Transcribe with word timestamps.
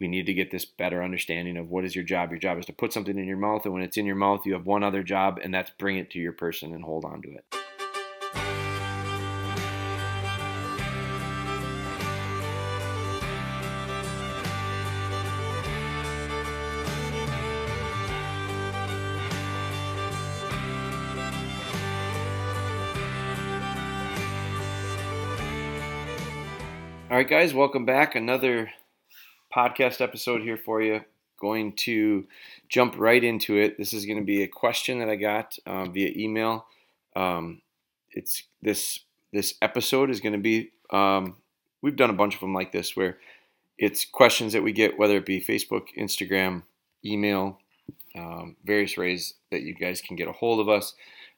we 0.00 0.08
need 0.08 0.24
to 0.26 0.32
get 0.32 0.50
this 0.50 0.64
better 0.64 1.02
understanding 1.02 1.58
of 1.58 1.68
what 1.68 1.84
is 1.84 1.94
your 1.94 2.04
job. 2.04 2.30
Your 2.30 2.38
job 2.38 2.58
is 2.58 2.64
to 2.66 2.72
put 2.72 2.92
something 2.92 3.18
in 3.18 3.26
your 3.26 3.36
mouth, 3.36 3.66
and 3.66 3.74
when 3.74 3.82
it's 3.82 3.98
in 3.98 4.06
your 4.06 4.16
mouth, 4.16 4.46
you 4.46 4.54
have 4.54 4.64
one 4.64 4.82
other 4.82 5.02
job, 5.02 5.38
and 5.42 5.52
that's 5.52 5.70
bring 5.78 5.98
it 5.98 6.10
to 6.12 6.18
your 6.18 6.32
person 6.32 6.72
and 6.72 6.82
hold 6.82 7.04
on 7.04 7.20
to 7.20 7.28
it. 7.28 7.44
All 27.10 27.16
right, 27.16 27.28
guys, 27.28 27.52
welcome 27.52 27.84
back. 27.84 28.14
Another 28.14 28.70
podcast 29.54 30.00
episode 30.00 30.42
here 30.42 30.56
for 30.56 30.82
you. 30.82 31.02
Going 31.40 31.72
to 31.76 32.26
jump 32.68 32.94
right 32.98 33.22
into 33.22 33.56
it. 33.56 33.78
This 33.78 33.92
is 33.92 34.04
going 34.04 34.18
to 34.18 34.24
be 34.24 34.42
a 34.42 34.48
question 34.48 34.98
that 34.98 35.08
I 35.08 35.16
got 35.16 35.58
uh, 35.66 35.86
via 35.86 36.12
email. 36.16 36.66
Um, 37.16 37.62
it's 38.10 38.44
this 38.62 39.00
this 39.32 39.54
episode 39.62 40.10
is 40.10 40.20
going 40.20 40.34
to 40.34 40.38
be. 40.38 40.70
Um, 40.90 41.36
we've 41.82 41.96
done 41.96 42.10
a 42.10 42.14
bunch 42.14 42.34
of 42.34 42.40
them 42.40 42.54
like 42.54 42.72
this 42.72 42.96
where 42.96 43.18
it's 43.78 44.04
questions 44.04 44.52
that 44.52 44.62
we 44.62 44.72
get, 44.72 44.98
whether 44.98 45.16
it 45.16 45.26
be 45.26 45.40
Facebook, 45.40 45.86
Instagram, 45.96 46.64
email, 47.04 47.58
um, 48.14 48.56
various 48.64 48.96
ways 48.96 49.34
that 49.50 49.62
you 49.62 49.74
guys 49.74 50.02
can 50.02 50.16
get 50.16 50.28
a 50.28 50.32
hold 50.32 50.60
of 50.60 50.68
us 50.68 50.94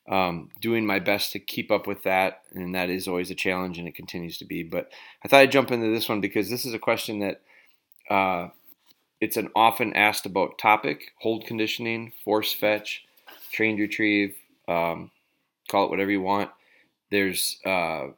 um, 0.08 0.50
doing 0.60 0.84
my 0.84 0.98
best 0.98 1.32
to 1.32 1.38
keep 1.38 1.70
up 1.70 1.86
with 1.86 2.02
that, 2.02 2.42
and 2.52 2.74
that 2.74 2.90
is 2.90 3.06
always 3.06 3.30
a 3.30 3.36
challenge, 3.36 3.78
and 3.78 3.86
it 3.86 3.94
continues 3.94 4.38
to 4.38 4.44
be. 4.44 4.62
But 4.62 4.90
I 5.24 5.28
thought 5.28 5.40
I'd 5.40 5.52
jump 5.52 5.70
into 5.70 5.92
this 5.92 6.08
one 6.08 6.20
because 6.20 6.50
this 6.50 6.64
is 6.64 6.74
a 6.74 6.78
question 6.78 7.20
that 7.20 7.42
uh, 8.12 8.48
it's 9.20 9.36
an 9.36 9.48
often 9.54 9.94
asked 9.94 10.26
about 10.26 10.58
topic: 10.58 11.12
hold 11.20 11.46
conditioning, 11.46 12.12
force 12.24 12.52
fetch, 12.52 13.04
trained 13.52 13.78
retrieve, 13.78 14.34
um, 14.68 15.10
call 15.68 15.84
it 15.86 15.90
whatever 15.90 16.10
you 16.10 16.20
want. 16.20 16.50
There's 17.10 17.58
uh, 17.64 18.08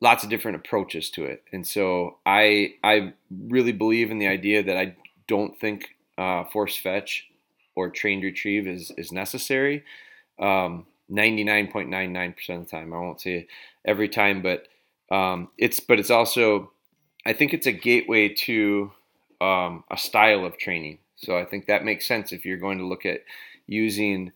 lots 0.00 0.24
of 0.24 0.30
different 0.30 0.56
approaches 0.56 1.08
to 1.10 1.24
it, 1.24 1.42
and 1.52 1.66
so 1.66 2.18
I 2.26 2.74
I 2.84 3.14
really 3.30 3.72
believe 3.72 4.10
in 4.10 4.18
the 4.18 4.28
idea 4.28 4.62
that 4.62 4.76
I 4.76 4.96
don't 5.26 5.58
think 5.58 5.96
uh, 6.18 6.44
force 6.44 6.76
fetch 6.76 7.26
or 7.74 7.88
trained 7.88 8.24
retrieve 8.24 8.66
is, 8.66 8.92
is 8.98 9.12
necessary. 9.12 9.84
Um, 10.38 10.86
99.99% 11.10 12.50
of 12.50 12.64
the 12.64 12.70
time. 12.70 12.92
I 12.92 12.98
won't 12.98 13.20
say 13.20 13.46
every 13.84 14.08
time, 14.08 14.42
but 14.42 14.68
um, 15.10 15.48
it's 15.56 15.80
but 15.80 15.98
it's 15.98 16.10
also 16.10 16.72
I 17.26 17.32
think 17.32 17.52
it's 17.54 17.66
a 17.66 17.72
gateway 17.72 18.28
to 18.46 18.92
um, 19.40 19.84
a 19.90 19.96
style 19.96 20.44
of 20.44 20.56
training. 20.58 20.98
So 21.16 21.36
I 21.38 21.44
think 21.44 21.66
that 21.66 21.84
makes 21.84 22.06
sense 22.06 22.32
if 22.32 22.44
you're 22.44 22.56
going 22.56 22.78
to 22.78 22.86
look 22.86 23.04
at 23.04 23.20
using 23.66 24.32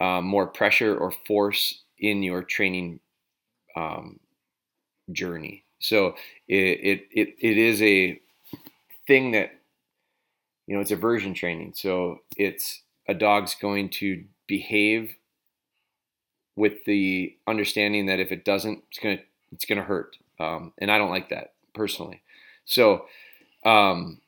um, 0.00 0.24
more 0.26 0.46
pressure 0.46 0.96
or 0.96 1.10
force 1.26 1.82
in 1.98 2.22
your 2.22 2.42
training 2.42 3.00
um, 3.76 4.20
journey. 5.12 5.64
So 5.80 6.16
it, 6.48 6.56
it, 6.56 7.08
it, 7.12 7.28
it 7.40 7.58
is 7.58 7.82
a 7.82 8.20
thing 9.06 9.32
that 9.32 9.52
you 10.66 10.74
know 10.74 10.80
it's 10.80 10.90
aversion 10.90 11.34
training. 11.34 11.72
So 11.76 12.20
it's 12.36 12.82
a 13.08 13.14
dog's 13.14 13.54
going 13.54 13.90
to 13.90 14.24
behave 14.46 15.14
with 16.56 16.84
the 16.84 17.36
understanding 17.46 18.06
that 18.06 18.20
if 18.20 18.32
it 18.32 18.44
doesn't, 18.44 18.82
it's 18.90 18.98
gonna 18.98 19.18
it's 19.52 19.64
gonna 19.64 19.82
hurt, 19.82 20.16
um, 20.40 20.72
and 20.78 20.90
I 20.90 20.98
don't 20.98 21.10
like 21.10 21.28
that 21.30 21.54
personally. 21.74 22.22
So 22.66 23.06
um, 23.64 24.20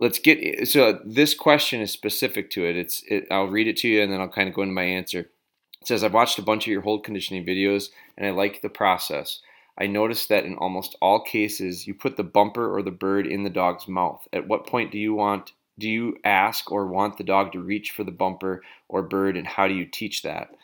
let's 0.00 0.18
get 0.18 0.66
so 0.66 0.98
this 1.04 1.34
question 1.34 1.80
is 1.80 1.92
specific 1.92 2.50
to 2.50 2.66
it. 2.66 2.76
It's 2.76 3.04
it, 3.06 3.26
I'll 3.30 3.46
read 3.46 3.68
it 3.68 3.76
to 3.78 3.88
you, 3.88 4.02
and 4.02 4.12
then 4.12 4.20
I'll 4.20 4.28
kind 4.28 4.48
of 4.48 4.54
go 4.54 4.62
into 4.62 4.74
my 4.74 4.82
answer. 4.82 5.20
It 5.20 5.86
says 5.86 6.02
I've 6.02 6.14
watched 6.14 6.38
a 6.38 6.42
bunch 6.42 6.66
of 6.66 6.72
your 6.72 6.82
hold 6.82 7.04
conditioning 7.04 7.46
videos, 7.46 7.90
and 8.18 8.26
I 8.26 8.30
like 8.30 8.60
the 8.60 8.68
process. 8.68 9.40
I 9.78 9.86
noticed 9.86 10.28
that 10.28 10.44
in 10.44 10.56
almost 10.56 10.96
all 11.00 11.22
cases, 11.22 11.86
you 11.86 11.94
put 11.94 12.16
the 12.16 12.24
bumper 12.24 12.74
or 12.74 12.82
the 12.82 12.90
bird 12.90 13.26
in 13.26 13.42
the 13.42 13.50
dog's 13.50 13.88
mouth. 13.88 14.26
At 14.32 14.46
what 14.46 14.66
point 14.66 14.92
do 14.92 14.98
you 14.98 15.14
want 15.14 15.52
do 15.78 15.88
you 15.88 16.18
ask 16.24 16.70
or 16.70 16.86
want 16.86 17.16
the 17.16 17.24
dog 17.24 17.52
to 17.52 17.60
reach 17.60 17.92
for 17.92 18.04
the 18.04 18.10
bumper 18.10 18.62
or 18.88 19.02
bird, 19.02 19.36
and 19.36 19.46
how 19.46 19.66
do 19.68 19.74
you 19.74 19.86
teach 19.86 20.22
that? 20.22 20.54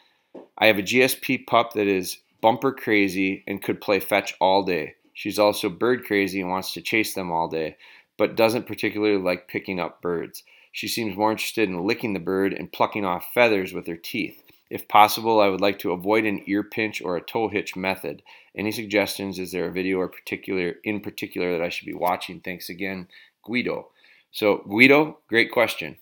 I 0.59 0.66
have 0.66 0.78
a 0.78 0.82
GSP 0.82 1.47
pup 1.47 1.72
that 1.72 1.87
is 1.87 2.19
bumper 2.41 2.72
crazy 2.72 3.43
and 3.47 3.62
could 3.62 3.81
play 3.81 4.00
fetch 4.00 4.34
all 4.41 4.62
day. 4.62 4.94
She's 5.18 5.40
also 5.40 5.68
bird 5.68 6.04
crazy 6.04 6.40
and 6.40 6.48
wants 6.48 6.72
to 6.74 6.80
chase 6.80 7.12
them 7.12 7.32
all 7.32 7.48
day, 7.48 7.76
but 8.16 8.36
doesn't 8.36 8.68
particularly 8.68 9.20
like 9.20 9.48
picking 9.48 9.80
up 9.80 10.00
birds. 10.00 10.44
She 10.70 10.86
seems 10.86 11.16
more 11.16 11.32
interested 11.32 11.68
in 11.68 11.84
licking 11.84 12.12
the 12.12 12.20
bird 12.20 12.52
and 12.52 12.70
plucking 12.70 13.04
off 13.04 13.32
feathers 13.34 13.72
with 13.72 13.88
her 13.88 13.96
teeth. 13.96 14.44
If 14.70 14.86
possible, 14.86 15.40
I 15.40 15.48
would 15.48 15.60
like 15.60 15.80
to 15.80 15.90
avoid 15.90 16.24
an 16.24 16.44
ear 16.46 16.62
pinch 16.62 17.02
or 17.02 17.16
a 17.16 17.20
toe 17.20 17.48
hitch 17.48 17.74
method. 17.74 18.22
Any 18.54 18.70
suggestions? 18.70 19.40
Is 19.40 19.50
there 19.50 19.66
a 19.66 19.72
video 19.72 19.98
or 19.98 20.06
particular 20.06 20.76
in 20.84 21.00
particular 21.00 21.50
that 21.58 21.64
I 21.64 21.68
should 21.68 21.86
be 21.86 21.94
watching? 21.94 22.38
Thanks 22.38 22.68
again, 22.68 23.08
Guido. 23.44 23.88
So, 24.30 24.58
Guido, 24.68 25.18
great 25.26 25.50
question. 25.50 25.96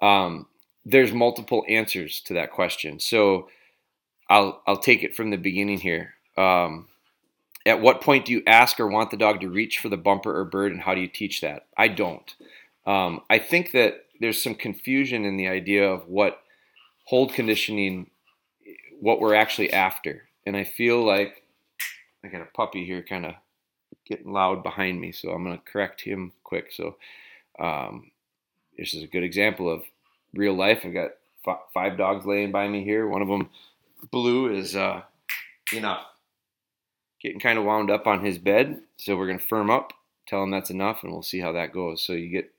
Um, 0.00 0.46
there's 0.86 1.12
multiple 1.12 1.62
answers 1.68 2.22
to 2.22 2.32
that 2.34 2.52
question. 2.52 3.00
So, 3.00 3.50
I'll 4.30 4.62
I'll 4.66 4.78
take 4.78 5.02
it 5.02 5.14
from 5.14 5.28
the 5.28 5.36
beginning 5.36 5.80
here. 5.80 6.14
Um, 6.38 6.88
at 7.64 7.80
what 7.80 8.00
point 8.00 8.24
do 8.26 8.32
you 8.32 8.42
ask 8.46 8.80
or 8.80 8.88
want 8.88 9.10
the 9.10 9.16
dog 9.16 9.40
to 9.40 9.48
reach 9.48 9.78
for 9.78 9.88
the 9.88 9.96
bumper 9.96 10.36
or 10.36 10.44
bird, 10.44 10.72
and 10.72 10.80
how 10.80 10.94
do 10.94 11.00
you 11.00 11.08
teach 11.08 11.40
that? 11.40 11.66
I 11.76 11.88
don't. 11.88 12.34
Um, 12.86 13.20
I 13.30 13.38
think 13.38 13.72
that 13.72 14.06
there's 14.20 14.42
some 14.42 14.54
confusion 14.54 15.24
in 15.24 15.36
the 15.36 15.48
idea 15.48 15.88
of 15.88 16.08
what 16.08 16.40
hold 17.04 17.32
conditioning, 17.32 18.10
what 19.00 19.20
we're 19.20 19.34
actually 19.34 19.72
after, 19.72 20.24
and 20.46 20.56
I 20.56 20.64
feel 20.64 21.04
like 21.04 21.44
I 22.24 22.28
got 22.28 22.42
a 22.42 22.46
puppy 22.46 22.84
here, 22.84 23.02
kind 23.02 23.26
of 23.26 23.34
getting 24.06 24.32
loud 24.32 24.62
behind 24.62 25.00
me, 25.00 25.12
so 25.12 25.30
I'm 25.30 25.44
gonna 25.44 25.60
correct 25.64 26.00
him 26.00 26.32
quick. 26.42 26.72
So 26.72 26.96
um, 27.58 28.10
this 28.76 28.94
is 28.94 29.02
a 29.02 29.08
good 29.08 29.22
example 29.22 29.72
of 29.72 29.82
real 30.34 30.54
life. 30.54 30.80
I've 30.84 30.94
got 30.94 31.10
f- 31.46 31.60
five 31.72 31.96
dogs 31.96 32.26
laying 32.26 32.52
by 32.52 32.68
me 32.68 32.84
here. 32.84 33.06
One 33.06 33.22
of 33.22 33.28
them, 33.28 33.50
Blue, 34.10 34.52
is 34.52 34.74
uh, 34.74 35.02
enough. 35.72 36.06
Getting 37.22 37.40
kind 37.40 37.58
of 37.58 37.64
wound 37.64 37.90
up 37.90 38.06
on 38.06 38.24
his 38.24 38.38
bed, 38.38 38.82
so 38.96 39.16
we're 39.16 39.28
gonna 39.28 39.38
firm 39.38 39.70
up, 39.70 39.92
tell 40.26 40.42
him 40.42 40.50
that's 40.50 40.70
enough, 40.70 41.02
and 41.02 41.12
we'll 41.12 41.22
see 41.22 41.40
how 41.40 41.52
that 41.52 41.72
goes. 41.72 42.02
So 42.02 42.14
you 42.14 42.28
get 42.28 42.52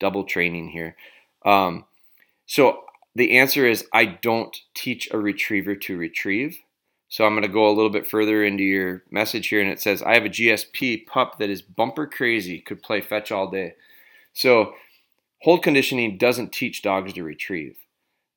double 0.00 0.24
training 0.24 0.68
here. 0.70 0.96
Um, 1.44 1.84
so 2.46 2.84
the 3.14 3.38
answer 3.38 3.66
is 3.66 3.86
I 3.92 4.04
don't 4.04 4.56
teach 4.74 5.08
a 5.10 5.18
retriever 5.18 5.74
to 5.74 5.96
retrieve. 5.96 6.58
So 7.08 7.24
I'm 7.24 7.32
going 7.32 7.42
to 7.42 7.48
go 7.48 7.68
a 7.68 7.72
little 7.72 7.90
bit 7.90 8.06
further 8.06 8.44
into 8.44 8.64
your 8.64 9.04
message 9.10 9.48
here, 9.48 9.60
and 9.60 9.70
it 9.70 9.80
says 9.80 10.02
I 10.02 10.14
have 10.14 10.24
a 10.24 10.30
GSP 10.30 11.06
pup 11.06 11.38
that 11.38 11.50
is 11.50 11.62
bumper 11.62 12.06
crazy, 12.06 12.60
could 12.60 12.82
play 12.82 13.00
fetch 13.00 13.30
all 13.30 13.48
day. 13.48 13.74
So, 14.32 14.74
hold 15.40 15.62
conditioning 15.62 16.18
doesn't 16.18 16.52
teach 16.52 16.82
dogs 16.82 17.12
to 17.14 17.22
retrieve. 17.22 17.76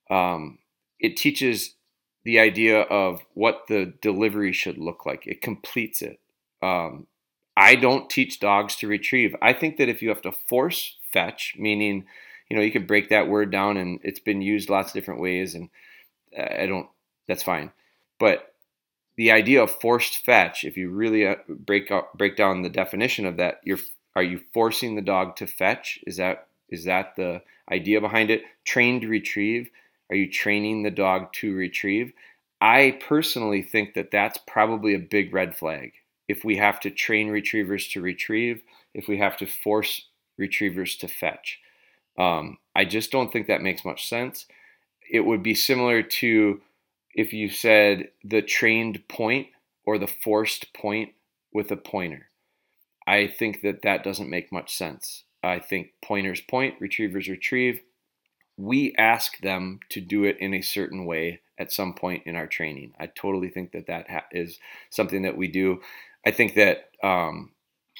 Um, 0.09 0.59
it 0.99 1.17
teaches 1.17 1.75
the 2.23 2.39
idea 2.39 2.81
of 2.81 3.21
what 3.33 3.63
the 3.67 3.93
delivery 4.01 4.51
should 4.51 4.77
look 4.77 5.05
like. 5.05 5.25
It 5.25 5.41
completes 5.41 6.01
it. 6.01 6.19
Um, 6.61 7.07
I 7.55 7.75
don't 7.75 8.09
teach 8.09 8.39
dogs 8.39 8.75
to 8.77 8.87
retrieve. 8.87 9.35
I 9.41 9.53
think 9.53 9.77
that 9.77 9.89
if 9.89 10.01
you 10.01 10.09
have 10.09 10.21
to 10.23 10.31
force 10.31 10.97
fetch, 11.11 11.55
meaning, 11.57 12.05
you 12.49 12.55
know, 12.55 12.63
you 12.63 12.71
could 12.71 12.87
break 12.87 13.09
that 13.09 13.27
word 13.27 13.51
down 13.51 13.77
and 13.77 13.99
it's 14.03 14.19
been 14.19 14.41
used 14.41 14.69
lots 14.69 14.89
of 14.89 14.93
different 14.93 15.21
ways, 15.21 15.55
and 15.55 15.69
I 16.37 16.65
don't, 16.65 16.87
that's 17.27 17.43
fine. 17.43 17.71
But 18.19 18.53
the 19.15 19.31
idea 19.31 19.61
of 19.61 19.71
forced 19.71 20.25
fetch, 20.25 20.63
if 20.63 20.77
you 20.77 20.89
really 20.89 21.27
uh, 21.27 21.35
break 21.49 21.91
up, 21.91 22.17
break 22.17 22.37
down 22.37 22.61
the 22.61 22.69
definition 22.69 23.25
of 23.25 23.37
that, 23.37 23.59
you're 23.63 23.79
are 24.15 24.23
you 24.23 24.41
forcing 24.53 24.95
the 24.95 25.01
dog 25.01 25.35
to 25.37 25.47
fetch? 25.47 25.99
Is 26.07 26.17
that 26.17 26.47
is 26.69 26.85
that 26.85 27.15
the 27.15 27.41
idea 27.71 28.01
behind 28.01 28.29
it? 28.29 28.43
Trained 28.63 29.03
retrieve. 29.03 29.69
Are 30.09 30.15
you 30.15 30.29
training 30.29 30.83
the 30.83 30.91
dog 30.91 31.31
to 31.33 31.53
retrieve? 31.53 32.13
I 32.61 32.99
personally 33.07 33.61
think 33.61 33.93
that 33.93 34.11
that's 34.11 34.37
probably 34.47 34.93
a 34.93 34.99
big 34.99 35.33
red 35.33 35.55
flag. 35.55 35.93
If 36.27 36.43
we 36.43 36.57
have 36.57 36.79
to 36.81 36.91
train 36.91 37.29
retrievers 37.29 37.87
to 37.89 38.01
retrieve, 38.01 38.61
if 38.93 39.07
we 39.07 39.17
have 39.17 39.37
to 39.37 39.45
force 39.45 40.07
retrievers 40.37 40.95
to 40.97 41.07
fetch, 41.07 41.59
um, 42.17 42.57
I 42.75 42.85
just 42.85 43.11
don't 43.11 43.31
think 43.31 43.47
that 43.47 43.61
makes 43.61 43.85
much 43.85 44.07
sense. 44.07 44.45
It 45.09 45.21
would 45.21 45.41
be 45.41 45.55
similar 45.55 46.03
to 46.03 46.61
if 47.15 47.33
you 47.33 47.49
said 47.49 48.09
the 48.23 48.41
trained 48.41 49.07
point 49.07 49.47
or 49.85 49.97
the 49.97 50.07
forced 50.07 50.73
point 50.73 51.13
with 51.53 51.71
a 51.71 51.77
pointer. 51.77 52.29
I 53.07 53.27
think 53.27 53.61
that 53.61 53.81
that 53.81 54.03
doesn't 54.03 54.29
make 54.29 54.51
much 54.51 54.75
sense. 54.75 55.23
I 55.41 55.59
think 55.59 55.93
pointers 56.03 56.41
point, 56.41 56.75
retrievers 56.79 57.27
retrieve. 57.27 57.81
We 58.59 58.95
ask 58.97 59.39
them 59.41 59.81
to 59.89 60.01
do 60.01 60.25
it 60.25 60.37
in 60.39 60.53
a 60.53 60.61
certain 60.61 61.05
way 61.05 61.41
at 61.59 61.73
some 61.73 61.95
point 61.95 62.23
in 62.27 62.35
our 62.37 62.47
training. 62.47 62.93
I 62.99 63.07
totally 63.07 63.49
think 63.49 63.73
that 63.73 63.87
that 63.87 64.09
ha- 64.11 64.25
is 64.31 64.59
something 64.91 65.23
that 65.23 65.37
we 65.37 65.47
do. 65.49 65.81
I 66.27 66.31
think 66.31 66.55
that 66.55 66.91
um, 67.03 67.53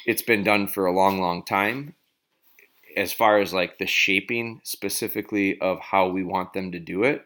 it's 0.06 0.24
been 0.24 0.44
done 0.44 0.68
for 0.68 0.86
a 0.88 0.94
long, 0.94 1.22
long 1.22 1.44
time. 1.46 1.96
as 2.98 3.14
far 3.14 3.40
as 3.40 3.54
like 3.54 3.78
the 3.78 3.86
shaping 3.86 4.62
specifically 4.64 5.60
of 5.62 5.80
how 5.80 6.08
we 6.10 6.24
want 6.24 6.54
them 6.54 6.72
to 6.72 6.80
do 6.80 7.04
it. 7.04 7.24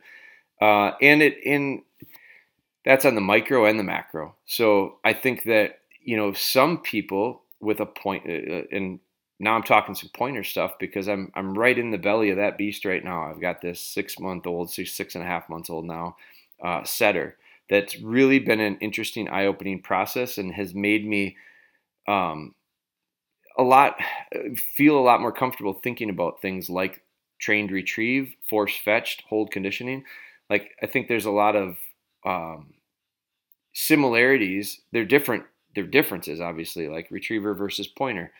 Uh, 0.61 0.91
and 1.01 1.21
it 1.23 1.37
in 1.43 1.83
that's 2.85 3.05
on 3.05 3.15
the 3.15 3.21
micro 3.21 3.65
and 3.65 3.79
the 3.79 3.83
macro. 3.83 4.35
So 4.45 4.97
I 5.03 5.13
think 5.13 5.43
that 5.43 5.79
you 6.01 6.17
know 6.17 6.33
some 6.33 6.79
people 6.79 7.43
with 7.59 7.79
a 7.79 7.85
point, 7.85 8.23
uh, 8.27 8.53
uh, 8.55 8.63
and 8.71 8.99
now 9.43 9.55
I'm 9.55 9.63
talking 9.63 9.95
some 9.95 10.09
pointer 10.13 10.43
stuff 10.43 10.73
because 10.79 11.07
I'm 11.07 11.31
I'm 11.35 11.57
right 11.57 11.77
in 11.77 11.91
the 11.91 11.97
belly 11.97 12.29
of 12.29 12.37
that 12.37 12.57
beast 12.57 12.85
right 12.85 13.03
now. 13.03 13.23
I've 13.23 13.41
got 13.41 13.61
this 13.61 13.79
six 13.81 14.19
month 14.19 14.47
old, 14.47 14.71
six 14.71 14.93
six 14.93 15.15
and 15.15 15.23
a 15.23 15.27
half 15.27 15.49
months 15.49 15.69
old 15.69 15.85
now, 15.85 16.17
uh, 16.63 16.83
setter 16.83 17.37
that's 17.69 17.99
really 18.01 18.39
been 18.39 18.59
an 18.59 18.77
interesting 18.81 19.29
eye 19.29 19.45
opening 19.45 19.81
process 19.81 20.37
and 20.37 20.53
has 20.53 20.73
made 20.75 21.07
me 21.07 21.37
um, 22.07 22.55
a 23.57 23.63
lot 23.63 23.95
feel 24.55 24.97
a 24.97 25.01
lot 25.01 25.21
more 25.21 25.31
comfortable 25.31 25.73
thinking 25.73 26.09
about 26.09 26.41
things 26.41 26.69
like 26.69 27.03
trained 27.39 27.71
retrieve, 27.71 28.35
force 28.49 28.75
fetched, 28.77 29.23
hold 29.27 29.51
conditioning. 29.51 30.03
Like 30.49 30.71
I 30.81 30.87
think 30.87 31.07
there's 31.07 31.25
a 31.25 31.31
lot 31.31 31.55
of 31.55 31.77
um, 32.25 32.73
similarities. 33.73 34.81
They're 34.91 35.05
different. 35.05 35.43
They're 35.75 35.85
differences, 35.85 36.39
obviously, 36.39 36.87
like 36.87 37.07
retriever 37.11 37.53
versus 37.53 37.87
pointer. 37.87 38.31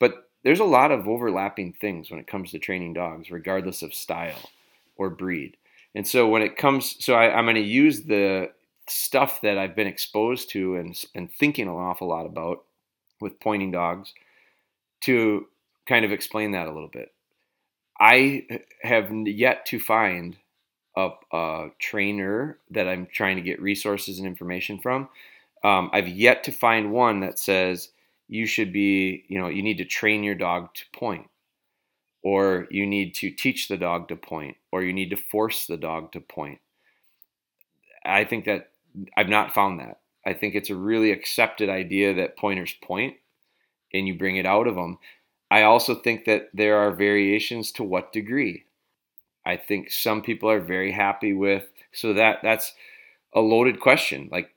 But 0.00 0.25
there's 0.44 0.60
a 0.60 0.64
lot 0.64 0.92
of 0.92 1.08
overlapping 1.08 1.72
things 1.72 2.10
when 2.10 2.20
it 2.20 2.26
comes 2.26 2.50
to 2.50 2.58
training 2.58 2.92
dogs, 2.92 3.30
regardless 3.30 3.82
of 3.82 3.94
style 3.94 4.50
or 4.96 5.10
breed. 5.10 5.56
And 5.94 6.06
so 6.06 6.28
when 6.28 6.42
it 6.42 6.56
comes, 6.56 6.96
so 7.04 7.14
I, 7.14 7.36
I'm 7.36 7.46
going 7.46 7.56
to 7.56 7.62
use 7.62 8.02
the 8.02 8.50
stuff 8.88 9.40
that 9.40 9.58
I've 9.58 9.74
been 9.74 9.86
exposed 9.86 10.50
to 10.50 10.76
and 10.76 11.04
been 11.14 11.28
thinking 11.28 11.66
an 11.66 11.74
awful 11.74 12.08
lot 12.08 12.26
about 12.26 12.64
with 13.20 13.40
pointing 13.40 13.70
dogs 13.70 14.12
to 15.02 15.46
kind 15.88 16.04
of 16.04 16.12
explain 16.12 16.52
that 16.52 16.68
a 16.68 16.72
little 16.72 16.90
bit. 16.92 17.12
I 17.98 18.46
have 18.82 19.10
yet 19.10 19.66
to 19.66 19.80
find 19.80 20.36
a, 20.96 21.10
a 21.32 21.68
trainer 21.78 22.58
that 22.70 22.88
I'm 22.88 23.06
trying 23.06 23.36
to 23.36 23.42
get 23.42 23.60
resources 23.60 24.18
and 24.18 24.26
information 24.26 24.78
from. 24.78 25.08
Um, 25.64 25.90
I've 25.92 26.08
yet 26.08 26.44
to 26.44 26.52
find 26.52 26.92
one 26.92 27.20
that 27.20 27.38
says 27.38 27.90
you 28.28 28.46
should 28.46 28.72
be, 28.72 29.24
you 29.28 29.38
know, 29.38 29.48
you 29.48 29.62
need 29.62 29.78
to 29.78 29.84
train 29.84 30.22
your 30.22 30.34
dog 30.34 30.74
to 30.74 30.84
point, 30.94 31.28
or 32.22 32.66
you 32.70 32.86
need 32.86 33.14
to 33.16 33.30
teach 33.30 33.68
the 33.68 33.76
dog 33.76 34.08
to 34.08 34.16
point, 34.16 34.56
or 34.72 34.82
you 34.82 34.92
need 34.92 35.10
to 35.10 35.16
force 35.16 35.66
the 35.66 35.76
dog 35.76 36.12
to 36.12 36.20
point. 36.20 36.60
I 38.04 38.24
think 38.24 38.44
that 38.44 38.70
I've 39.16 39.28
not 39.28 39.54
found 39.54 39.80
that. 39.80 40.00
I 40.24 40.32
think 40.32 40.54
it's 40.54 40.70
a 40.70 40.76
really 40.76 41.12
accepted 41.12 41.68
idea 41.68 42.14
that 42.14 42.36
pointers 42.36 42.74
point 42.82 43.14
and 43.92 44.08
you 44.08 44.18
bring 44.18 44.36
it 44.36 44.46
out 44.46 44.66
of 44.66 44.74
them. 44.74 44.98
I 45.50 45.62
also 45.62 45.94
think 45.94 46.24
that 46.24 46.48
there 46.52 46.76
are 46.76 46.92
variations 46.92 47.70
to 47.72 47.84
what 47.84 48.12
degree. 48.12 48.64
I 49.44 49.56
think 49.56 49.92
some 49.92 50.22
people 50.22 50.50
are 50.50 50.60
very 50.60 50.90
happy 50.90 51.32
with 51.32 51.68
so 51.92 52.12
that 52.14 52.40
that's 52.42 52.74
a 53.32 53.40
loaded 53.40 53.78
question 53.78 54.28
like 54.32 54.50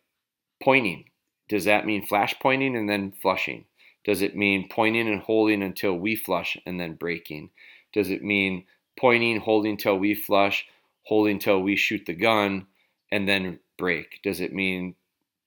pointing. 0.63 1.05
Does 1.49 1.65
that 1.65 1.85
mean 1.85 2.05
flash 2.05 2.35
pointing 2.39 2.75
and 2.75 2.87
then 2.87 3.11
flushing? 3.11 3.65
Does 4.05 4.21
it 4.21 4.35
mean 4.35 4.69
pointing 4.69 5.09
and 5.09 5.21
holding 5.21 5.61
until 5.61 5.95
we 5.95 6.15
flush 6.15 6.57
and 6.65 6.79
then 6.79 6.93
breaking? 6.93 7.49
Does 7.91 8.09
it 8.09 8.23
mean 8.23 8.65
pointing, 8.97 9.39
holding 9.39 9.75
till 9.75 9.97
we 9.97 10.13
flush, 10.13 10.65
holding 11.03 11.39
till 11.39 11.61
we 11.61 11.75
shoot 11.75 12.05
the 12.05 12.13
gun, 12.13 12.67
and 13.11 13.27
then 13.27 13.59
break? 13.77 14.21
Does 14.23 14.39
it 14.39 14.53
mean 14.53 14.95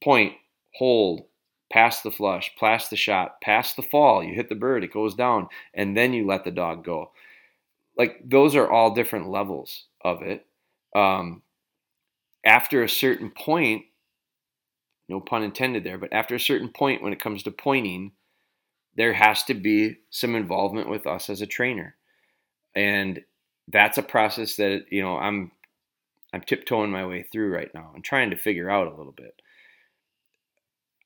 point, 0.03 0.35
hold, 0.75 1.23
pass 1.73 2.03
the 2.03 2.11
flush, 2.11 2.51
pass 2.59 2.89
the 2.89 2.97
shot, 2.97 3.41
pass 3.41 3.75
the 3.75 3.83
fall? 3.83 4.23
You 4.23 4.35
hit 4.35 4.49
the 4.49 4.55
bird, 4.55 4.85
it 4.85 4.93
goes 4.93 5.15
down, 5.15 5.49
and 5.73 5.97
then 5.97 6.13
you 6.13 6.27
let 6.27 6.45
the 6.45 6.51
dog 6.51 6.85
go. 6.85 7.13
Like 7.97 8.21
those 8.25 8.57
are 8.57 8.71
all 8.71 8.95
different 8.95 9.29
levels 9.29 9.87
of 10.05 10.23
it. 10.23 10.47
Um, 10.95 11.43
after 12.45 12.83
a 12.83 12.89
certain 12.89 13.31
point, 13.31 13.85
no 15.09 15.21
pun 15.21 15.43
intended 15.43 15.85
there, 15.85 15.99
but 15.99 16.13
after 16.13 16.35
a 16.35 16.41
certain 16.41 16.69
point 16.69 17.03
when 17.03 17.13
it 17.13 17.21
comes 17.21 17.43
to 17.43 17.51
pointing, 17.51 18.13
there 18.97 19.13
has 19.13 19.43
to 19.45 19.55
be 19.55 19.97
some 20.11 20.35
involvement 20.35 20.89
with 20.89 21.07
us 21.07 21.31
as 21.31 21.41
a 21.41 21.47
trainer. 21.47 21.97
And 22.75 23.23
that's 23.69 23.99
a 23.99 24.03
process 24.03 24.57
that, 24.57 24.87
you 24.91 25.03
know, 25.03 25.17
I'm 25.17 25.53
I'm 26.33 26.41
tiptoeing 26.41 26.91
my 26.91 27.05
way 27.05 27.23
through 27.23 27.53
right 27.53 27.71
now 27.75 27.93
and 27.95 28.03
trying 28.03 28.31
to 28.31 28.37
figure 28.37 28.71
out 28.71 28.87
a 28.87 28.97
little 28.97 29.13
bit. 29.13 29.43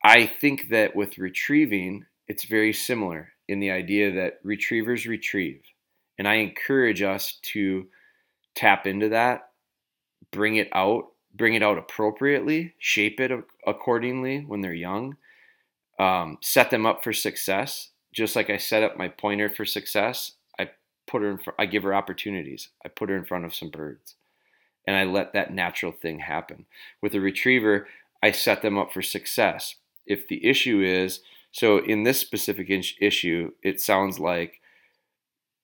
I 0.04 0.26
think 0.26 0.68
that 0.68 0.94
with 0.94 1.18
retrieving, 1.18 2.06
it's 2.28 2.44
very 2.44 2.72
similar 2.72 3.30
in 3.48 3.58
the 3.58 3.72
idea 3.72 4.12
that 4.12 4.38
retrievers 4.44 5.04
retrieve. 5.06 5.62
And 6.16 6.28
I 6.28 6.34
encourage 6.36 7.02
us 7.02 7.38
to 7.52 7.88
tap 8.54 8.86
into 8.86 9.08
that, 9.10 9.50
bring 10.30 10.56
it 10.56 10.68
out, 10.72 11.06
bring 11.36 11.54
it 11.54 11.62
out 11.62 11.78
appropriately, 11.78 12.74
shape 12.78 13.20
it 13.20 13.32
accordingly 13.66 14.40
when 14.40 14.60
they're 14.60 14.72
young, 14.74 15.16
um, 15.98 16.38
set 16.40 16.70
them 16.70 16.86
up 16.86 17.02
for 17.02 17.12
success. 17.12 17.90
Just 18.12 18.36
like 18.36 18.48
I 18.48 18.56
set 18.56 18.82
up 18.82 18.96
my 18.96 19.08
pointer 19.08 19.50
for 19.50 19.64
success, 19.64 20.32
I 20.58 20.70
put 21.06 21.22
her 21.22 21.30
in. 21.30 21.38
Fr- 21.38 21.50
I 21.58 21.66
give 21.66 21.82
her 21.82 21.94
opportunities. 21.94 22.68
I 22.84 22.88
put 22.88 23.10
her 23.10 23.16
in 23.16 23.24
front 23.24 23.44
of 23.44 23.54
some 23.54 23.70
birds 23.70 24.14
and 24.86 24.96
I 24.96 25.04
let 25.04 25.32
that 25.32 25.52
natural 25.52 25.92
thing 25.92 26.20
happen. 26.20 26.66
With 27.02 27.14
a 27.14 27.20
retriever, 27.20 27.88
I 28.22 28.30
set 28.30 28.62
them 28.62 28.78
up 28.78 28.92
for 28.92 29.02
success. 29.02 29.76
If 30.06 30.28
the 30.28 30.44
issue 30.46 30.80
is, 30.80 31.20
so 31.50 31.78
in 31.78 32.04
this 32.04 32.20
specific 32.20 32.70
issue, 33.00 33.52
it 33.62 33.80
sounds 33.80 34.20
like 34.20 34.60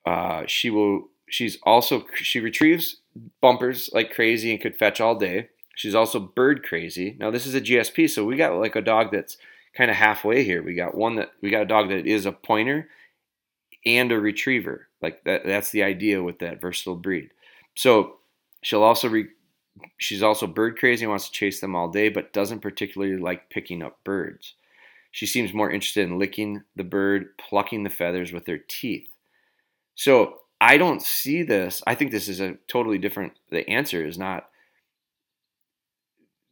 uh, 0.04 0.44
she 0.46 0.70
will, 0.70 1.10
she's 1.28 1.58
also, 1.62 2.04
she 2.14 2.40
retrieves 2.40 2.96
bumpers 3.40 3.90
like 3.92 4.12
crazy 4.12 4.50
and 4.50 4.60
could 4.60 4.76
fetch 4.76 5.00
all 5.00 5.14
day. 5.14 5.50
She's 5.74 5.94
also 5.94 6.20
bird 6.20 6.62
crazy. 6.62 7.16
Now, 7.18 7.30
this 7.30 7.46
is 7.46 7.54
a 7.54 7.60
GSP, 7.60 8.10
so 8.10 8.24
we 8.24 8.36
got 8.36 8.58
like 8.58 8.76
a 8.76 8.82
dog 8.82 9.10
that's 9.12 9.38
kind 9.74 9.90
of 9.90 9.96
halfway 9.96 10.44
here. 10.44 10.62
We 10.62 10.74
got 10.74 10.94
one 10.94 11.16
that, 11.16 11.32
we 11.40 11.50
got 11.50 11.62
a 11.62 11.66
dog 11.66 11.88
that 11.88 12.06
is 12.06 12.26
a 12.26 12.32
pointer 12.32 12.88
and 13.86 14.12
a 14.12 14.20
retriever. 14.20 14.88
Like 15.00 15.24
that, 15.24 15.44
that's 15.44 15.70
the 15.70 15.82
idea 15.82 16.22
with 16.22 16.40
that 16.40 16.60
versatile 16.60 16.96
breed. 16.96 17.30
So 17.74 18.16
She'll 18.62 18.84
also 18.84 19.08
re- 19.08 19.28
she's 19.98 20.22
also 20.22 20.46
bird 20.46 20.78
crazy 20.78 21.04
and 21.04 21.10
wants 21.10 21.26
to 21.26 21.32
chase 21.32 21.60
them 21.60 21.74
all 21.74 21.88
day, 21.88 22.08
but 22.08 22.32
doesn't 22.32 22.60
particularly 22.60 23.16
like 23.16 23.50
picking 23.50 23.82
up 23.82 24.02
birds. 24.04 24.54
She 25.10 25.26
seems 25.26 25.52
more 25.52 25.70
interested 25.70 26.08
in 26.08 26.18
licking 26.18 26.62
the 26.74 26.84
bird, 26.84 27.36
plucking 27.36 27.82
the 27.82 27.90
feathers 27.90 28.32
with 28.32 28.46
her 28.46 28.56
teeth. 28.56 29.08
So 29.94 30.38
I 30.60 30.78
don't 30.78 31.02
see 31.02 31.42
this. 31.42 31.82
I 31.86 31.94
think 31.94 32.12
this 32.12 32.28
is 32.28 32.40
a 32.40 32.54
totally 32.68 32.98
different. 32.98 33.32
The 33.50 33.68
answer 33.68 34.06
is 34.06 34.16
not 34.16 34.48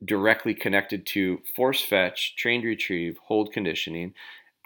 directly 0.05 0.55
connected 0.55 1.07
to 1.07 1.41
force 1.55 1.83
fetch, 1.83 2.37
trained 2.37 2.65
retrieve, 2.65 3.19
hold 3.27 3.53
conditioning. 3.53 4.15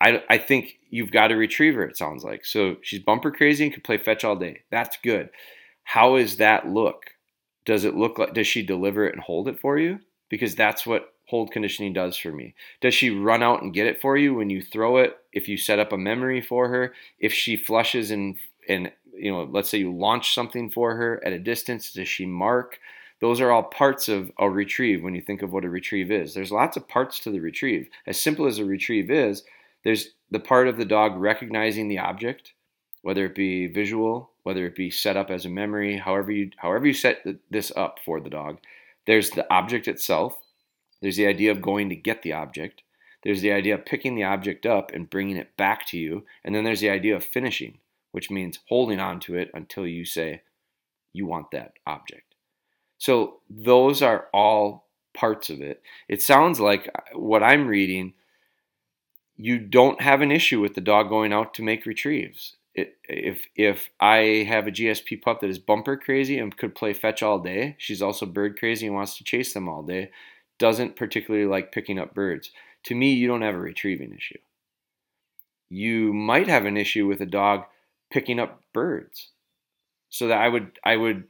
I, 0.00 0.22
I 0.28 0.38
think 0.38 0.78
you've 0.90 1.10
got 1.10 1.32
a 1.32 1.36
retriever, 1.36 1.84
it 1.84 1.96
sounds 1.96 2.24
like. 2.24 2.44
So 2.44 2.76
she's 2.82 3.00
bumper 3.00 3.30
crazy 3.30 3.64
and 3.64 3.72
can 3.72 3.82
play 3.82 3.98
fetch 3.98 4.24
all 4.24 4.36
day. 4.36 4.62
That's 4.70 4.96
good. 5.02 5.30
How 5.84 6.16
does 6.16 6.36
that 6.38 6.68
look? 6.68 7.14
does 7.64 7.84
it 7.84 7.94
look 7.94 8.18
like 8.18 8.34
does 8.34 8.46
she 8.46 8.62
deliver 8.62 9.06
it 9.06 9.14
and 9.14 9.22
hold 9.22 9.48
it 9.48 9.58
for 9.58 9.78
you 9.78 9.98
because 10.28 10.54
that's 10.54 10.86
what 10.86 11.12
hold 11.28 11.50
conditioning 11.50 11.92
does 11.92 12.16
for 12.16 12.32
me 12.32 12.54
does 12.80 12.94
she 12.94 13.10
run 13.10 13.42
out 13.42 13.62
and 13.62 13.74
get 13.74 13.86
it 13.86 14.00
for 14.00 14.16
you 14.16 14.34
when 14.34 14.50
you 14.50 14.62
throw 14.62 14.98
it 14.98 15.16
if 15.32 15.48
you 15.48 15.56
set 15.56 15.78
up 15.78 15.92
a 15.92 15.98
memory 15.98 16.40
for 16.40 16.68
her 16.68 16.92
if 17.18 17.32
she 17.32 17.56
flushes 17.56 18.10
and 18.10 18.36
and 18.68 18.90
you 19.14 19.30
know 19.30 19.44
let's 19.44 19.70
say 19.70 19.78
you 19.78 19.94
launch 19.94 20.34
something 20.34 20.70
for 20.70 20.96
her 20.96 21.22
at 21.24 21.32
a 21.32 21.38
distance 21.38 21.92
does 21.92 22.08
she 22.08 22.26
mark 22.26 22.78
those 23.20 23.40
are 23.40 23.50
all 23.50 23.62
parts 23.62 24.08
of 24.08 24.30
a 24.38 24.48
retrieve 24.48 25.02
when 25.02 25.14
you 25.14 25.20
think 25.20 25.42
of 25.42 25.52
what 25.52 25.64
a 25.64 25.68
retrieve 25.68 26.10
is 26.10 26.34
there's 26.34 26.52
lots 26.52 26.76
of 26.76 26.88
parts 26.88 27.18
to 27.20 27.30
the 27.30 27.40
retrieve 27.40 27.88
as 28.06 28.20
simple 28.20 28.46
as 28.46 28.58
a 28.58 28.64
retrieve 28.64 29.10
is 29.10 29.44
there's 29.84 30.10
the 30.30 30.40
part 30.40 30.68
of 30.68 30.76
the 30.76 30.84
dog 30.84 31.16
recognizing 31.16 31.88
the 31.88 31.98
object 31.98 32.52
whether 33.02 33.26
it 33.26 33.34
be 33.34 33.66
visual 33.66 34.30
whether 34.44 34.66
it 34.66 34.76
be 34.76 34.90
set 34.90 35.16
up 35.16 35.30
as 35.30 35.44
a 35.44 35.48
memory, 35.50 35.96
however 35.96 36.30
you 36.30 36.50
however 36.58 36.86
you 36.86 36.92
set 36.92 37.26
this 37.50 37.72
up 37.74 37.98
for 38.04 38.20
the 38.20 38.30
dog. 38.30 38.58
There's 39.06 39.30
the 39.30 39.50
object 39.52 39.88
itself. 39.88 40.40
There's 41.02 41.16
the 41.16 41.26
idea 41.26 41.50
of 41.50 41.60
going 41.60 41.88
to 41.88 41.96
get 41.96 42.22
the 42.22 42.34
object. 42.34 42.82
There's 43.24 43.40
the 43.40 43.52
idea 43.52 43.74
of 43.74 43.86
picking 43.86 44.14
the 44.14 44.24
object 44.24 44.64
up 44.64 44.92
and 44.92 45.10
bringing 45.10 45.36
it 45.36 45.56
back 45.56 45.86
to 45.88 45.98
you. 45.98 46.24
And 46.44 46.54
then 46.54 46.64
there's 46.64 46.80
the 46.80 46.90
idea 46.90 47.16
of 47.16 47.24
finishing, 47.24 47.78
which 48.12 48.30
means 48.30 48.60
holding 48.68 49.00
on 49.00 49.18
to 49.20 49.34
it 49.34 49.50
until 49.54 49.86
you 49.86 50.04
say 50.04 50.42
you 51.12 51.26
want 51.26 51.50
that 51.50 51.72
object. 51.86 52.33
So 52.98 53.40
those 53.50 54.02
are 54.02 54.28
all 54.32 54.88
parts 55.14 55.50
of 55.50 55.60
it. 55.60 55.82
It 56.08 56.22
sounds 56.22 56.60
like 56.60 56.88
uh, 56.94 57.18
what 57.18 57.42
I'm 57.42 57.68
reading, 57.68 58.14
you 59.36 59.58
don't 59.58 60.00
have 60.00 60.22
an 60.22 60.30
issue 60.30 60.60
with 60.60 60.74
the 60.74 60.80
dog 60.80 61.08
going 61.08 61.32
out 61.32 61.54
to 61.54 61.62
make 61.62 61.86
retrieves 61.86 62.56
it, 62.74 62.96
if 63.04 63.46
if 63.54 63.90
I 64.00 64.44
have 64.48 64.66
a 64.66 64.72
GSP 64.72 65.22
pup 65.22 65.40
that 65.40 65.50
is 65.50 65.58
bumper 65.58 65.96
crazy 65.96 66.38
and 66.38 66.56
could 66.56 66.74
play 66.74 66.92
fetch 66.92 67.22
all 67.22 67.38
day, 67.38 67.76
she's 67.78 68.02
also 68.02 68.26
bird 68.26 68.58
crazy 68.58 68.86
and 68.86 68.94
wants 68.94 69.16
to 69.18 69.24
chase 69.24 69.54
them 69.54 69.68
all 69.68 69.82
day, 69.82 70.10
doesn't 70.58 70.96
particularly 70.96 71.46
like 71.46 71.72
picking 71.72 71.98
up 71.98 72.14
birds. 72.14 72.50
To 72.84 72.94
me, 72.94 73.12
you 73.12 73.28
don't 73.28 73.42
have 73.42 73.54
a 73.54 73.58
retrieving 73.58 74.12
issue. 74.12 74.38
You 75.68 76.12
might 76.12 76.48
have 76.48 76.66
an 76.66 76.76
issue 76.76 77.06
with 77.06 77.20
a 77.20 77.26
dog 77.26 77.64
picking 78.10 78.38
up 78.40 78.62
birds. 78.72 79.30
So 80.08 80.28
that 80.28 80.40
I 80.40 80.48
would 80.48 80.78
I 80.84 80.96
would 80.96 81.24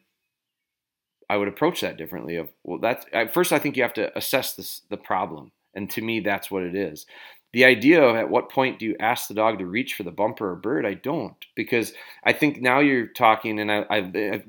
I 1.29 1.37
would 1.37 1.49
approach 1.49 1.81
that 1.81 1.97
differently. 1.97 2.37
Of 2.37 2.51
well, 2.63 2.79
that's 2.79 3.07
at 3.13 3.35
first 3.35 3.53
I 3.53 3.59
think 3.59 3.77
you 3.77 3.83
have 3.83 3.95
to 3.95 4.17
assess 4.17 4.55
this 4.55 4.83
the 4.91 4.97
problem, 4.97 5.53
and 5.75 5.89
to 5.91 6.03
me 6.03 6.21
that's 6.21 6.51
what 6.51 6.63
it 6.63 6.75
is. 6.75 7.07
The 7.53 7.65
idea 7.65 8.03
of 8.03 8.17
at 8.17 8.31
what 8.31 8.51
point 8.51 8.81
do 8.81 8.85
you 8.85 8.97
ask 8.99 9.29
the 9.29 9.35
dog 9.35 9.61
to 9.61 9.67
reach 9.67 9.95
for 9.95 10.03
the 10.03 10.11
bumper 10.11 10.51
or 10.51 10.57
bird? 10.57 10.85
I 10.85 10.95
don't 10.95 11.37
because 11.55 11.93
I 12.25 12.33
think 12.33 12.61
now 12.61 12.81
you're 12.81 13.07
talking, 13.07 13.61
and 13.61 13.71
I, 13.71 13.85
I 13.89 14.01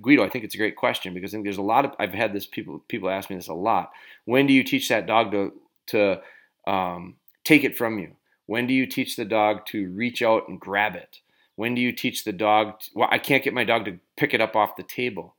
Guido, 0.01 0.23
I 0.23 0.29
think 0.29 0.43
it's 0.43 0.55
a 0.55 0.57
great 0.57 0.75
question 0.75 1.13
because 1.13 1.31
I 1.31 1.33
think 1.35 1.45
there's 1.45 1.57
a 1.57 1.61
lot 1.61 1.85
of 1.85 1.91
I've 1.99 2.15
had 2.15 2.33
this 2.33 2.47
people 2.47 2.83
people 2.87 3.09
ask 3.09 3.29
me 3.29 3.35
this 3.35 3.47
a 3.47 3.53
lot. 3.53 3.91
When 4.25 4.47
do 4.47 4.53
you 4.53 4.63
teach 4.63 4.89
that 4.89 5.05
dog 5.05 5.31
to 5.33 5.53
to 5.87 6.21
um, 6.65 7.17
take 7.43 7.63
it 7.63 7.77
from 7.77 7.99
you? 7.99 8.15
When 8.47 8.65
do 8.65 8.73
you 8.73 8.87
teach 8.87 9.15
the 9.15 9.25
dog 9.25 9.65
to 9.67 9.91
reach 9.91 10.23
out 10.23 10.47
and 10.47 10.59
grab 10.59 10.95
it? 10.95 11.19
When 11.55 11.75
do 11.75 11.81
you 11.81 11.91
teach 11.91 12.23
the 12.23 12.33
dog? 12.33 12.79
To, 12.79 12.89
well, 12.95 13.09
I 13.11 13.19
can't 13.19 13.43
get 13.43 13.53
my 13.53 13.63
dog 13.63 13.85
to 13.85 13.99
pick 14.17 14.33
it 14.33 14.41
up 14.41 14.55
off 14.55 14.77
the 14.77 14.83
table. 14.83 15.34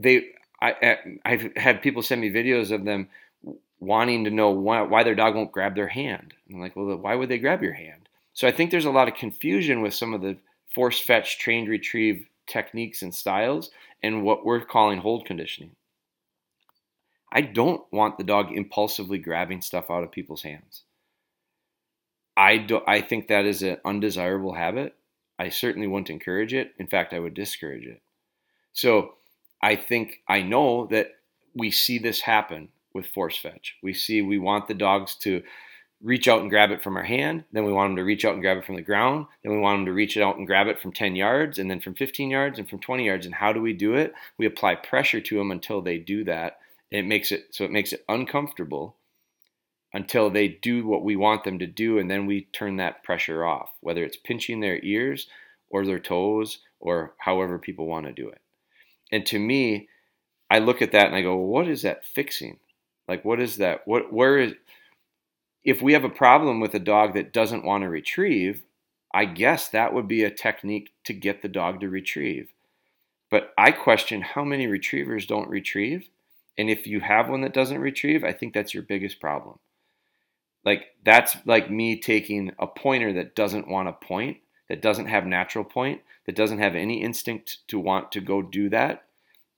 They, 0.00 0.26
I, 0.60 0.98
I've 1.24 1.56
had 1.56 1.82
people 1.82 2.02
send 2.02 2.20
me 2.20 2.30
videos 2.30 2.70
of 2.70 2.84
them 2.84 3.08
wanting 3.80 4.24
to 4.24 4.30
know 4.30 4.50
why, 4.50 4.82
why 4.82 5.02
their 5.02 5.14
dog 5.14 5.34
won't 5.34 5.52
grab 5.52 5.74
their 5.74 5.88
hand. 5.88 6.34
I'm 6.48 6.60
like, 6.60 6.76
well, 6.76 6.96
why 6.96 7.14
would 7.14 7.28
they 7.28 7.38
grab 7.38 7.62
your 7.62 7.74
hand? 7.74 8.08
So 8.32 8.46
I 8.46 8.52
think 8.52 8.70
there's 8.70 8.84
a 8.84 8.90
lot 8.90 9.08
of 9.08 9.14
confusion 9.14 9.82
with 9.82 9.94
some 9.94 10.14
of 10.14 10.20
the 10.20 10.36
force 10.74 11.00
fetch, 11.00 11.38
trained 11.38 11.68
retrieve 11.68 12.28
techniques 12.46 13.02
and 13.02 13.14
styles 13.14 13.70
and 14.02 14.22
what 14.22 14.44
we're 14.44 14.64
calling 14.64 14.98
hold 14.98 15.26
conditioning. 15.26 15.72
I 17.32 17.42
don't 17.42 17.82
want 17.92 18.16
the 18.16 18.24
dog 18.24 18.52
impulsively 18.52 19.18
grabbing 19.18 19.60
stuff 19.60 19.90
out 19.90 20.02
of 20.02 20.12
people's 20.12 20.42
hands. 20.42 20.84
I 22.36 22.56
do, 22.58 22.80
I 22.86 23.00
think 23.00 23.28
that 23.28 23.44
is 23.44 23.62
an 23.62 23.78
undesirable 23.84 24.54
habit. 24.54 24.94
I 25.38 25.50
certainly 25.50 25.86
wouldn't 25.86 26.10
encourage 26.10 26.54
it. 26.54 26.72
In 26.78 26.86
fact, 26.86 27.12
I 27.12 27.18
would 27.18 27.34
discourage 27.34 27.84
it. 27.84 28.00
So 28.72 29.14
I 29.62 29.76
think 29.76 30.22
I 30.28 30.42
know 30.42 30.86
that 30.86 31.12
we 31.54 31.70
see 31.70 31.98
this 31.98 32.20
happen 32.20 32.68
with 32.94 33.06
force 33.06 33.36
fetch. 33.36 33.76
We 33.82 33.92
see 33.92 34.22
we 34.22 34.38
want 34.38 34.68
the 34.68 34.74
dogs 34.74 35.14
to 35.16 35.42
reach 36.02 36.28
out 36.28 36.40
and 36.40 36.50
grab 36.50 36.70
it 36.70 36.82
from 36.82 36.96
our 36.96 37.02
hand. 37.02 37.44
Then 37.52 37.64
we 37.64 37.72
want 37.72 37.90
them 37.90 37.96
to 37.96 38.04
reach 38.04 38.24
out 38.24 38.34
and 38.34 38.42
grab 38.42 38.58
it 38.58 38.64
from 38.64 38.76
the 38.76 38.82
ground. 38.82 39.26
Then 39.42 39.52
we 39.52 39.58
want 39.58 39.78
them 39.78 39.86
to 39.86 39.92
reach 39.92 40.16
it 40.16 40.22
out 40.22 40.36
and 40.36 40.46
grab 40.46 40.68
it 40.68 40.80
from 40.80 40.92
10 40.92 41.16
yards 41.16 41.58
and 41.58 41.70
then 41.70 41.80
from 41.80 41.94
15 41.94 42.30
yards 42.30 42.58
and 42.58 42.68
from 42.68 42.78
20 42.78 43.04
yards. 43.04 43.26
And 43.26 43.34
how 43.34 43.52
do 43.52 43.60
we 43.60 43.72
do 43.72 43.94
it? 43.94 44.12
We 44.36 44.46
apply 44.46 44.76
pressure 44.76 45.20
to 45.20 45.36
them 45.36 45.50
until 45.50 45.82
they 45.82 45.98
do 45.98 46.24
that. 46.24 46.58
It 46.90 47.04
makes 47.04 47.32
it 47.32 47.48
so 47.50 47.64
it 47.64 47.70
makes 47.70 47.92
it 47.92 48.04
uncomfortable 48.08 48.96
until 49.92 50.30
they 50.30 50.48
do 50.48 50.86
what 50.86 51.02
we 51.02 51.16
want 51.16 51.44
them 51.44 51.58
to 51.58 51.66
do, 51.66 51.98
and 51.98 52.10
then 52.10 52.26
we 52.26 52.42
turn 52.52 52.76
that 52.76 53.02
pressure 53.02 53.44
off, 53.44 53.70
whether 53.80 54.04
it's 54.04 54.16
pinching 54.16 54.60
their 54.60 54.78
ears 54.82 55.26
or 55.70 55.86
their 55.86 55.98
toes 55.98 56.58
or 56.80 57.14
however 57.18 57.58
people 57.58 57.86
want 57.86 58.06
to 58.06 58.12
do 58.12 58.28
it. 58.28 58.40
And 59.10 59.24
to 59.26 59.38
me, 59.38 59.88
I 60.50 60.58
look 60.58 60.82
at 60.82 60.92
that 60.92 61.06
and 61.06 61.16
I 61.16 61.22
go, 61.22 61.36
well, 61.36 61.46
what 61.46 61.68
is 61.68 61.82
that 61.82 62.04
fixing? 62.04 62.58
Like, 63.06 63.24
what 63.24 63.40
is 63.40 63.56
that? 63.56 63.86
What, 63.86 64.12
where 64.12 64.38
is, 64.38 64.54
if 65.64 65.82
we 65.82 65.92
have 65.92 66.04
a 66.04 66.10
problem 66.10 66.60
with 66.60 66.74
a 66.74 66.78
dog 66.78 67.14
that 67.14 67.32
doesn't 67.32 67.64
want 67.64 67.82
to 67.82 67.88
retrieve, 67.88 68.64
I 69.12 69.24
guess 69.24 69.68
that 69.68 69.94
would 69.94 70.08
be 70.08 70.24
a 70.24 70.30
technique 70.30 70.90
to 71.04 71.12
get 71.12 71.42
the 71.42 71.48
dog 71.48 71.80
to 71.80 71.88
retrieve. 71.88 72.52
But 73.30 73.52
I 73.58 73.72
question 73.72 74.22
how 74.22 74.44
many 74.44 74.66
retrievers 74.66 75.26
don't 75.26 75.48
retrieve. 75.48 76.08
And 76.56 76.68
if 76.70 76.86
you 76.86 77.00
have 77.00 77.28
one 77.28 77.42
that 77.42 77.54
doesn't 77.54 77.80
retrieve, 77.80 78.24
I 78.24 78.32
think 78.32 78.52
that's 78.52 78.74
your 78.74 78.82
biggest 78.82 79.20
problem. 79.20 79.58
Like 80.64 80.86
that's 81.04 81.36
like 81.46 81.70
me 81.70 82.00
taking 82.00 82.52
a 82.58 82.66
pointer 82.66 83.12
that 83.14 83.34
doesn't 83.34 83.68
want 83.68 83.88
to 83.88 84.06
point, 84.06 84.38
that 84.68 84.82
doesn't 84.82 85.06
have 85.06 85.26
natural 85.26 85.64
point, 85.64 86.02
that 86.26 86.36
doesn't 86.36 86.58
have 86.58 86.74
any 86.74 87.02
instinct 87.02 87.58
to 87.68 87.78
want 87.78 88.12
to 88.12 88.20
go 88.20 88.42
do 88.42 88.68
that, 88.70 89.04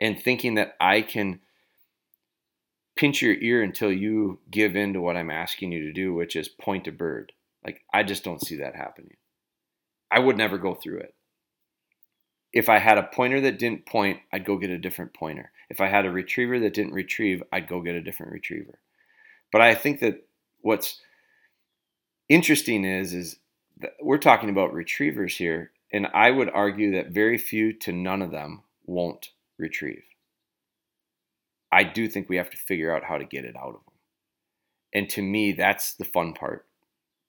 and 0.00 0.21
thinking 0.21 0.55
that 0.55 0.76
I 0.81 1.02
can 1.02 1.40
pinch 2.97 3.23
your 3.23 3.35
ear 3.35 3.62
until 3.62 3.93
you 3.93 4.38
give 4.50 4.76
in 4.76 4.93
to 4.93 5.00
what 5.00 5.17
I'm 5.17 5.31
asking 5.31 5.73
you 5.73 5.85
to 5.85 5.93
do, 5.93 6.12
which 6.14 6.37
is 6.37 6.49
point 6.49 6.87
a 6.87 6.93
bird. 6.93 7.33
Like 7.64 7.83
I 7.93 8.02
just 8.02 8.25
don't 8.25 8.45
see 8.45 8.57
that 8.57 8.76
happening. 8.76 9.17
I 10.11 10.19
would 10.19 10.37
never 10.37 10.59
go 10.59 10.75
through 10.75 10.99
it. 10.99 11.14
If 12.52 12.69
I 12.69 12.79
had 12.79 12.99
a 12.99 13.05
pointer 13.05 13.40
that 13.43 13.59
didn't 13.59 13.87
point, 13.87 14.19
I'd 14.33 14.45
go 14.45 14.59
get 14.59 14.71
a 14.71 14.79
different 14.79 15.14
pointer. 15.14 15.52
If 15.69 15.81
I 15.81 15.87
had 15.87 16.05
a 16.05 16.11
retriever 16.11 16.59
that 16.59 16.75
didn't 16.75 16.95
retrieve, 16.95 17.43
I'd 17.52 17.69
go 17.69 17.81
get 17.81 17.95
a 17.95 18.02
different 18.02 18.33
retriever. 18.33 18.81
But 19.52 19.61
I 19.61 19.75
think 19.75 20.00
that 20.00 20.26
what's 20.61 21.00
interesting 22.29 22.85
is 22.85 23.14
is 23.14 23.37
we're 24.01 24.19
talking 24.19 24.51
about 24.51 24.73
retrievers 24.73 25.37
here, 25.37 25.73
and 25.93 26.07
I 26.13 26.31
would 26.31 26.51
argue 26.51 26.93
that 26.93 27.11
very 27.11 27.39
few 27.39 27.73
to 27.81 27.93
none 27.93 28.23
of 28.23 28.31
them 28.31 28.63
won't 28.87 29.31
retrieve. 29.59 30.05
I 31.73 31.85
do 31.85 32.09
think 32.09 32.29
we 32.29 32.37
have 32.37 32.51
to 32.51 32.57
figure 32.57 32.95
out 32.95 33.05
how 33.05 33.17
to 33.17 33.25
get 33.25 33.45
it 33.45 33.57
out 33.57 33.69
of 33.69 33.85
them. 33.85 33.95
And 34.93 35.09
to 35.11 35.23
me, 35.23 35.53
that's 35.53 35.95
the 35.95 36.05
fun 36.05 36.33
part 36.33 36.67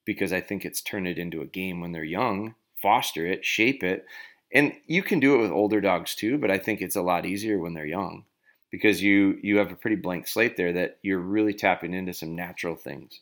because 0.06 0.34
I 0.34 0.42
think 0.42 0.66
it's 0.66 0.82
turn 0.82 1.06
it 1.06 1.20
into 1.20 1.42
a 1.42 1.48
game 1.48 1.80
when 1.80 1.92
they're 1.92 2.04
young, 2.04 2.56
foster 2.82 3.26
it, 3.26 3.46
shape 3.46 3.84
it. 3.84 4.06
And 4.54 4.74
you 4.88 5.04
can 5.04 5.20
do 5.20 5.36
it 5.36 5.42
with 5.42 5.52
older 5.52 5.80
dogs 5.80 6.16
too, 6.16 6.38
but 6.38 6.50
I 6.50 6.58
think 6.58 6.82
it's 6.82 6.96
a 6.96 7.04
lot 7.04 7.26
easier 7.26 7.60
when 7.60 7.74
they're 7.74 7.86
young 7.86 8.26
because 8.72 9.04
you 9.04 9.38
you 9.44 9.58
have 9.58 9.72
a 9.72 9.76
pretty 9.76 9.96
blank 9.96 10.28
slate 10.28 10.58
there 10.58 10.74
that 10.74 10.98
you're 11.04 11.20
really 11.20 11.54
tapping 11.54 11.94
into 11.94 12.14
some 12.14 12.36
natural 12.36 12.76
things 12.76 13.22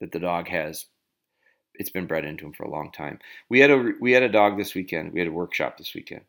that 0.00 0.12
the 0.12 0.18
dog 0.18 0.48
has 0.48 0.86
it's 1.74 1.90
been 1.90 2.06
bred 2.06 2.24
into 2.24 2.46
him 2.46 2.52
for 2.52 2.64
a 2.64 2.70
long 2.70 2.90
time. 2.92 3.18
We 3.48 3.60
had 3.60 3.70
a 3.70 3.92
we 4.00 4.12
had 4.12 4.22
a 4.22 4.28
dog 4.28 4.56
this 4.56 4.74
weekend. 4.74 5.12
We 5.12 5.20
had 5.20 5.28
a 5.28 5.32
workshop 5.32 5.76
this 5.76 5.94
weekend. 5.94 6.22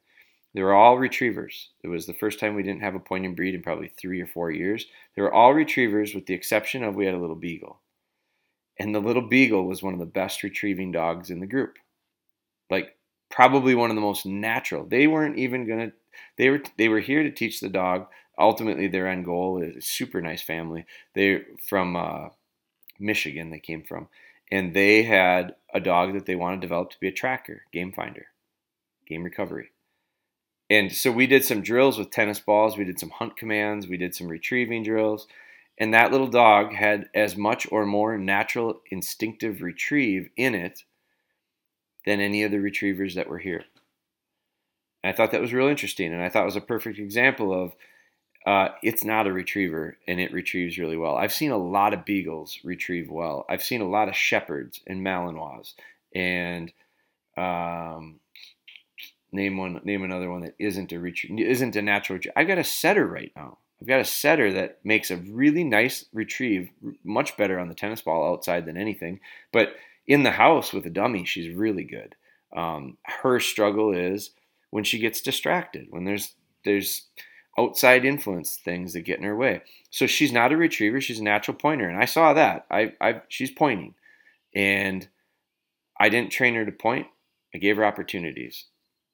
They 0.53 0.61
were 0.61 0.73
all 0.73 0.97
retrievers. 0.97 1.69
It 1.83 1.89
was 1.89 2.05
the 2.05 2.13
first 2.13 2.39
time 2.39 2.55
we 2.55 2.63
didn't 2.63 2.81
have 2.81 2.95
a 2.95 2.99
pointing 2.99 3.35
breed 3.35 3.55
in 3.55 3.61
probably 3.61 3.89
three 3.89 4.21
or 4.21 4.27
four 4.27 4.51
years. 4.51 4.85
They 5.15 5.21
were 5.21 5.33
all 5.33 5.53
retrievers 5.53 6.15
with 6.15 6.25
the 6.25 6.33
exception 6.33 6.83
of 6.83 6.95
we 6.95 7.05
had 7.05 7.13
a 7.13 7.19
little 7.19 7.35
beagle. 7.35 7.81
And 8.79 8.95
the 8.95 9.01
little 9.01 9.27
beagle 9.27 9.65
was 9.65 9.83
one 9.83 9.93
of 9.93 9.99
the 9.99 10.05
best 10.05 10.43
retrieving 10.43 10.91
dogs 10.91 11.29
in 11.29 11.39
the 11.39 11.45
group. 11.45 11.75
Like 12.69 12.95
probably 13.29 13.75
one 13.75 13.89
of 13.89 13.95
the 13.95 14.01
most 14.01 14.25
natural. 14.25 14.85
They 14.85 15.07
weren't 15.07 15.37
even 15.37 15.67
gonna 15.67 15.91
they 16.37 16.49
were 16.49 16.61
they 16.77 16.87
were 16.87 16.99
here 17.01 17.23
to 17.23 17.31
teach 17.31 17.59
the 17.59 17.69
dog 17.69 18.07
ultimately 18.37 18.87
their 18.87 19.07
end 19.07 19.25
goal 19.25 19.61
is 19.61 19.75
a 19.75 19.81
super 19.81 20.21
nice 20.21 20.41
family. 20.41 20.85
They're 21.13 21.45
from 21.67 21.95
uh, 21.95 22.29
Michigan. 22.99 23.49
They 23.49 23.59
came 23.59 23.83
from, 23.83 24.07
and 24.51 24.73
they 24.73 25.03
had 25.03 25.55
a 25.73 25.79
dog 25.79 26.13
that 26.13 26.25
they 26.25 26.35
wanted 26.35 26.57
to 26.57 26.67
develop 26.67 26.91
to 26.91 26.99
be 26.99 27.07
a 27.07 27.11
tracker, 27.11 27.63
game 27.71 27.91
finder, 27.91 28.27
game 29.07 29.23
recovery. 29.23 29.71
And 30.69 30.91
so 30.91 31.11
we 31.11 31.27
did 31.27 31.43
some 31.45 31.61
drills 31.61 31.97
with 31.97 32.09
tennis 32.09 32.39
balls. 32.39 32.77
We 32.77 32.85
did 32.85 32.99
some 32.99 33.11
hunt 33.11 33.37
commands. 33.37 33.87
We 33.87 33.97
did 33.97 34.15
some 34.15 34.27
retrieving 34.27 34.83
drills. 34.83 35.27
And 35.77 35.93
that 35.93 36.11
little 36.11 36.27
dog 36.27 36.73
had 36.73 37.09
as 37.13 37.35
much 37.35 37.67
or 37.71 37.85
more 37.85 38.17
natural 38.17 38.81
instinctive 38.89 39.61
retrieve 39.61 40.29
in 40.37 40.55
it 40.55 40.83
than 42.05 42.19
any 42.19 42.43
of 42.43 42.51
the 42.51 42.59
retrievers 42.59 43.15
that 43.15 43.29
were 43.29 43.39
here. 43.39 43.65
And 45.03 45.13
I 45.13 45.15
thought 45.15 45.31
that 45.31 45.41
was 45.41 45.53
real 45.53 45.67
interesting. 45.67 46.13
And 46.13 46.21
I 46.21 46.29
thought 46.29 46.43
it 46.43 46.45
was 46.45 46.55
a 46.55 46.61
perfect 46.61 46.97
example 46.97 47.53
of 47.53 47.73
uh, 48.45 48.69
it's 48.83 49.03
not 49.03 49.27
a 49.27 49.33
retriever 49.33 49.97
and 50.07 50.19
it 50.19 50.31
retrieves 50.31 50.77
really 50.77 50.97
well. 50.97 51.15
I've 51.15 51.33
seen 51.33 51.51
a 51.51 51.57
lot 51.57 51.93
of 51.93 52.05
beagles 52.05 52.59
retrieve 52.63 53.09
well. 53.09 53.45
I've 53.49 53.63
seen 53.63 53.81
a 53.81 53.89
lot 53.89 54.07
of 54.07 54.15
shepherds 54.15 54.81
and 54.85 55.05
Malinois 55.05 55.73
and 56.13 56.71
um, 57.35 58.19
name 59.31 59.57
one, 59.57 59.81
name 59.83 60.03
another 60.03 60.29
one 60.29 60.41
that 60.41 60.55
isn't 60.59 60.91
a 60.91 60.99
retrieve, 60.99 61.39
isn't 61.39 61.75
a 61.75 61.81
natural. 61.81 62.17
Retrieve. 62.17 62.33
I've 62.35 62.47
got 62.47 62.59
a 62.59 62.63
setter 62.63 63.07
right 63.07 63.31
now. 63.35 63.57
I've 63.81 63.87
got 63.87 63.99
a 63.99 64.05
setter 64.05 64.53
that 64.53 64.79
makes 64.83 65.11
a 65.11 65.17
really 65.17 65.63
nice 65.63 66.05
retrieve, 66.13 66.69
much 67.03 67.35
better 67.35 67.59
on 67.59 67.67
the 67.67 67.75
tennis 67.75 68.01
ball 68.01 68.31
outside 68.31 68.65
than 68.65 68.77
anything. 68.77 69.19
But 69.51 69.75
in 70.07 70.23
the 70.23 70.31
house 70.31 70.71
with 70.71 70.85
a 70.85 70.89
dummy, 70.89 71.25
she's 71.25 71.53
really 71.53 71.83
good. 71.83 72.15
Um, 72.55 72.97
her 73.03 73.39
struggle 73.39 73.91
is 73.93 74.31
when 74.69 74.83
she 74.83 74.99
gets 74.99 75.19
distracted, 75.19 75.87
when 75.89 76.05
there's 76.05 76.33
there's 76.63 77.07
outside 77.57 78.05
influence 78.05 78.57
things 78.57 78.93
that 78.93 79.01
get 79.01 79.17
in 79.17 79.23
her 79.23 79.35
way. 79.35 79.61
So 79.89 80.07
she's 80.07 80.31
not 80.31 80.51
a 80.51 80.57
retriever; 80.57 81.01
she's 81.01 81.19
a 81.19 81.23
natural 81.23 81.57
pointer, 81.57 81.87
and 81.87 81.97
I 81.97 82.05
saw 82.05 82.33
that. 82.33 82.65
I, 82.69 82.93
I 82.99 83.21
she's 83.29 83.51
pointing, 83.51 83.95
and 84.53 85.07
I 85.99 86.09
didn't 86.09 86.31
train 86.31 86.55
her 86.55 86.65
to 86.65 86.71
point. 86.71 87.07
I 87.53 87.57
gave 87.57 87.77
her 87.77 87.85
opportunities. 87.85 88.65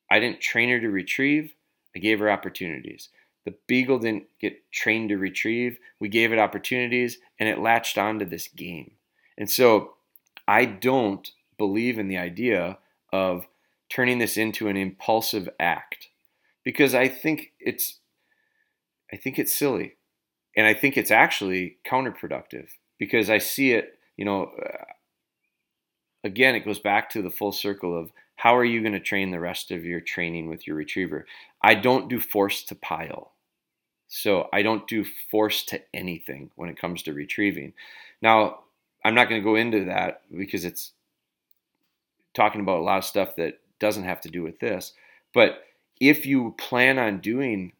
I 0.09 0.19
didn't 0.19 0.41
train 0.41 0.69
her 0.69 0.79
to 0.79 0.89
retrieve. 0.89 1.53
I 1.95 1.99
gave 1.99 2.19
her 2.19 2.31
opportunities. 2.31 3.09
The 3.45 3.55
beagle 3.67 3.99
didn't 3.99 4.25
get 4.39 4.71
trained 4.71 5.09
to 5.09 5.17
retrieve. 5.17 5.77
We 5.99 6.09
gave 6.09 6.31
it 6.31 6.39
opportunities, 6.39 7.17
and 7.39 7.47
it 7.49 7.59
latched 7.59 7.97
onto 7.97 8.25
this 8.25 8.47
game. 8.47 8.91
And 9.37 9.49
so, 9.49 9.93
I 10.47 10.65
don't 10.65 11.29
believe 11.57 11.97
in 11.97 12.07
the 12.07 12.17
idea 12.17 12.77
of 13.13 13.47
turning 13.89 14.19
this 14.19 14.37
into 14.37 14.67
an 14.67 14.77
impulsive 14.77 15.49
act 15.59 16.09
because 16.63 16.95
I 16.95 17.07
think 17.07 17.51
it's 17.59 17.99
I 19.13 19.17
think 19.17 19.39
it's 19.39 19.55
silly. 19.55 19.95
And 20.55 20.67
I 20.67 20.73
think 20.73 20.97
it's 20.97 21.11
actually 21.11 21.77
counterproductive 21.85 22.69
because 22.99 23.29
I 23.29 23.37
see 23.37 23.71
it, 23.71 23.97
you 24.17 24.25
know, 24.25 24.51
uh, 24.63 24.85
again, 26.23 26.55
it 26.55 26.65
goes 26.65 26.79
back 26.79 27.09
to 27.11 27.21
the 27.21 27.29
full 27.29 27.51
circle 27.51 27.97
of 27.97 28.11
how 28.35 28.55
are 28.57 28.65
you 28.65 28.81
going 28.81 28.93
to 28.93 28.99
train 28.99 29.31
the 29.31 29.39
rest 29.39 29.71
of 29.71 29.85
your 29.85 30.01
training 30.01 30.49
with 30.49 30.65
your 30.67 30.75
retriever? 30.75 31.25
I 31.61 31.75
don't 31.75 32.09
do 32.09 32.19
force 32.19 32.63
to 32.63 32.75
pile. 32.75 33.33
So 34.07 34.49
I 34.51 34.61
don't 34.61 34.87
do 34.87 35.05
force 35.29 35.63
to 35.65 35.81
anything 35.93 36.51
when 36.55 36.69
it 36.69 36.77
comes 36.77 37.03
to 37.03 37.13
retrieving. 37.13 37.73
Now, 38.21 38.59
I'm 39.05 39.15
not 39.15 39.29
going 39.29 39.41
to 39.41 39.45
go 39.45 39.55
into 39.55 39.85
that 39.85 40.23
because 40.35 40.65
it's 40.65 40.91
talking 42.33 42.61
about 42.61 42.79
a 42.79 42.83
lot 42.83 42.97
of 42.97 43.05
stuff 43.05 43.35
that 43.37 43.59
doesn't 43.79 44.03
have 44.03 44.21
to 44.21 44.29
do 44.29 44.43
with 44.43 44.59
this. 44.59 44.93
But 45.33 45.63
if 45.99 46.25
you 46.25 46.55
plan 46.57 46.99
on 46.99 47.19
doing 47.19 47.73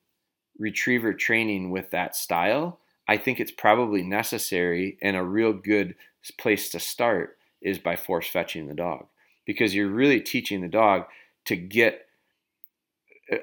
retriever 0.57 1.13
training 1.13 1.71
with 1.71 1.91
that 1.91 2.15
style, 2.15 2.79
I 3.07 3.17
think 3.17 3.39
it's 3.39 3.51
probably 3.51 4.03
necessary 4.03 4.97
and 5.01 5.15
a 5.15 5.23
real 5.23 5.53
good 5.53 5.95
place 6.37 6.69
to 6.69 6.79
start 6.79 7.37
is 7.61 7.79
by 7.79 7.95
force 7.95 8.27
fetching 8.27 8.67
the 8.67 8.73
dog 8.73 9.07
because 9.45 9.75
you're 9.75 9.89
really 9.89 10.21
teaching 10.21 10.61
the 10.61 10.67
dog 10.67 11.05
to 11.45 11.55
get 11.55 12.05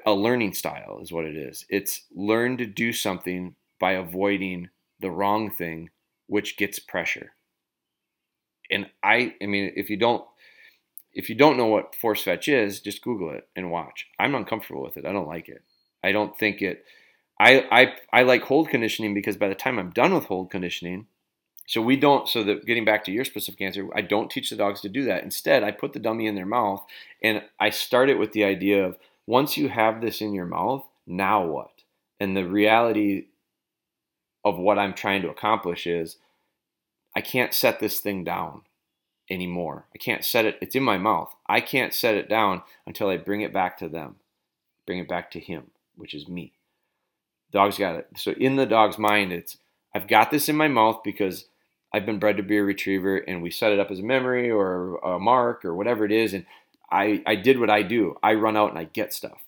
a 0.05 0.13
learning 0.13 0.53
style 0.53 0.99
is 1.01 1.11
what 1.11 1.25
it 1.25 1.35
is. 1.35 1.65
It's 1.69 2.03
learn 2.15 2.57
to 2.57 2.65
do 2.65 2.93
something 2.93 3.55
by 3.79 3.93
avoiding 3.93 4.69
the 4.99 5.11
wrong 5.11 5.49
thing 5.49 5.89
which 6.27 6.57
gets 6.57 6.79
pressure. 6.79 7.31
And 8.69 8.89
I 9.03 9.35
I 9.41 9.47
mean 9.47 9.73
if 9.75 9.89
you 9.89 9.97
don't 9.97 10.23
if 11.11 11.29
you 11.29 11.35
don't 11.35 11.57
know 11.57 11.65
what 11.65 11.95
force 11.95 12.21
fetch 12.21 12.47
is, 12.47 12.79
just 12.79 13.01
Google 13.01 13.31
it 13.31 13.47
and 13.55 13.71
watch. 13.71 14.07
I'm 14.19 14.35
uncomfortable 14.35 14.83
with 14.83 14.95
it. 14.95 15.05
I 15.05 15.11
don't 15.11 15.27
like 15.27 15.49
it. 15.49 15.63
I 16.03 16.11
don't 16.11 16.37
think 16.37 16.61
it. 16.61 16.85
I 17.39 17.65
I 17.71 18.19
I 18.19 18.23
like 18.23 18.43
hold 18.43 18.69
conditioning 18.69 19.13
because 19.13 19.37
by 19.37 19.47
the 19.47 19.55
time 19.55 19.79
I'm 19.79 19.91
done 19.91 20.13
with 20.13 20.25
hold 20.25 20.51
conditioning, 20.51 21.07
so 21.67 21.81
we 21.81 21.95
don't. 21.95 22.27
So 22.27 22.43
that 22.43 22.65
getting 22.65 22.85
back 22.85 23.03
to 23.05 23.11
your 23.11 23.25
specific 23.25 23.61
answer, 23.61 23.87
I 23.95 24.01
don't 24.01 24.31
teach 24.31 24.49
the 24.49 24.55
dogs 24.55 24.81
to 24.81 24.89
do 24.89 25.05
that. 25.05 25.23
Instead, 25.23 25.63
I 25.63 25.71
put 25.71 25.93
the 25.93 25.99
dummy 25.99 26.25
in 26.25 26.35
their 26.35 26.45
mouth 26.45 26.85
and 27.21 27.43
I 27.59 27.69
start 27.69 28.09
it 28.09 28.17
with 28.17 28.31
the 28.31 28.43
idea 28.43 28.83
of 28.85 28.97
once 29.27 29.55
you 29.55 29.69
have 29.69 30.01
this 30.01 30.21
in 30.21 30.33
your 30.33 30.47
mouth, 30.47 30.83
now 31.05 31.45
what? 31.45 31.83
And 32.19 32.35
the 32.35 32.47
reality 32.47 33.27
of 34.43 34.57
what 34.57 34.79
I'm 34.79 34.93
trying 34.93 35.21
to 35.21 35.29
accomplish 35.29 35.85
is 35.85 36.17
I 37.15 37.21
can't 37.21 37.53
set 37.53 37.79
this 37.79 37.99
thing 37.99 38.23
down 38.23 38.61
anymore. 39.29 39.85
I 39.93 39.97
can't 39.97 40.25
set 40.25 40.45
it, 40.45 40.57
it's 40.61 40.75
in 40.75 40.83
my 40.83 40.97
mouth. 40.97 41.35
I 41.47 41.61
can't 41.61 41.93
set 41.93 42.15
it 42.15 42.27
down 42.27 42.63
until 42.87 43.09
I 43.09 43.17
bring 43.17 43.41
it 43.41 43.53
back 43.53 43.77
to 43.77 43.87
them, 43.87 44.15
bring 44.85 44.99
it 44.99 45.07
back 45.07 45.29
to 45.31 45.39
him, 45.39 45.67
which 45.99 46.13
is 46.13 46.27
me. 46.27 46.53
Dog's 47.51 47.77
got 47.77 47.95
it. 47.95 48.07
So 48.15 48.31
in 48.31 48.55
the 48.55 48.65
dog's 48.65 48.97
mind, 48.97 49.31
it's 49.31 49.57
I've 49.95 50.07
got 50.07 50.31
this 50.31 50.49
in 50.49 50.55
my 50.55 50.67
mouth 50.67 51.01
because 51.03 51.45
I've 51.93 52.05
been 52.05 52.19
bred 52.19 52.37
to 52.37 52.43
be 52.43 52.57
a 52.57 52.63
retriever 52.63 53.17
and 53.17 53.41
we 53.41 53.49
set 53.49 53.71
it 53.71 53.79
up 53.79 53.89
as 53.91 53.99
a 53.99 54.03
memory 54.03 54.51
or 54.51 54.97
a 54.97 55.19
mark 55.19 55.65
or 55.65 55.73
whatever 55.73 56.05
it 56.05 56.11
is. 56.11 56.33
And 56.33 56.45
I, 56.91 57.23
I 57.25 57.35
did 57.35 57.59
what 57.59 57.69
I 57.69 57.81
do. 57.81 58.15
I 58.21 58.33
run 58.33 58.55
out 58.55 58.69
and 58.69 58.79
I 58.79 58.83
get 58.85 59.13
stuff. 59.13 59.41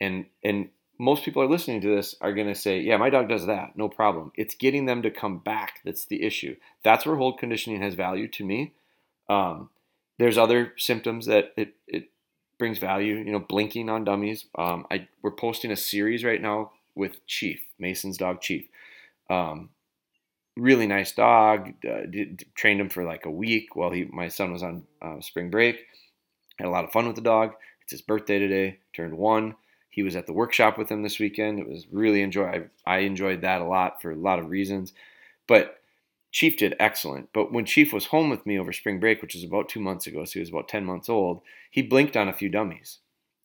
And 0.00 0.26
and 0.44 0.70
most 0.98 1.24
people 1.24 1.42
are 1.42 1.48
listening 1.48 1.80
to 1.80 1.94
this 1.94 2.16
are 2.20 2.32
going 2.32 2.48
to 2.48 2.54
say, 2.54 2.80
yeah, 2.80 2.96
my 2.96 3.08
dog 3.08 3.28
does 3.28 3.46
that. 3.46 3.76
No 3.76 3.88
problem. 3.88 4.32
It's 4.34 4.56
getting 4.56 4.86
them 4.86 5.02
to 5.02 5.10
come 5.10 5.38
back 5.38 5.80
that's 5.84 6.04
the 6.04 6.24
issue. 6.24 6.56
That's 6.82 7.06
where 7.06 7.16
hold 7.16 7.38
conditioning 7.38 7.80
has 7.82 7.94
value 7.94 8.26
to 8.28 8.44
me. 8.44 8.74
Um, 9.28 9.70
there's 10.18 10.38
other 10.38 10.72
symptoms 10.76 11.26
that 11.26 11.52
it, 11.56 11.74
it 11.86 12.08
brings 12.58 12.78
value. 12.78 13.16
You 13.16 13.32
know, 13.32 13.40
blinking 13.40 13.88
on 13.88 14.04
dummies. 14.04 14.46
Um, 14.56 14.86
I 14.90 15.08
we're 15.22 15.30
posting 15.30 15.70
a 15.70 15.76
series 15.76 16.24
right 16.24 16.40
now 16.40 16.72
with 16.94 17.24
Chief 17.26 17.60
Mason's 17.78 18.18
dog 18.18 18.40
Chief. 18.40 18.66
Um, 19.30 19.70
really 20.56 20.86
nice 20.86 21.12
dog. 21.12 21.72
Uh, 21.88 22.06
did, 22.10 22.44
trained 22.54 22.80
him 22.80 22.88
for 22.88 23.04
like 23.04 23.24
a 23.26 23.30
week 23.30 23.76
while 23.76 23.90
he 23.90 24.04
my 24.04 24.28
son 24.28 24.52
was 24.52 24.62
on 24.62 24.84
uh, 25.00 25.20
spring 25.20 25.50
break. 25.50 25.86
Had 26.58 26.66
a 26.66 26.70
lot 26.70 26.84
of 26.84 26.92
fun 26.92 27.06
with 27.06 27.16
the 27.16 27.22
dog. 27.22 27.52
It's 27.82 27.92
his 27.92 28.02
birthday 28.02 28.38
today. 28.38 28.78
Turned 28.94 29.16
one. 29.16 29.54
He 29.90 30.02
was 30.02 30.16
at 30.16 30.26
the 30.26 30.32
workshop 30.32 30.76
with 30.78 30.90
him 30.90 31.02
this 31.02 31.18
weekend. 31.18 31.58
It 31.58 31.68
was 31.68 31.86
really 31.90 32.22
enjoy. 32.22 32.68
I, 32.86 32.96
I 32.96 32.98
enjoyed 32.98 33.42
that 33.42 33.60
a 33.60 33.64
lot 33.64 34.02
for 34.02 34.10
a 34.10 34.16
lot 34.16 34.38
of 34.38 34.50
reasons, 34.50 34.92
but 35.46 35.77
Chief 36.30 36.56
did 36.56 36.76
excellent, 36.78 37.30
but 37.32 37.52
when 37.52 37.64
Chief 37.64 37.92
was 37.92 38.06
home 38.06 38.28
with 38.28 38.44
me 38.44 38.58
over 38.58 38.72
spring 38.72 39.00
break, 39.00 39.22
which 39.22 39.34
was 39.34 39.44
about 39.44 39.68
two 39.68 39.80
months 39.80 40.06
ago, 40.06 40.24
so 40.24 40.34
he 40.34 40.40
was 40.40 40.50
about 40.50 40.68
10 40.68 40.84
months 40.84 41.08
old, 41.08 41.40
he 41.70 41.82
blinked 41.82 42.16
on 42.16 42.28
a 42.28 42.34
few 42.34 42.48
dummies. 42.48 42.98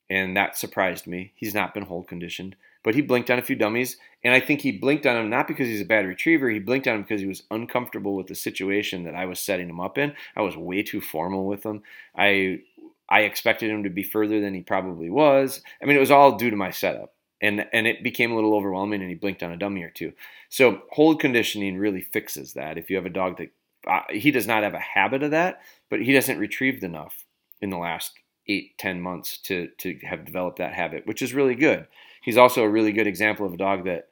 And 0.10 0.36
that 0.36 0.58
surprised 0.58 1.08
me. 1.08 1.32
He's 1.36 1.54
not 1.54 1.74
been 1.74 1.86
hold 1.86 2.08
conditioned, 2.08 2.58
but 2.84 2.94
he 2.94 3.02
blinked 3.02 3.32
on 3.32 3.40
a 3.40 3.44
few 3.44 3.56
dummies. 3.56 3.98
And 4.24 4.34
I 4.34 4.42
think 4.42 4.62
he 4.62 4.72
blinked 4.72 5.06
on 5.06 5.16
them 5.16 5.30
not 5.30 5.48
because 5.48 5.68
he's 5.68 5.82
a 5.82 5.86
bad 5.86 6.06
retriever, 6.06 6.50
he 6.50 6.60
blinked 6.60 6.88
on 6.88 6.96
them 6.96 7.04
because 7.04 7.22
he 7.22 7.28
was 7.28 7.44
uncomfortable 7.50 8.16
with 8.16 8.28
the 8.28 8.36
situation 8.36 9.04
that 9.04 9.16
I 9.16 9.26
was 9.26 9.40
setting 9.40 9.70
him 9.70 9.80
up 9.80 9.98
in. 9.98 10.14
I 10.36 10.42
was 10.42 10.58
way 10.58 10.84
too 10.84 11.00
formal 11.00 11.46
with 11.46 11.64
him. 11.64 11.84
I 12.16 12.62
I 13.10 13.22
expected 13.22 13.70
him 13.70 13.84
to 13.84 13.90
be 13.90 14.04
further 14.04 14.42
than 14.42 14.54
he 14.54 14.62
probably 14.62 15.10
was. 15.10 15.62
I 15.82 15.86
mean, 15.86 15.96
it 15.96 16.02
was 16.02 16.12
all 16.12 16.38
due 16.38 16.50
to 16.50 16.56
my 16.56 16.72
setup 16.72 17.13
and 17.44 17.68
and 17.74 17.86
it 17.86 18.02
became 18.02 18.32
a 18.32 18.36
little 18.36 18.56
overwhelming 18.56 19.02
and 19.02 19.10
he 19.10 19.16
blinked 19.16 19.44
on 19.44 19.52
a 19.52 19.58
dummy 19.58 19.84
or 19.84 19.90
two. 19.90 20.14
So 20.50 20.82
hold 20.90 21.20
conditioning 21.20 21.78
really 21.78 22.02
fixes 22.02 22.54
that 22.54 22.78
if 22.78 22.90
you 22.90 22.96
have 22.96 23.06
a 23.06 23.10
dog 23.10 23.38
that 23.38 23.50
uh, 23.86 24.02
he 24.10 24.32
does 24.32 24.48
not 24.48 24.64
have 24.64 24.74
a 24.74 24.80
habit 24.80 25.22
of 25.22 25.32
that 25.32 25.60
but 25.90 26.02
he 26.02 26.14
doesn't 26.14 26.40
retrieved 26.40 26.84
enough 26.84 27.26
in 27.62 27.70
the 27.70 27.78
last 27.78 28.14
eight 28.48 28.78
ten 28.78 29.02
months 29.02 29.38
to 29.40 29.68
to 29.78 30.00
have 30.04 30.26
developed 30.26 30.58
that 30.58 30.74
habit 30.74 31.06
which 31.06 31.22
is 31.22 31.34
really 31.34 31.56
good. 31.56 31.86
He's 32.24 32.38
also 32.38 32.64
a 32.64 32.70
really 32.70 32.94
good 32.94 33.08
example 33.08 33.46
of 33.46 33.54
a 33.54 33.58
dog 33.58 33.84
that 33.86 34.08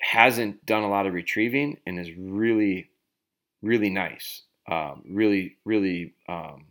hasn't 0.00 0.64
done 0.64 0.82
a 0.82 0.90
lot 0.90 1.06
of 1.06 1.12
retrieving 1.12 1.78
and 1.86 2.00
is 2.00 2.10
really 2.16 2.90
really 3.62 3.90
nice. 3.90 4.42
Um, 4.68 5.02
really 5.08 5.56
really 5.66 6.14
um, 6.28 6.64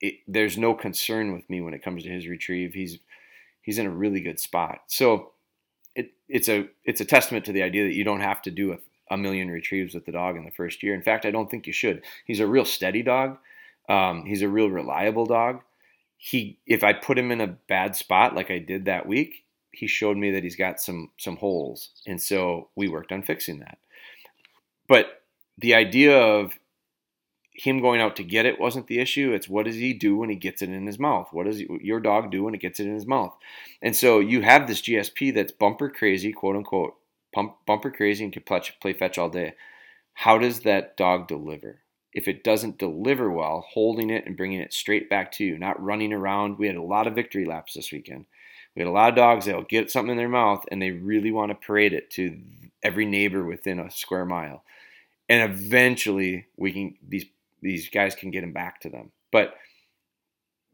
it, 0.00 0.20
there's 0.26 0.56
no 0.56 0.74
concern 0.74 1.34
with 1.34 1.48
me 1.50 1.60
when 1.60 1.74
it 1.74 1.82
comes 1.82 2.02
to 2.04 2.08
his 2.08 2.26
retrieve. 2.26 2.72
He's 2.74 2.98
he's 3.66 3.78
in 3.78 3.86
a 3.86 3.90
really 3.90 4.20
good 4.20 4.40
spot. 4.40 4.82
So 4.86 5.32
it, 5.94 6.12
it's 6.28 6.48
a 6.48 6.68
it's 6.84 7.02
a 7.02 7.04
testament 7.04 7.44
to 7.44 7.52
the 7.52 7.62
idea 7.62 7.84
that 7.84 7.94
you 7.94 8.04
don't 8.04 8.20
have 8.20 8.40
to 8.42 8.50
do 8.50 8.72
a, 8.72 8.78
a, 9.10 9.18
million 9.18 9.50
retrieves 9.50 9.92
with 9.92 10.06
the 10.06 10.12
dog 10.12 10.36
in 10.36 10.44
the 10.44 10.50
first 10.52 10.82
year. 10.82 10.94
In 10.94 11.02
fact, 11.02 11.26
I 11.26 11.30
don't 11.30 11.50
think 11.50 11.66
you 11.66 11.72
should. 11.72 12.02
He's 12.24 12.40
a 12.40 12.46
real 12.46 12.64
steady 12.64 13.02
dog. 13.02 13.36
Um, 13.88 14.24
he's 14.24 14.42
a 14.42 14.48
real 14.48 14.70
reliable 14.70 15.26
dog. 15.26 15.60
He 16.16 16.58
if 16.66 16.82
I 16.82 16.94
put 16.94 17.18
him 17.18 17.30
in 17.30 17.42
a 17.42 17.58
bad 17.68 17.96
spot 17.96 18.34
like 18.34 18.50
I 18.50 18.58
did 18.58 18.86
that 18.86 19.06
week, 19.06 19.44
he 19.72 19.86
showed 19.86 20.16
me 20.16 20.30
that 20.30 20.44
he's 20.44 20.56
got 20.56 20.80
some 20.80 21.10
some 21.18 21.36
holes, 21.36 21.90
and 22.06 22.22
so 22.22 22.68
we 22.76 22.88
worked 22.88 23.12
on 23.12 23.22
fixing 23.22 23.58
that. 23.58 23.78
But 24.88 25.22
the 25.58 25.74
idea 25.74 26.16
of 26.16 26.52
him 27.56 27.80
going 27.80 28.00
out 28.00 28.16
to 28.16 28.24
get 28.24 28.46
it 28.46 28.60
wasn't 28.60 28.86
the 28.86 28.98
issue. 28.98 29.32
It's 29.32 29.48
what 29.48 29.64
does 29.64 29.76
he 29.76 29.92
do 29.92 30.16
when 30.16 30.28
he 30.28 30.36
gets 30.36 30.62
it 30.62 30.68
in 30.68 30.86
his 30.86 30.98
mouth? 30.98 31.28
What 31.32 31.46
does 31.46 31.60
your 31.60 32.00
dog 32.00 32.30
do 32.30 32.44
when 32.44 32.54
it 32.54 32.60
gets 32.60 32.80
it 32.80 32.86
in 32.86 32.94
his 32.94 33.06
mouth? 33.06 33.34
And 33.80 33.96
so 33.96 34.20
you 34.20 34.42
have 34.42 34.66
this 34.66 34.82
GSP 34.82 35.34
that's 35.34 35.52
bumper 35.52 35.88
crazy, 35.88 36.32
quote 36.32 36.56
unquote, 36.56 36.96
pump, 37.34 37.56
bumper 37.66 37.90
crazy 37.90 38.24
and 38.24 38.32
can 38.32 38.42
play 38.42 38.92
fetch 38.92 39.18
all 39.18 39.30
day. 39.30 39.54
How 40.12 40.38
does 40.38 40.60
that 40.60 40.96
dog 40.96 41.28
deliver? 41.28 41.80
If 42.12 42.28
it 42.28 42.44
doesn't 42.44 42.78
deliver 42.78 43.30
well, 43.30 43.66
holding 43.72 44.10
it 44.10 44.26
and 44.26 44.36
bringing 44.36 44.60
it 44.60 44.72
straight 44.72 45.10
back 45.10 45.32
to 45.32 45.44
you, 45.44 45.58
not 45.58 45.82
running 45.82 46.12
around. 46.12 46.58
We 46.58 46.66
had 46.66 46.76
a 46.76 46.82
lot 46.82 47.06
of 47.06 47.14
victory 47.14 47.44
laps 47.44 47.74
this 47.74 47.92
weekend. 47.92 48.26
We 48.74 48.80
had 48.80 48.88
a 48.88 48.92
lot 48.92 49.10
of 49.10 49.16
dogs 49.16 49.46
that'll 49.46 49.62
get 49.62 49.90
something 49.90 50.12
in 50.12 50.16
their 50.18 50.28
mouth 50.28 50.64
and 50.70 50.80
they 50.80 50.90
really 50.90 51.30
want 51.30 51.50
to 51.50 51.66
parade 51.66 51.92
it 51.92 52.10
to 52.12 52.38
every 52.82 53.06
neighbor 53.06 53.44
within 53.44 53.78
a 53.78 53.90
square 53.90 54.26
mile. 54.26 54.62
And 55.28 55.50
eventually, 55.50 56.46
we 56.56 56.72
can 56.72 56.94
these 57.06 57.26
these 57.66 57.90
guys 57.90 58.14
can 58.14 58.30
get 58.30 58.44
him 58.44 58.52
back 58.52 58.80
to 58.80 58.90
them. 58.90 59.12
But 59.32 59.54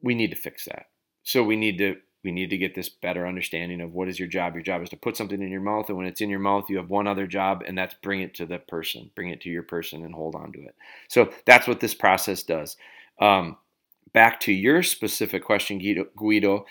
we 0.03 0.15
need 0.15 0.31
to 0.31 0.37
fix 0.37 0.67
that. 0.67 0.87
So 1.23 1.43
we 1.43 1.57
need 1.57 1.79
to 1.79 1.97
we 2.25 2.31
need 2.31 2.51
to 2.51 2.57
get 2.57 2.77
this 2.77 2.89
better 2.89 3.27
understanding 3.27 3.81
of 3.81 3.93
what 3.95 4.09
is 4.09 4.19
your 4.19 4.29
job. 4.29 4.55
Your 4.55 4.63
job 4.63 4.81
is 4.83 4.91
to 4.91 4.97
put 4.97 5.17
something 5.17 5.43
in 5.43 5.51
your 5.51 5.61
mouth, 5.61 5.89
and 5.89 5.99
when 5.99 6.07
it's 6.07 6.21
in 6.21 6.31
your 6.31 6.39
mouth, 6.39 6.71
you 6.71 6.77
have 6.77 6.89
one 6.89 7.09
other 7.09 7.27
job, 7.27 7.65
and 7.67 7.77
that's 7.77 7.95
bring 8.01 8.21
it 8.21 8.35
to 8.35 8.47
the 8.47 8.59
person, 8.59 9.11
bring 9.17 9.31
it 9.31 9.41
to 9.41 9.49
your 9.49 9.65
person, 9.65 10.05
and 10.05 10.15
hold 10.15 10.37
on 10.37 10.53
to 10.53 10.61
it. 10.61 10.77
So 11.09 11.33
that's 11.47 11.67
what 11.67 11.81
this 11.81 11.95
process 11.95 12.45
does. 12.45 12.77
Um, 13.21 13.57
back 14.13 14.39
to 14.41 14.53
your 14.53 14.85
specific 14.85 15.45
question, 15.45 15.79
Guido. 16.17 16.65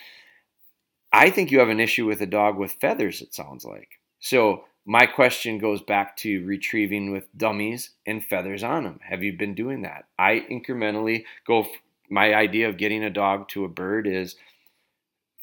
I 1.12 1.30
think 1.30 1.52
you 1.52 1.60
have 1.60 1.70
an 1.70 1.82
issue 1.82 2.06
with 2.06 2.22
a 2.22 2.26
dog 2.26 2.58
with 2.58 2.78
feathers. 2.80 3.22
It 3.22 3.34
sounds 3.34 3.66
like 3.66 3.90
so 4.22 4.64
my 4.86 5.06
question 5.06 5.60
goes 5.60 5.82
back 5.82 6.18
to 6.18 6.44
retrieving 6.46 7.12
with 7.12 7.28
dummies 7.38 7.92
and 8.06 8.24
feathers 8.24 8.64
on 8.64 8.84
them. 8.84 9.00
Have 9.08 9.24
you 9.24 9.38
been 9.38 9.54
doing 9.54 9.84
that? 9.84 10.06
I 10.18 10.46
incrementally 10.50 11.26
go. 11.46 11.68
My 12.10 12.34
idea 12.34 12.68
of 12.68 12.78
getting 12.78 13.04
a 13.04 13.10
dog 13.10 13.48
to 13.50 13.64
a 13.64 13.70
bird 13.70 14.08
is 14.08 14.36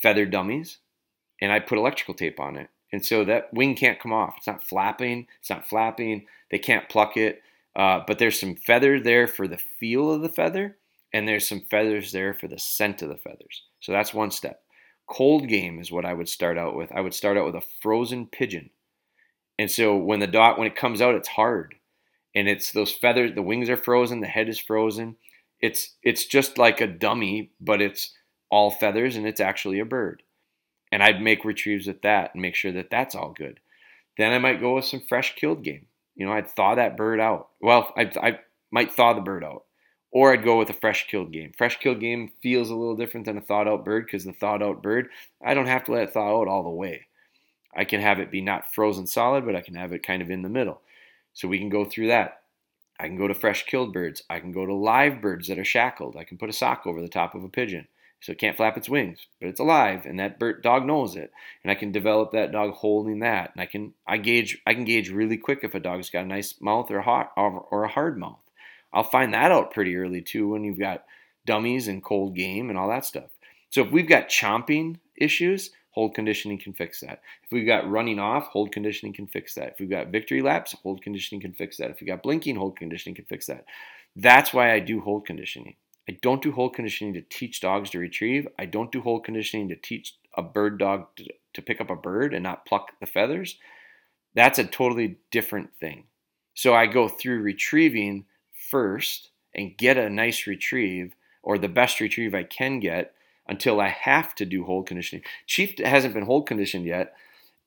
feather 0.03 0.27
dummies, 0.27 0.79
and 1.41 1.53
I 1.53 1.61
put 1.61 1.79
electrical 1.79 2.15
tape 2.15 2.41
on 2.41 2.57
it, 2.57 2.69
and 2.93 3.05
so 3.05 3.25
that 3.25 3.53
wing 3.55 3.75
can't 3.75 4.01
come 4.01 4.13
off. 4.13 4.35
It's 4.39 4.47
not 4.47 4.65
flapping. 4.65 5.29
It's 5.41 5.51
not 5.51 5.69
flapping. 5.69 6.27
They 6.51 6.59
can't 6.59 6.89
pluck 6.89 7.17
it. 7.17 7.43
Uh, 7.77 8.01
but 8.07 8.19
there's 8.19 8.41
some 8.41 8.57
feather 8.57 8.99
there 8.99 9.29
for 9.29 9.47
the 9.47 9.57
feel 9.79 10.11
of 10.11 10.21
the 10.21 10.29
feather, 10.29 10.77
and 11.13 11.29
there's 11.29 11.49
some 11.49 11.61
feathers 11.71 12.11
there 12.11 12.35
for 12.35 12.49
the 12.49 12.59
scent 12.59 13.03
of 13.03 13.09
the 13.09 13.17
feathers. 13.17 13.63
So 13.81 13.93
that's 13.93 14.13
one 14.13 14.33
step. 14.33 14.63
Cold 15.07 15.49
game 15.49 15.79
is 15.79 15.93
what 15.93 16.05
I 16.05 16.13
would 16.13 16.29
start 16.29 16.59
out 16.59 16.75
with. 16.75 16.91
I 16.93 17.01
would 17.01 17.15
start 17.15 17.37
out 17.39 17.47
with 17.47 17.55
a 17.55 17.67
frozen 17.81 18.27
pigeon 18.27 18.71
and 19.59 19.71
so 19.71 19.97
when 19.97 20.21
the 20.21 20.27
dot 20.27 20.59
when 20.59 20.67
it 20.67 20.77
comes 20.77 21.01
out, 21.03 21.15
it's 21.15 21.29
hard, 21.29 21.75
and 22.35 22.49
it's 22.49 22.73
those 22.73 22.93
feathers. 22.93 23.33
The 23.35 23.43
wings 23.43 23.69
are 23.71 23.77
frozen, 23.77 24.21
the 24.21 24.27
head 24.27 24.49
is 24.49 24.59
frozen, 24.59 25.17
It's 25.61 25.97
it's 26.03 26.27
just 26.27 26.59
like 26.59 26.81
a 26.81 26.87
dummy, 26.87 27.53
but 27.61 27.81
it's 27.83 28.15
all 28.51 28.71
feathers 28.71 29.17
and 29.17 29.27
it's 29.27 29.41
actually 29.41 29.79
a 29.81 29.85
bird. 29.85 30.23
And 30.93 31.03
I'd 31.03 31.21
make 31.23 31.45
retrieves 31.45 31.87
with 31.87 32.03
that 32.03 32.33
and 32.35 32.43
make 32.43 32.55
sure 32.55 32.73
that 32.73 32.91
that's 32.91 33.15
all 33.15 33.33
good. 33.37 33.61
Then 34.17 34.33
I 34.33 34.39
might 34.39 34.61
go 34.61 34.77
with 34.77 34.87
some 34.87 35.03
fresh 35.09 35.35
killed 35.37 35.63
game. 35.65 35.87
You 36.17 36.27
know, 36.27 36.33
I'd 36.33 36.51
thaw 36.51 36.75
that 36.77 36.97
bird 36.97 37.21
out. 37.21 37.51
Well, 37.61 37.93
I, 37.97 38.11
I 38.23 38.41
might 38.71 38.93
thaw 38.93 39.13
the 39.15 39.21
bird 39.21 39.45
out. 39.45 39.65
Or 40.11 40.33
I'd 40.33 40.45
go 40.45 40.59
with 40.59 40.71
a 40.71 40.75
fresh 40.75 41.07
killed 41.09 41.33
game. 41.33 41.53
Fresh 41.57 41.81
killed 41.81 42.01
game 42.01 42.31
feels 42.43 42.71
a 42.71 42.75
little 42.75 42.97
different 42.97 43.27
than 43.27 43.37
a 43.37 43.43
thawed 43.43 43.69
out 43.69 43.85
bird 43.85 44.07
because 44.07 44.25
the 44.25 44.33
thawed 44.33 44.63
out 44.63 44.83
bird, 44.83 45.09
I 45.45 45.53
don't 45.55 45.67
have 45.67 45.85
to 45.85 45.93
let 45.93 46.05
it 46.05 46.13
thaw 46.15 46.41
out 46.41 46.49
all 46.49 46.63
the 46.63 46.71
way. 46.71 47.08
I 47.75 47.85
can 47.85 48.01
have 48.01 48.19
it 48.19 48.31
be 48.31 48.41
not 48.41 48.75
frozen 48.75 49.07
solid, 49.07 49.45
but 49.45 49.57
I 49.57 49.61
can 49.61 49.75
have 49.75 49.93
it 49.93 50.03
kind 50.03 50.23
of 50.23 50.31
in 50.31 50.43
the 50.43 50.49
middle. 50.49 50.81
So 51.35 51.49
we 51.49 51.59
can 51.59 51.69
go 51.69 51.85
through 51.85 52.09
that. 52.09 52.43
I 52.99 53.07
can 53.07 53.17
go 53.17 53.29
to 53.29 53.35
fresh 53.35 53.65
killed 53.65 53.93
birds. 53.93 54.23
I 54.29 54.41
can 54.41 54.51
go 54.51 54.67
to 54.67 54.75
live 54.75 55.21
birds 55.21 55.49
that 55.49 55.59
are 55.59 55.65
shackled. 55.65 56.17
I 56.17 56.25
can 56.25 56.39
put 56.39 56.49
a 56.49 56.53
sock 56.53 56.87
over 56.87 57.01
the 57.01 57.09
top 57.09 57.35
of 57.35 57.45
a 57.45 57.49
pigeon 57.49 57.87
so 58.21 58.33
it 58.33 58.39
can't 58.39 58.57
flap 58.57 58.77
its 58.77 58.89
wings, 58.89 59.27
but 59.41 59.49
it's 59.49 59.61
alive, 59.61 60.05
and 60.05 60.19
that 60.19 60.39
bird 60.39 60.63
dog 60.63 60.85
knows 60.85 61.15
it, 61.15 61.31
and 61.63 61.71
I 61.71 61.77
can 61.77 61.93
develop 61.93 62.33
that 62.33 62.51
dog 62.51 62.73
holding 62.73 63.21
that, 63.21 63.53
and 63.53 63.61
I 63.61 63.67
can 63.67 63.95
I 64.07 64.17
gauge 64.17 64.61
I 64.67 64.75
can 64.75 64.85
gauge 64.85 65.11
really 65.11 65.37
quick 65.37 65.61
if 65.63 65.75
a 65.75 65.81
dog's 65.81 66.11
got 66.11 66.25
a 66.25 66.29
nice 66.29 66.61
mouth 66.61 66.91
or 66.91 67.03
hot 67.03 67.33
or 67.37 67.85
a 67.85 67.89
hard 67.89 68.19
mouth. 68.19 68.43
I'll 68.93 69.05
find 69.05 69.33
that 69.35 69.53
out 69.53 69.73
pretty 69.73 69.97
early 69.97 70.21
too 70.21 70.49
when 70.49 70.65
you've 70.65 70.79
got 70.79 71.05
dummies 71.47 71.87
and 71.87 72.03
cold 72.03 72.35
game 72.35 72.71
and 72.71 72.79
all 72.79 72.89
that 72.89 73.05
stuff. 73.05 73.31
So 73.71 73.83
if 73.83 73.93
we've 73.93 74.09
got 74.09 74.29
chomping 74.29 74.97
issues, 75.17 75.71
hold 75.99 76.15
conditioning 76.15 76.59
can 76.59 76.73
fix 76.73 77.01
that. 77.01 77.23
If 77.43 77.51
we've 77.51 77.67
got 77.67 77.91
running 77.91 78.21
off, 78.21 78.47
hold 78.47 78.71
conditioning 78.71 79.13
can 79.13 79.27
fix 79.27 79.57
that. 79.57 79.73
If 79.73 79.81
we've 79.81 79.91
got 79.91 80.13
victory 80.13 80.43
laps, 80.43 80.77
hold 80.85 81.03
conditioning 81.03 81.41
can 81.41 81.53
fix 81.53 81.77
that. 81.79 81.91
If 81.91 82.01
we've 82.01 82.07
got 82.07 82.23
blinking, 82.23 82.55
hold 82.55 82.77
conditioning 82.77 83.17
can 83.17 83.25
fix 83.25 83.47
that. 83.47 83.65
That's 84.15 84.55
why 84.55 84.73
I 84.73 84.79
do 84.79 85.01
hold 85.01 85.27
conditioning. 85.27 85.75
I 86.09 86.17
don't 86.23 86.41
do 86.41 86.53
hold 86.53 86.77
conditioning 86.77 87.15
to 87.15 87.21
teach 87.23 87.61
dogs 87.61 87.91
to 87.91 87.99
retrieve. 87.99 88.47
I 88.61 88.67
don't 88.67 88.93
do 88.93 89.01
hold 89.01 89.25
conditioning 89.25 89.69
to 89.71 89.75
teach 89.75 90.15
a 90.37 90.43
bird 90.43 90.79
dog 90.79 91.09
to, 91.17 91.25
to 91.55 91.63
pick 91.63 91.81
up 91.81 91.91
a 91.91 91.97
bird 91.97 92.33
and 92.33 92.45
not 92.45 92.65
pluck 92.65 92.93
the 93.01 93.07
feathers. 93.07 93.59
That's 94.37 94.61
a 94.61 94.65
totally 94.65 95.17
different 95.33 95.71
thing. 95.81 96.05
So 96.55 96.75
I 96.75 96.87
go 96.87 97.09
through 97.09 97.41
retrieving 97.41 98.25
first 98.71 99.31
and 99.53 99.77
get 99.77 99.97
a 99.97 100.09
nice 100.09 100.47
retrieve 100.47 101.17
or 101.43 101.59
the 101.59 101.67
best 101.67 101.99
retrieve 101.99 102.37
I 102.37 102.45
can 102.45 102.79
get 102.79 103.15
until 103.49 103.81
I 103.81 103.89
have 103.89 104.35
to 104.37 104.45
do 104.45 104.65
hold 104.65 104.87
conditioning. 104.87 105.25
Chief 105.47 105.79
hasn't 105.79 106.15
been 106.15 106.25
hold 106.25 106.47
conditioned 106.47 106.85
yet, 106.85 107.15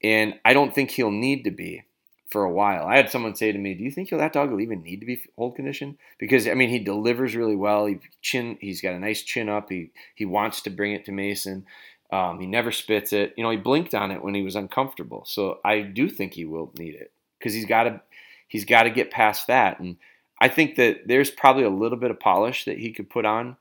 and 0.03 0.35
I 0.45 0.53
don't 0.53 0.73
think 0.73 0.91
he'll 0.91 1.11
need 1.11 1.43
to 1.43 1.51
be 1.51 1.83
for 2.29 2.43
a 2.43 2.51
while. 2.51 2.85
I 2.85 2.95
had 2.95 3.09
someone 3.09 3.35
say 3.35 3.51
to 3.51 3.57
me, 3.57 3.73
"Do 3.73 3.83
you 3.83 3.91
think 3.91 4.09
that 4.09 4.33
dog 4.33 4.51
will 4.51 4.61
even 4.61 4.83
need 4.83 5.01
to 5.01 5.05
be 5.05 5.21
hold 5.37 5.55
conditioned?" 5.55 5.97
Because 6.17 6.47
I 6.47 6.53
mean, 6.53 6.69
he 6.69 6.79
delivers 6.79 7.35
really 7.35 7.55
well. 7.55 7.85
He 7.85 7.99
chin, 8.21 8.57
he's 8.61 8.81
got 8.81 8.93
a 8.93 8.99
nice 8.99 9.21
chin 9.21 9.49
up. 9.49 9.69
He 9.69 9.91
he 10.15 10.25
wants 10.25 10.61
to 10.61 10.69
bring 10.69 10.93
it 10.93 11.05
to 11.05 11.11
Mason. 11.11 11.65
Um, 12.11 12.39
he 12.39 12.45
never 12.45 12.71
spits 12.71 13.13
it. 13.13 13.33
You 13.37 13.43
know, 13.43 13.51
he 13.51 13.57
blinked 13.57 13.95
on 13.95 14.11
it 14.11 14.21
when 14.23 14.35
he 14.35 14.41
was 14.41 14.55
uncomfortable. 14.55 15.23
So 15.25 15.59
I 15.63 15.81
do 15.81 16.09
think 16.09 16.33
he 16.33 16.45
will 16.45 16.71
need 16.77 16.95
it 16.95 17.11
because 17.39 17.53
he's 17.53 17.65
got 17.65 17.83
to 17.83 18.01
he's 18.47 18.65
got 18.65 18.83
to 18.83 18.89
get 18.89 19.11
past 19.11 19.47
that. 19.47 19.79
And 19.79 19.97
I 20.39 20.49
think 20.49 20.75
that 20.75 21.07
there's 21.07 21.31
probably 21.31 21.63
a 21.63 21.69
little 21.69 21.97
bit 21.97 22.11
of 22.11 22.19
polish 22.19 22.65
that 22.65 22.79
he 22.79 22.91
could 22.91 23.09
put 23.09 23.25
on 23.25 23.57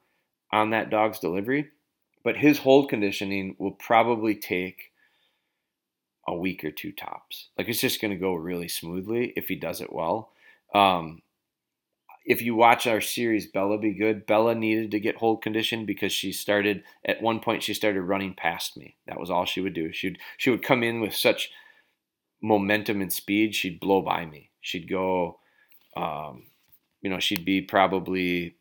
on 0.52 0.70
that 0.70 0.90
dog's 0.90 1.20
delivery, 1.20 1.68
but 2.22 2.36
his 2.36 2.58
hold 2.58 2.88
conditioning 2.88 3.56
will 3.58 3.72
probably 3.72 4.34
take 4.34 4.92
a 6.26 6.34
week 6.34 6.64
or 6.64 6.70
two 6.70 6.92
tops. 6.92 7.48
Like 7.56 7.68
it's 7.68 7.80
just 7.80 8.00
going 8.00 8.12
to 8.12 8.16
go 8.16 8.34
really 8.34 8.68
smoothly 8.68 9.32
if 9.36 9.48
he 9.48 9.56
does 9.56 9.80
it 9.80 9.92
well. 9.92 10.30
Um, 10.74 11.22
if 12.24 12.42
you 12.42 12.54
watch 12.54 12.86
our 12.86 13.00
series 13.00 13.46
Bella 13.46 13.78
Be 13.78 13.92
Good, 13.92 14.26
Bella 14.26 14.54
needed 14.54 14.90
to 14.90 15.00
get 15.00 15.16
hold 15.16 15.42
condition 15.42 15.86
because 15.86 16.12
she 16.12 16.32
started 16.32 16.84
at 17.04 17.22
one 17.22 17.40
point 17.40 17.62
she 17.62 17.74
started 17.74 18.02
running 18.02 18.34
past 18.34 18.76
me. 18.76 18.96
That 19.06 19.18
was 19.18 19.30
all 19.30 19.46
she 19.46 19.60
would 19.60 19.74
do. 19.74 19.92
She'd 19.92 20.18
she 20.36 20.50
would 20.50 20.62
come 20.62 20.82
in 20.82 21.00
with 21.00 21.14
such 21.14 21.50
momentum 22.42 23.00
and 23.00 23.12
speed, 23.12 23.54
she'd 23.54 23.80
blow 23.80 24.02
by 24.02 24.26
me. 24.26 24.50
She'd 24.60 24.88
go 24.88 25.40
um, 25.96 26.44
you 27.02 27.10
know, 27.10 27.18
she'd 27.18 27.44
be 27.44 27.62
probably 27.62 28.56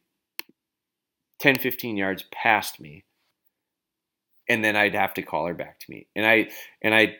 10 1.39 1.59
15 1.59 1.97
yards 1.97 2.23
past 2.31 2.79
me 2.79 3.03
and 4.49 4.65
then 4.65 4.75
I'd 4.75 4.95
have 4.95 5.13
to 5.13 5.21
call 5.21 5.45
her 5.45 5.53
back 5.53 5.79
to 5.79 5.91
me. 5.91 6.07
And 6.15 6.25
I 6.25 6.49
and 6.81 6.93
I 6.93 7.15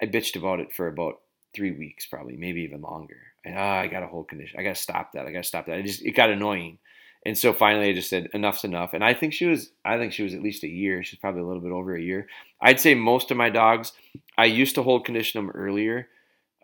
I 0.00 0.06
bitched 0.06 0.36
about 0.36 0.60
it 0.60 0.72
for 0.72 0.88
about 0.88 1.20
three 1.54 1.72
weeks, 1.72 2.06
probably, 2.06 2.36
maybe 2.36 2.62
even 2.62 2.80
longer. 2.80 3.18
And 3.44 3.56
oh, 3.56 3.62
I 3.62 3.86
got 3.86 4.02
a 4.02 4.06
hold 4.06 4.28
condition. 4.28 4.58
I 4.58 4.62
got 4.62 4.76
to 4.76 4.80
stop 4.82 5.12
that. 5.12 5.26
I 5.26 5.32
got 5.32 5.42
to 5.42 5.48
stop 5.48 5.66
that. 5.66 5.76
I 5.76 5.82
just 5.82 6.04
it 6.04 6.12
got 6.12 6.30
annoying, 6.30 6.78
and 7.24 7.36
so 7.36 7.52
finally 7.52 7.90
I 7.90 7.92
just 7.92 8.10
said 8.10 8.28
enough's 8.34 8.64
enough. 8.64 8.94
And 8.94 9.04
I 9.04 9.14
think 9.14 9.34
she 9.34 9.46
was 9.46 9.70
I 9.84 9.98
think 9.98 10.12
she 10.12 10.22
was 10.22 10.34
at 10.34 10.42
least 10.42 10.64
a 10.64 10.68
year. 10.68 11.04
She's 11.04 11.20
probably 11.20 11.42
a 11.42 11.46
little 11.46 11.62
bit 11.62 11.72
over 11.72 11.94
a 11.94 12.02
year. 12.02 12.26
I'd 12.60 12.80
say 12.80 12.94
most 12.94 13.30
of 13.30 13.36
my 13.36 13.50
dogs 13.50 13.92
I 14.36 14.46
used 14.46 14.74
to 14.76 14.82
hold 14.82 15.04
condition 15.04 15.44
them 15.44 15.54
earlier. 15.54 16.08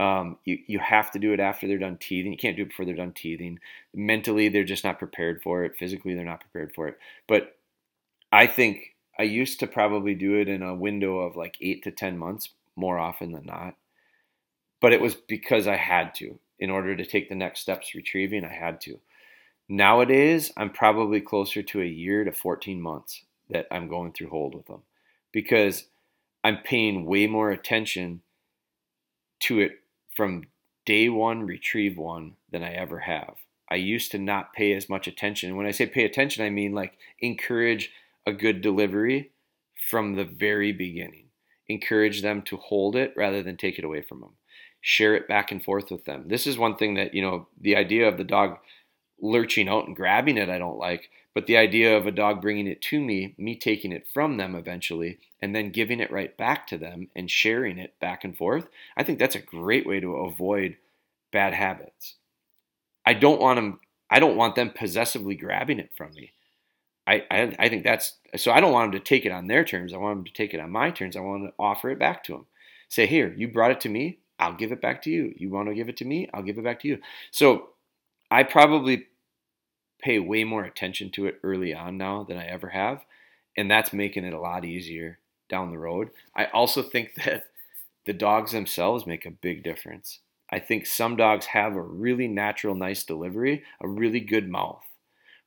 Um, 0.01 0.39
you 0.45 0.59
you 0.67 0.79
have 0.81 1.13
to 1.13 1.21
do 1.21 1.33
it 1.33 1.41
after 1.41 1.69
they're 1.69 1.79
done 1.79 1.99
teething. 1.99 2.33
You 2.33 2.39
can't 2.39 2.57
do 2.57 2.63
it 2.63 2.71
before 2.71 2.85
they're 2.85 2.97
done 2.97 3.13
teething. 3.13 3.61
Mentally, 3.95 4.49
they're 4.49 4.65
just 4.65 4.85
not 4.85 4.99
prepared 4.99 5.41
for 5.43 5.65
it. 5.65 5.77
Physically, 5.79 6.15
they're 6.15 6.25
not 6.25 6.41
prepared 6.41 6.75
for 6.75 6.89
it. 6.89 6.99
But 7.29 7.57
I 8.33 8.49
think 8.49 8.94
I 9.19 9.23
used 9.23 9.61
to 9.61 9.67
probably 9.67 10.15
do 10.15 10.35
it 10.35 10.49
in 10.49 10.63
a 10.63 10.75
window 10.75 11.19
of 11.21 11.37
like 11.37 11.57
eight 11.61 11.83
to 11.85 11.91
ten 11.91 12.19
months 12.19 12.51
more 12.77 12.99
often 12.99 13.33
than 13.33 13.47
not. 13.47 13.77
But 14.81 14.93
it 14.93 15.01
was 15.01 15.15
because 15.15 15.67
I 15.67 15.77
had 15.77 16.15
to. 16.17 16.39
In 16.59 16.71
order 16.71 16.95
to 16.95 17.05
take 17.05 17.29
the 17.29 17.35
next 17.35 17.61
steps 17.61 17.95
retrieving, 17.95 18.45
I 18.45 18.53
had 18.53 18.81
to. 18.83 19.01
Nowadays, 19.69 20.53
I'm 20.57 20.71
probably 20.71 21.21
closer 21.21 21.63
to 21.63 21.83
a 21.83 21.87
year 21.87 22.25
to 22.25 22.33
14 22.33 22.81
months 22.81 23.23
that 23.51 23.67
I'm 23.71 23.89
going 23.89 24.13
through 24.13 24.31
hold 24.31 24.55
with 24.55 24.67
them 24.67 24.83
because 25.33 25.87
I'm 26.43 26.59
paying 26.59 27.07
way 27.07 27.27
more 27.27 27.51
attention 27.51 28.21
to 29.41 29.61
it 29.61 29.81
from 30.15 30.45
day 30.85 31.09
one, 31.09 31.45
retrieve 31.45 31.97
one, 31.97 32.37
than 32.51 32.63
I 32.63 32.73
ever 32.73 33.01
have. 33.01 33.37
I 33.71 33.77
used 33.77 34.13
to 34.13 34.19
not 34.19 34.53
pay 34.53 34.75
as 34.75 34.89
much 34.89 35.09
attention. 35.09 35.57
When 35.57 35.67
I 35.67 35.71
say 35.71 35.87
pay 35.87 36.05
attention, 36.05 36.45
I 36.45 36.51
mean 36.51 36.73
like 36.73 36.99
encourage 37.21 37.91
a 38.27 38.33
good 38.33 38.61
delivery 38.61 39.31
from 39.91 40.15
the 40.15 40.25
very 40.25 40.73
beginning 40.73 41.25
encourage 41.69 42.23
them 42.23 42.43
to 42.43 42.57
hold 42.57 42.97
it 42.97 43.13
rather 43.17 43.43
than 43.43 43.57
take 43.57 43.79
it 43.79 43.85
away 43.85 44.03
from 44.03 44.21
them. 44.21 44.33
Share 44.81 45.15
it 45.15 45.29
back 45.29 45.51
and 45.51 45.65
forth 45.65 45.91
with 45.91 46.05
them. 46.05 46.25
This 46.29 46.47
is 46.47 46.59
one 46.59 46.77
thing 46.77 46.95
that, 46.95 47.15
you 47.15 47.23
know, 47.23 47.49
the 47.59 47.77
idea 47.77 48.07
of 48.07 48.19
the 48.19 48.25
dog 48.25 48.59
lurching 49.21 49.69
out 49.69 49.87
and 49.87 49.97
grabbing 49.97 50.37
it, 50.37 50.51
I 50.51 50.59
don't 50.59 50.79
like. 50.79 51.09
But 51.35 51.47
the 51.47 51.57
idea 51.57 51.97
of 51.97 52.07
a 52.07 52.13
dog 52.13 52.43
bringing 52.43 52.67
it 52.67 52.83
to 52.83 53.01
me, 53.01 53.35
me 53.39 53.57
taking 53.57 53.93
it 53.93 54.07
from 54.13 54.37
them 54.37 54.55
eventually, 54.55 55.19
and 55.41 55.55
then 55.55 55.71
giving 55.71 56.01
it 56.01 56.13
right 56.13 56.37
back 56.37 56.67
to 56.69 56.79
them 56.79 57.09
and 57.17 57.31
sharing 57.31 57.79
it 57.79 57.99
back 57.99 58.25
and 58.25 58.37
forth, 58.37 58.69
I 58.97 59.03
think 59.03 59.19
that's 59.19 59.35
a 59.35 59.41
great 59.41 59.87
way 59.87 60.01
to 60.01 60.17
avoid 60.17 60.77
bad 61.33 61.55
habits. 61.55 62.15
I 63.07 63.15
don't 63.15 63.41
want 63.41 63.57
them. 63.57 63.81
I 64.11 64.21
don't 64.21 64.37
want 64.37 64.55
them 64.55 64.71
possessively 64.71 65.35
grabbing 65.35 65.81
it 65.81 65.91
from 65.97 66.13
me. 66.13 66.34
I, 67.07 67.25
I, 67.31 67.55
I 67.59 67.69
think 67.69 67.85
that's 67.85 68.15
so. 68.37 68.51
I 68.51 68.61
don't 68.61 68.73
want 68.73 68.93
them 68.93 69.01
to 69.01 69.05
take 69.05 69.27
it 69.27 69.33
on 69.33 69.47
their 69.47 69.65
terms. 69.65 69.93
I 69.93 69.99
want 69.99 70.19
them 70.19 70.25
to 70.25 70.33
take 70.33 70.55
it 70.55 70.61
on 70.61 70.71
my 70.71 70.91
terms. 70.91 71.17
I 71.17 71.21
want 71.21 71.45
to 71.45 71.53
offer 71.59 71.91
it 71.91 71.99
back 71.99 72.25
to 72.25 72.33
them. 72.33 72.47
Say, 72.89 73.07
here, 73.07 73.35
you 73.37 73.49
brought 73.49 73.73
it 73.73 73.81
to 73.81 73.89
me. 73.89 74.19
I'll 74.39 74.55
give 74.55 74.73
it 74.73 74.81
back 74.81 75.03
to 75.03 75.11
you. 75.11 75.33
You 75.37 75.51
want 75.51 75.69
to 75.69 75.75
give 75.75 75.89
it 75.89 75.97
to 75.99 76.05
me? 76.05 76.29
I'll 76.33 76.43
give 76.43 76.59
it 76.59 76.65
back 76.65 76.81
to 76.81 76.89
you. 76.89 76.99
So 77.31 77.71
I 78.31 78.43
probably 78.43 79.07
pay 80.01 80.19
way 80.19 80.45
more 80.45 80.65
attention 80.65 81.11
to 81.13 81.27
it 81.27 81.41
early 81.43 81.75
on 81.75 81.97
now 81.99 82.25
than 82.25 82.37
I 82.37 82.47
ever 82.47 82.69
have, 82.69 83.05
and 83.57 83.71
that's 83.71 83.93
making 83.93 84.25
it 84.25 84.35
a 84.35 84.41
lot 84.41 84.65
easier 84.65 85.19
down 85.49 85.71
the 85.71 85.79
road. 85.79 86.11
I 86.35 86.47
also 86.47 86.83
think 86.83 87.15
that 87.25 87.45
the 88.07 88.13
dogs 88.13 88.53
themselves 88.53 89.07
make 89.07 89.27
a 89.27 89.31
big 89.31 89.63
difference. 89.63 90.21
I 90.51 90.59
think 90.59 90.87
some 90.87 91.17
dogs 91.17 91.47
have 91.47 91.75
a 91.75 91.83
really 91.83 92.29
natural, 92.29 92.75
nice 92.75 93.03
delivery, 93.03 93.63
a 93.81 93.89
really 93.89 94.21
good 94.21 94.49
mouth 94.49 94.85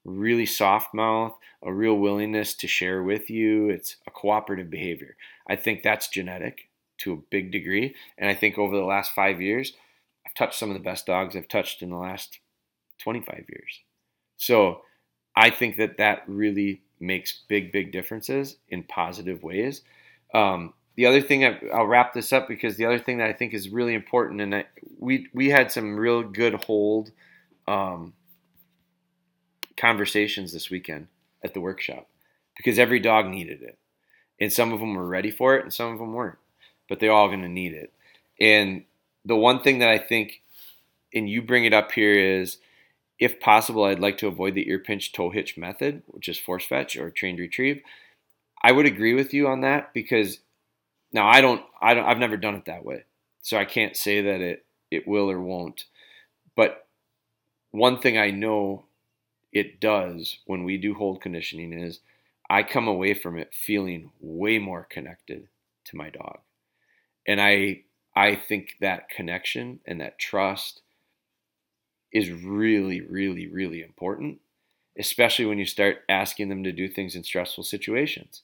really 0.07 0.45
soft 0.45 0.93
mouth, 0.93 1.37
a 1.61 1.71
real 1.71 1.95
willingness 1.95 2.53
to 2.55 2.67
share 2.67 3.03
with 3.03 3.29
you. 3.29 3.69
It's 3.69 3.97
a 4.07 4.11
cooperative 4.11 4.69
behavior. 4.69 5.15
I 5.47 5.55
think 5.55 5.83
that's 5.83 6.07
genetic 6.07 6.69
to 6.99 7.13
a 7.13 7.21
big 7.29 7.51
degree. 7.51 7.93
And 8.17 8.29
I 8.29 8.33
think 8.33 8.57
over 8.57 8.75
the 8.75 8.83
last 8.83 9.13
five 9.13 9.41
years, 9.41 9.73
I've 10.25 10.33
touched 10.33 10.57
some 10.57 10.69
of 10.69 10.73
the 10.73 10.83
best 10.83 11.05
dogs 11.05 11.35
I've 11.35 11.47
touched 11.47 11.81
in 11.81 11.89
the 11.89 11.97
last 11.97 12.39
25 12.99 13.45
years. 13.49 13.81
So 14.37 14.81
I 15.35 15.49
think 15.49 15.77
that 15.77 15.97
that 15.97 16.23
really 16.27 16.81
makes 16.99 17.43
big, 17.47 17.71
big 17.71 17.91
differences 17.91 18.55
in 18.69 18.83
positive 18.83 19.43
ways. 19.43 19.81
Um, 20.33 20.73
the 20.95 21.05
other 21.05 21.21
thing 21.21 21.45
I, 21.45 21.59
will 21.61 21.85
wrap 21.85 22.13
this 22.13 22.33
up 22.33 22.47
because 22.47 22.75
the 22.75 22.85
other 22.85 22.97
thing 22.97 23.19
that 23.19 23.29
I 23.29 23.33
think 23.33 23.53
is 23.53 23.69
really 23.69 23.93
important, 23.93 24.41
and 24.41 24.55
I, 24.55 24.65
we 24.97 25.27
we 25.31 25.49
had 25.49 25.71
some 25.71 25.95
real 25.95 26.23
good 26.23 26.55
hold 26.55 27.11
um, 27.67 28.13
conversations 29.77 30.51
this 30.51 30.69
weekend 30.69 31.07
at 31.43 31.53
the 31.53 31.61
workshop 31.61 32.07
because 32.55 32.79
every 32.79 32.99
dog 32.99 33.27
needed 33.27 33.61
it. 33.61 33.77
And 34.39 34.51
some 34.51 34.73
of 34.73 34.79
them 34.79 34.95
were 34.95 35.07
ready 35.07 35.31
for 35.31 35.55
it 35.55 35.63
and 35.63 35.73
some 35.73 35.91
of 35.91 35.99
them 35.99 36.13
weren't, 36.13 36.37
but 36.89 36.99
they're 36.99 37.11
all 37.11 37.27
going 37.27 37.41
to 37.41 37.47
need 37.47 37.73
it. 37.73 37.93
And 38.39 38.83
the 39.25 39.35
one 39.35 39.61
thing 39.61 39.79
that 39.79 39.89
I 39.89 39.97
think, 39.97 40.41
and 41.13 41.29
you 41.29 41.41
bring 41.41 41.65
it 41.65 41.73
up 41.73 41.91
here, 41.91 42.13
is 42.13 42.57
if 43.19 43.39
possible, 43.39 43.83
I'd 43.83 43.99
like 43.99 44.17
to 44.19 44.27
avoid 44.27 44.53
the 44.53 44.69
ear 44.69 44.79
pinch 44.79 45.11
toe 45.11 45.31
hitch 45.31 45.57
method, 45.57 46.03
which 46.07 46.29
is 46.29 46.37
force 46.37 46.65
fetch 46.65 46.95
or 46.95 47.09
trained 47.09 47.39
retrieve. 47.39 47.81
I 48.61 48.71
would 48.71 48.85
agree 48.85 49.13
with 49.13 49.33
you 49.33 49.47
on 49.47 49.61
that 49.61 49.93
because 49.93 50.39
now 51.11 51.27
I 51.27 51.41
don't, 51.41 51.63
I 51.81 51.93
don't, 51.93 52.05
I've 52.05 52.19
never 52.19 52.37
done 52.37 52.55
it 52.55 52.65
that 52.65 52.85
way, 52.85 53.05
so 53.41 53.57
I 53.57 53.65
can't 53.65 53.95
say 53.95 54.21
that 54.21 54.41
it 54.41 54.65
it 54.91 55.07
will 55.07 55.29
or 55.29 55.41
won't. 55.41 55.85
But 56.55 56.87
one 57.71 57.99
thing 57.99 58.17
I 58.17 58.31
know 58.31 58.85
it 59.51 59.79
does 59.79 60.39
when 60.45 60.63
we 60.63 60.77
do 60.77 60.93
hold 60.93 61.21
conditioning 61.21 61.73
is 61.73 61.99
I 62.49 62.63
come 62.63 62.87
away 62.87 63.13
from 63.13 63.37
it 63.37 63.53
feeling 63.53 64.11
way 64.19 64.59
more 64.59 64.87
connected 64.89 65.47
to 65.85 65.97
my 65.97 66.09
dog. 66.09 66.39
And 67.25 67.41
I 67.41 67.83
I 68.15 68.35
think 68.35 68.77
that 68.81 69.09
connection 69.09 69.79
and 69.85 70.01
that 70.01 70.19
trust 70.19 70.81
is 72.11 72.31
really 72.31 73.01
really 73.01 73.47
really 73.47 73.81
important, 73.81 74.39
especially 74.97 75.45
when 75.45 75.59
you 75.59 75.65
start 75.65 76.03
asking 76.09 76.49
them 76.49 76.63
to 76.63 76.71
do 76.71 76.87
things 76.87 77.15
in 77.15 77.23
stressful 77.23 77.63
situations. 77.63 78.43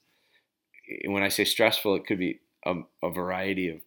When 1.06 1.24
I 1.24 1.30
say 1.30 1.46
stressful, 1.46 1.96
it 1.96 2.06
could 2.06 2.20
be 2.20 2.42
a, 2.66 2.76
a 3.02 3.10
variety 3.10 3.70
of 3.70 3.80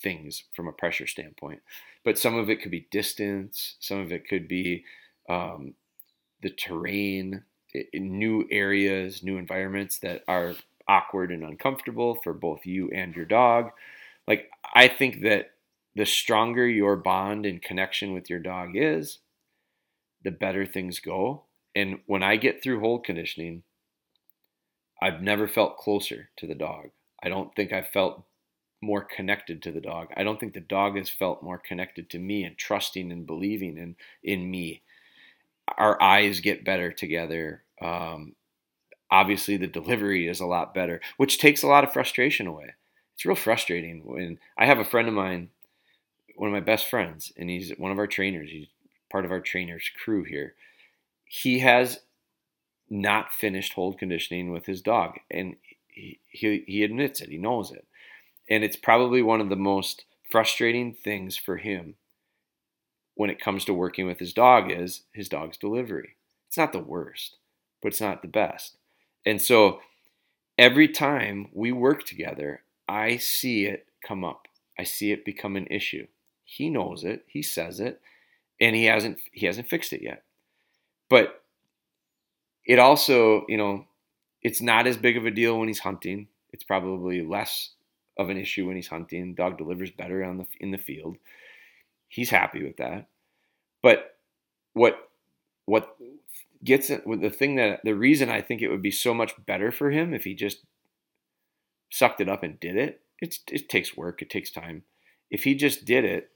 things 0.00 0.44
from 0.54 0.68
a 0.68 0.72
pressure 0.72 1.06
standpoint, 1.06 1.60
but 2.04 2.18
some 2.18 2.36
of 2.36 2.48
it 2.48 2.60
could 2.62 2.70
be 2.70 2.86
distance, 2.90 3.76
some 3.80 3.98
of 3.98 4.12
it 4.12 4.28
could 4.28 4.46
be 4.46 4.84
um, 5.28 5.74
the 6.42 6.50
terrain, 6.50 7.44
new 7.94 8.46
areas, 8.50 9.22
new 9.22 9.36
environments 9.36 9.98
that 9.98 10.22
are 10.28 10.54
awkward 10.88 11.30
and 11.32 11.42
uncomfortable 11.42 12.18
for 12.22 12.32
both 12.32 12.64
you 12.64 12.90
and 12.90 13.14
your 13.14 13.24
dog. 13.24 13.70
Like, 14.28 14.50
I 14.74 14.88
think 14.88 15.22
that 15.22 15.52
the 15.94 16.06
stronger 16.06 16.68
your 16.68 16.96
bond 16.96 17.46
and 17.46 17.62
connection 17.62 18.12
with 18.12 18.28
your 18.28 18.38
dog 18.38 18.70
is, 18.74 19.18
the 20.22 20.30
better 20.30 20.66
things 20.66 21.00
go. 21.00 21.44
And 21.74 22.00
when 22.06 22.22
I 22.22 22.36
get 22.36 22.62
through 22.62 22.80
hold 22.80 23.04
conditioning, 23.04 23.62
I've 25.00 25.22
never 25.22 25.46
felt 25.46 25.76
closer 25.76 26.30
to 26.36 26.46
the 26.46 26.54
dog. 26.54 26.86
I 27.22 27.28
don't 27.28 27.54
think 27.54 27.72
I've 27.72 27.88
felt 27.88 28.24
more 28.82 29.02
connected 29.02 29.62
to 29.62 29.72
the 29.72 29.80
dog. 29.80 30.08
I 30.16 30.22
don't 30.22 30.38
think 30.38 30.54
the 30.54 30.60
dog 30.60 30.96
has 30.96 31.08
felt 31.08 31.42
more 31.42 31.58
connected 31.58 32.10
to 32.10 32.18
me 32.18 32.44
and 32.44 32.56
trusting 32.56 33.10
and 33.10 33.26
believing 33.26 33.76
in 33.78 33.96
in 34.22 34.50
me 34.50 34.82
our 35.78 36.00
eyes 36.02 36.40
get 36.40 36.64
better 36.64 36.92
together. 36.92 37.62
Um, 37.80 38.34
obviously, 39.10 39.56
the 39.56 39.66
delivery 39.66 40.28
is 40.28 40.40
a 40.40 40.46
lot 40.46 40.74
better, 40.74 41.00
which 41.16 41.38
takes 41.38 41.62
a 41.62 41.68
lot 41.68 41.84
of 41.84 41.92
frustration 41.92 42.46
away. 42.46 42.74
It's 43.14 43.24
real 43.24 43.34
frustrating 43.34 44.02
when 44.04 44.38
I 44.58 44.66
have 44.66 44.78
a 44.78 44.84
friend 44.84 45.08
of 45.08 45.14
mine, 45.14 45.50
one 46.36 46.48
of 46.48 46.54
my 46.54 46.60
best 46.60 46.88
friends, 46.88 47.32
and 47.36 47.48
he's 47.48 47.72
one 47.78 47.90
of 47.90 47.98
our 47.98 48.06
trainers. 48.06 48.50
He's 48.50 48.68
part 49.10 49.24
of 49.24 49.30
our 49.30 49.40
trainers 49.40 49.90
crew 50.04 50.24
here. 50.24 50.54
He 51.24 51.60
has 51.60 52.00
not 52.88 53.32
finished 53.32 53.72
hold 53.72 53.98
conditioning 53.98 54.52
with 54.52 54.66
his 54.66 54.82
dog, 54.82 55.18
and 55.30 55.56
he, 55.88 56.20
he, 56.28 56.64
he 56.66 56.84
admits 56.84 57.20
it. 57.20 57.30
He 57.30 57.38
knows 57.38 57.72
it, 57.72 57.86
and 58.48 58.62
it's 58.62 58.76
probably 58.76 59.22
one 59.22 59.40
of 59.40 59.48
the 59.48 59.56
most 59.56 60.04
frustrating 60.30 60.92
things 60.92 61.36
for 61.36 61.56
him 61.56 61.94
when 63.16 63.30
it 63.30 63.40
comes 63.40 63.64
to 63.64 63.74
working 63.74 64.06
with 64.06 64.18
his 64.18 64.32
dog 64.32 64.70
is 64.70 65.02
his 65.12 65.28
dog's 65.28 65.56
delivery. 65.56 66.16
It's 66.46 66.58
not 66.58 66.72
the 66.72 66.78
worst, 66.78 67.38
but 67.82 67.88
it's 67.88 68.00
not 68.00 68.22
the 68.22 68.28
best. 68.28 68.76
And 69.24 69.42
so 69.42 69.80
every 70.56 70.86
time 70.86 71.48
we 71.52 71.72
work 71.72 72.04
together, 72.04 72.60
I 72.86 73.16
see 73.16 73.64
it 73.64 73.86
come 74.06 74.22
up. 74.22 74.46
I 74.78 74.84
see 74.84 75.10
it 75.10 75.24
become 75.24 75.56
an 75.56 75.66
issue. 75.70 76.06
He 76.44 76.68
knows 76.68 77.02
it, 77.02 77.24
he 77.26 77.42
says 77.42 77.80
it, 77.80 78.00
and 78.60 78.76
he 78.76 78.84
hasn't 78.84 79.18
he 79.32 79.46
hasn't 79.46 79.68
fixed 79.68 79.92
it 79.92 80.02
yet. 80.02 80.22
But 81.08 81.42
it 82.64 82.78
also, 82.78 83.46
you 83.48 83.56
know, 83.56 83.86
it's 84.42 84.60
not 84.60 84.86
as 84.86 84.96
big 84.96 85.16
of 85.16 85.24
a 85.24 85.30
deal 85.30 85.58
when 85.58 85.68
he's 85.68 85.80
hunting. 85.80 86.28
It's 86.52 86.64
probably 86.64 87.22
less 87.22 87.70
of 88.18 88.28
an 88.28 88.36
issue 88.36 88.66
when 88.66 88.76
he's 88.76 88.88
hunting. 88.88 89.34
Dog 89.34 89.56
delivers 89.56 89.90
better 89.90 90.22
on 90.22 90.36
the 90.36 90.46
in 90.60 90.70
the 90.70 90.78
field 90.78 91.16
he's 92.08 92.30
happy 92.30 92.62
with 92.62 92.76
that. 92.78 93.08
But 93.82 94.16
what 94.72 95.08
what 95.64 95.96
gets 96.64 96.90
it 96.90 97.06
with 97.06 97.20
the 97.20 97.30
thing 97.30 97.56
that 97.56 97.80
the 97.84 97.94
reason 97.94 98.28
I 98.28 98.40
think 98.40 98.62
it 98.62 98.68
would 98.68 98.82
be 98.82 98.90
so 98.90 99.14
much 99.14 99.32
better 99.46 99.70
for 99.70 99.90
him 99.90 100.14
if 100.14 100.24
he 100.24 100.34
just 100.34 100.58
sucked 101.90 102.20
it 102.20 102.28
up 102.28 102.42
and 102.42 102.60
did 102.60 102.76
it. 102.76 103.00
It's 103.20 103.40
it 103.50 103.68
takes 103.68 103.96
work, 103.96 104.22
it 104.22 104.30
takes 104.30 104.50
time. 104.50 104.82
If 105.30 105.44
he 105.44 105.54
just 105.54 105.84
did 105.84 106.04
it 106.04 106.30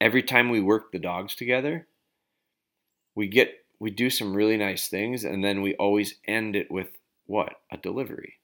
every 0.00 0.22
time 0.22 0.50
we 0.50 0.60
work 0.60 0.92
the 0.92 0.98
dogs 0.98 1.34
together, 1.34 1.86
we 3.14 3.28
get 3.28 3.64
we 3.78 3.90
do 3.90 4.10
some 4.10 4.34
really 4.34 4.56
nice 4.56 4.88
things 4.88 5.24
and 5.24 5.44
then 5.44 5.62
we 5.62 5.74
always 5.74 6.14
end 6.26 6.56
it 6.56 6.70
with 6.70 6.90
what? 7.26 7.54
A 7.72 7.76
delivery. 7.76 8.34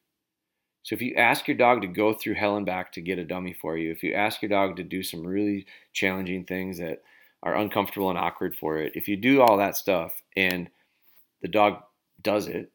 So 0.83 0.95
if 0.95 1.03
you 1.03 1.14
ask 1.14 1.47
your 1.47 1.57
dog 1.57 1.83
to 1.83 1.87
go 1.87 2.14
through 2.14 2.35
hell 2.35 2.57
and 2.57 2.64
back 2.64 2.93
to 2.93 3.01
get 3.01 3.19
a 3.19 3.25
dummy 3.25 3.53
for 3.53 3.77
you, 3.77 3.90
if 3.90 4.03
you 4.03 4.14
ask 4.14 4.40
your 4.40 4.49
dog 4.49 4.77
to 4.77 4.83
do 4.83 5.03
some 5.03 5.27
really 5.27 5.66
challenging 5.93 6.45
things 6.45 6.79
that 6.79 7.03
are 7.43 7.57
uncomfortable 7.57 8.11
and 8.11 8.19
awkward 8.19 8.57
for 8.57 8.79
it, 8.79 8.93
if 8.95 9.07
you 9.09 9.16
do 9.16 9.43
all 9.43 9.59
that 9.59 9.77
stuff 9.77 10.23
and 10.37 10.71
the 11.43 11.49
dog 11.49 11.83
does 12.23 12.47
it, 12.47 12.71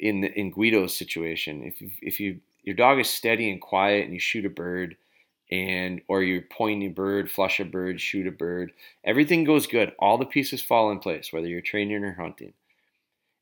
in 0.00 0.20
the, 0.20 0.38
in 0.38 0.50
Guido's 0.50 0.96
situation, 0.96 1.62
if 1.62 1.80
you, 1.80 1.90
if 2.00 2.20
you 2.20 2.40
your 2.62 2.76
dog 2.76 3.00
is 3.00 3.10
steady 3.10 3.50
and 3.50 3.60
quiet 3.60 4.04
and 4.04 4.14
you 4.14 4.20
shoot 4.20 4.46
a 4.46 4.50
bird 4.50 4.96
and 5.50 6.00
or 6.08 6.22
you 6.22 6.42
point 6.42 6.82
a 6.84 6.88
bird, 6.88 7.30
flush 7.30 7.60
a 7.60 7.64
bird, 7.64 8.00
shoot 8.00 8.26
a 8.26 8.30
bird, 8.30 8.72
everything 9.04 9.44
goes 9.44 9.66
good. 9.66 9.92
All 9.98 10.18
the 10.18 10.24
pieces 10.24 10.62
fall 10.62 10.90
in 10.90 10.98
place, 10.98 11.32
whether 11.32 11.46
you're 11.46 11.60
training 11.60 12.04
or 12.04 12.14
hunting. 12.14 12.52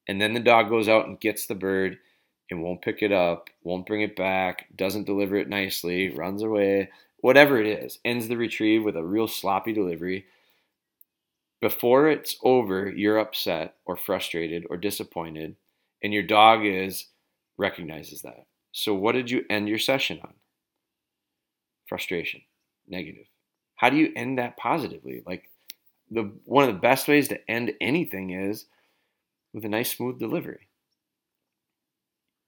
And 0.09 0.21
then 0.21 0.35
the 0.35 0.41
dog 0.41 0.69
goes 0.69 0.89
out 0.89 1.07
and 1.07 1.21
gets 1.21 1.47
the 1.47 1.55
bird 1.55 1.99
and 2.51 2.63
won't 2.63 2.83
pick 2.83 3.03
it 3.03 3.13
up, 3.13 3.49
won't 3.63 3.87
bring 3.87 4.03
it 4.03 4.17
back, 4.17 4.67
doesn't 4.77 5.07
deliver 5.07 5.37
it 5.37 5.49
nicely, 5.49 6.11
runs 6.11 6.43
away, 6.43 6.91
whatever 7.19 7.61
it 7.61 7.67
is, 7.67 7.99
ends 8.05 8.29
the 8.29 8.37
retrieve 8.37 8.85
with 8.85 8.97
a 8.97 9.03
real 9.03 9.29
sloppy 9.29 9.73
delivery. 9.73 10.27
Before 11.61 12.09
it's 12.09 12.37
over, 12.43 12.91
you're 12.91 13.19
upset 13.19 13.75
or 13.85 13.97
frustrated 13.97 14.67
or 14.71 14.77
disappointed, 14.77 15.57
and 16.03 16.13
your 16.13 16.23
dog 16.23 16.65
is 16.65 17.07
recognizes 17.59 18.23
that. 18.23 18.47
So 18.73 18.95
what 18.95 19.13
did 19.13 19.31
you 19.31 19.45
end 19.51 19.69
your 19.69 19.79
session 19.79 20.21
on? 20.23 20.33
Frustration, 21.87 22.41
negative. 22.89 23.27
How 23.77 23.91
do 23.91 23.97
you 23.97 24.13
end 24.17 24.39
that 24.39 24.57
positively? 24.57 25.23
Like 25.27 25.51
the 26.11 26.33
one 26.45 26.69
of 26.69 26.75
the 26.75 26.81
best 26.81 27.09
ways 27.09 27.29
to 27.29 27.51
end 27.51 27.73
anything 27.81 28.31
is 28.31 28.67
with 29.53 29.65
a 29.65 29.69
nice 29.69 29.93
smooth 29.93 30.19
delivery 30.19 30.70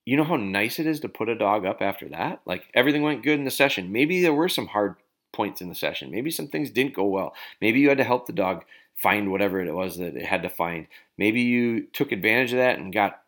you 0.05 0.17
know 0.17 0.25
how 0.25 0.37
nice 0.37 0.79
it 0.79 0.87
is 0.87 1.01
to 1.01 1.09
put 1.09 1.29
a 1.29 1.35
dog 1.35 1.65
up 1.65 1.81
after 1.81 2.09
that? 2.09 2.41
Like 2.45 2.65
everything 2.75 3.03
went 3.03 3.23
good 3.23 3.38
in 3.38 3.45
the 3.45 3.51
session. 3.51 3.93
Maybe 3.93 4.21
there 4.21 4.35
were 4.35 4.49
some 4.49 4.69
hard 4.69 4.97
points 5.33 5.61
in 5.61 5.69
the 5.69 5.75
session. 5.75 6.11
Maybe 6.11 6.31
some 6.31 6.49
things 6.49 6.71
didn't 6.71 6.95
go 6.95 7.05
well. 7.05 7.35
Maybe 7.61 7.81
you 7.81 7.88
had 7.88 7.99
to 7.99 8.05
help 8.05 8.27
the 8.27 8.33
dog 8.33 8.65
find 8.97 9.31
whatever 9.31 9.61
it 9.61 9.73
was 9.73 9.97
that 9.99 10.17
it 10.17 10.27
had 10.27 10.43
to 10.43 10.49
find. 10.49 10.87
Maybe 11.17 11.43
you 11.43 11.87
took 11.93 12.12
advantage 12.12 12.53
of 12.53 12.59
that 12.59 12.79
and 12.79 12.93
got 12.93 13.23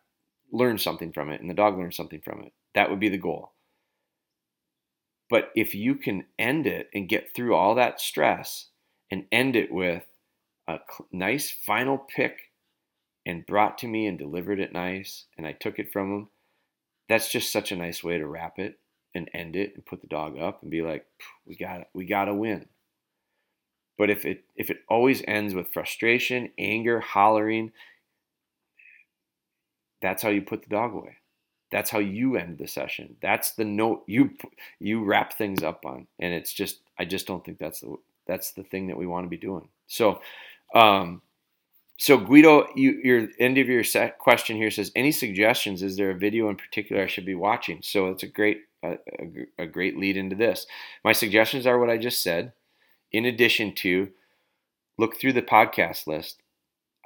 learned 0.51 0.81
something 0.81 1.11
from 1.11 1.29
it 1.29 1.41
and 1.41 1.49
the 1.49 1.55
dog 1.55 1.77
learned 1.77 1.93
something 1.93 2.21
from 2.21 2.41
it. 2.43 2.53
That 2.75 2.89
would 2.89 2.99
be 2.99 3.09
the 3.09 3.17
goal. 3.17 3.51
But 5.29 5.51
if 5.55 5.73
you 5.73 5.95
can 5.95 6.25
end 6.37 6.67
it 6.67 6.89
and 6.93 7.09
get 7.09 7.33
through 7.33 7.55
all 7.55 7.75
that 7.75 7.99
stress 7.99 8.67
and 9.09 9.25
end 9.31 9.55
it 9.55 9.71
with 9.71 10.03
a 10.67 10.79
nice 11.11 11.49
final 11.49 11.97
pick 11.97 12.51
and 13.25 13.45
brought 13.45 13.77
to 13.79 13.87
me 13.87 14.05
and 14.05 14.19
delivered 14.19 14.59
it 14.59 14.71
nice 14.71 15.25
and 15.37 15.47
I 15.47 15.53
took 15.53 15.79
it 15.79 15.91
from 15.91 16.13
him 16.13 16.27
that's 17.09 17.31
just 17.31 17.51
such 17.51 17.71
a 17.71 17.75
nice 17.75 18.03
way 18.03 18.17
to 18.17 18.27
wrap 18.27 18.59
it 18.59 18.79
and 19.13 19.29
end 19.33 19.55
it 19.55 19.73
and 19.75 19.85
put 19.85 20.01
the 20.01 20.07
dog 20.07 20.37
up 20.37 20.61
and 20.61 20.71
be 20.71 20.81
like, 20.81 21.05
we 21.45 21.55
got 21.55 21.87
we 21.93 22.05
got 22.05 22.25
to 22.25 22.33
win. 22.33 22.65
But 23.97 24.09
if 24.09 24.25
it 24.25 24.43
if 24.55 24.69
it 24.69 24.79
always 24.89 25.23
ends 25.27 25.53
with 25.53 25.73
frustration, 25.73 26.51
anger, 26.57 26.99
hollering, 26.99 27.71
that's 30.01 30.21
how 30.21 30.29
you 30.29 30.41
put 30.41 30.63
the 30.63 30.69
dog 30.69 30.93
away. 30.93 31.17
That's 31.71 31.89
how 31.89 31.99
you 31.99 32.35
end 32.35 32.57
the 32.57 32.67
session. 32.67 33.15
That's 33.21 33.51
the 33.51 33.65
note 33.65 34.03
you 34.07 34.31
you 34.79 35.03
wrap 35.03 35.33
things 35.33 35.63
up 35.63 35.85
on, 35.85 36.07
and 36.19 36.33
it's 36.33 36.53
just 36.53 36.81
I 36.99 37.05
just 37.05 37.27
don't 37.27 37.43
think 37.43 37.57
that's 37.57 37.79
the 37.79 37.95
that's 38.27 38.51
the 38.51 38.63
thing 38.63 38.87
that 38.87 38.97
we 38.97 39.07
want 39.07 39.25
to 39.25 39.29
be 39.29 39.37
doing. 39.37 39.69
So, 39.87 40.21
um, 40.73 41.21
so 41.97 42.17
Guido, 42.17 42.67
you, 42.75 42.99
your 43.03 43.27
end 43.39 43.57
of 43.57 43.67
your 43.67 43.83
question 44.19 44.57
here 44.57 44.71
says, 44.71 44.91
any 44.95 45.11
suggestions? 45.11 45.81
Is 45.81 45.97
there 45.97 46.11
a 46.11 46.17
video 46.17 46.49
in 46.49 46.57
particular 46.57 47.03
I 47.03 47.07
should 47.07 47.25
be 47.25 47.35
watching? 47.35 47.79
So 47.81 48.07
it's 48.07 48.23
a 48.23 48.27
great 48.27 48.61
a, 48.83 48.97
a, 49.19 49.63
a 49.63 49.65
great 49.65 49.97
lead 49.97 50.17
into 50.17 50.35
this. 50.35 50.67
My 51.03 51.11
suggestions 51.11 51.65
are 51.65 51.79
what 51.79 51.89
I 51.89 51.97
just 51.97 52.21
said. 52.21 52.53
In 53.11 53.25
addition 53.25 53.73
to 53.75 54.09
look 54.97 55.17
through 55.17 55.33
the 55.33 55.41
podcast 55.41 56.07
list. 56.07 56.41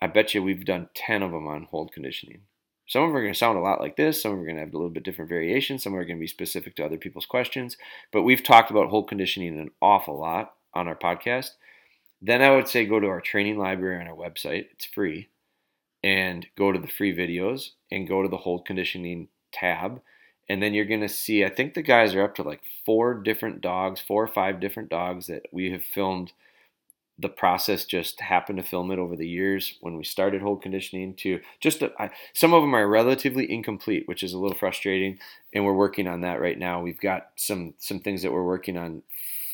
I 0.02 0.08
bet 0.08 0.34
you 0.34 0.44
we've 0.44 0.66
done 0.66 0.90
10 0.96 1.24
of 1.24 1.32
them 1.32 1.48
on 1.48 1.68
hold 1.70 1.92
conditioning. 1.92 2.42
Some 2.88 3.04
of 3.04 3.10
them 3.10 3.18
are 3.18 3.22
going 3.22 3.34
to 3.34 3.38
sound 3.38 3.58
a 3.58 3.62
lot 3.62 3.82
like 3.82 3.98
this. 3.98 4.22
Some 4.22 4.32
of 4.32 4.38
them 4.38 4.44
are 4.44 4.48
going 4.48 4.56
to 4.56 4.64
have 4.64 4.74
a 4.74 4.78
little 4.78 4.90
bit 4.90 5.04
different 5.04 5.30
variations. 5.30 5.84
Some 5.84 5.96
are 5.96 6.06
going 6.06 6.18
to 6.18 6.22
be 6.22 6.28
specific 6.28 6.76
to 6.76 6.86
other 6.86 6.98
people's 6.98 7.26
questions. 7.26 7.78
But 8.12 8.24
we've 8.24 8.44
talked 8.44 8.72
about 8.72 8.90
hold 8.90 9.10
conditioning 9.10 9.60
an 9.60 9.72
awful 9.82 10.20
lot 10.20 10.54
on 10.74 10.88
our 10.88 10.96
podcast. 10.96 11.52
Then 12.22 12.42
I 12.42 12.56
would 12.56 12.68
say 12.68 12.86
go 12.86 13.00
to 13.00 13.08
our 13.08 13.22
training 13.22 13.58
library 13.58 14.02
on 14.02 14.08
our 14.08 14.16
website. 14.16 14.68
It's 14.72 14.86
free. 14.86 15.30
And 16.04 16.48
go 16.58 16.72
to 16.72 16.80
the 16.80 16.88
free 16.88 17.16
videos 17.16 17.72
and 17.92 18.08
go 18.08 18.22
to 18.22 18.30
the 18.30 18.38
hold 18.38 18.66
conditioning 18.66 19.28
tab. 19.52 20.02
And 20.48 20.64
then 20.64 20.74
you're 20.74 20.86
going 20.86 21.02
to 21.02 21.10
see, 21.10 21.46
I 21.46 21.50
think 21.50 21.74
the 21.74 21.82
guys 21.82 22.16
are 22.16 22.24
up 22.24 22.36
to 22.36 22.44
like 22.44 22.62
four 22.86 23.14
different 23.14 23.62
dogs, 23.62 24.02
four 24.02 24.24
or 24.24 24.28
five 24.28 24.60
different 24.60 24.90
dogs 24.90 25.28
that 25.28 25.44
we 25.52 25.72
have 25.72 25.84
filmed. 25.84 26.32
The 27.18 27.30
process 27.30 27.84
just 27.84 28.22
happened 28.22 28.60
to 28.60 28.64
film 28.64 28.92
it 28.92 28.98
over 28.98 29.18
the 29.18 29.28
years 29.28 29.78
when 29.82 29.98
we 29.98 30.06
started 30.06 30.42
hold 30.42 30.62
conditioning 30.62 31.16
to 31.16 31.42
just 31.60 31.82
a, 31.82 31.92
I, 32.00 32.12
some 32.34 32.54
of 32.54 32.64
them 32.64 32.74
are 32.74 32.88
relatively 32.88 33.52
incomplete, 33.52 34.08
which 34.08 34.24
is 34.24 34.32
a 34.32 34.40
little 34.40 34.58
frustrating. 34.58 35.20
And 35.54 35.66
we're 35.66 35.74
working 35.74 36.08
on 36.08 36.22
that 36.22 36.40
right 36.40 36.58
now. 36.58 36.82
We've 36.82 37.00
got 37.00 37.32
some 37.36 37.74
some 37.78 38.00
things 38.00 38.24
that 38.24 38.32
we're 38.32 38.46
working 38.46 38.78
on 38.78 39.04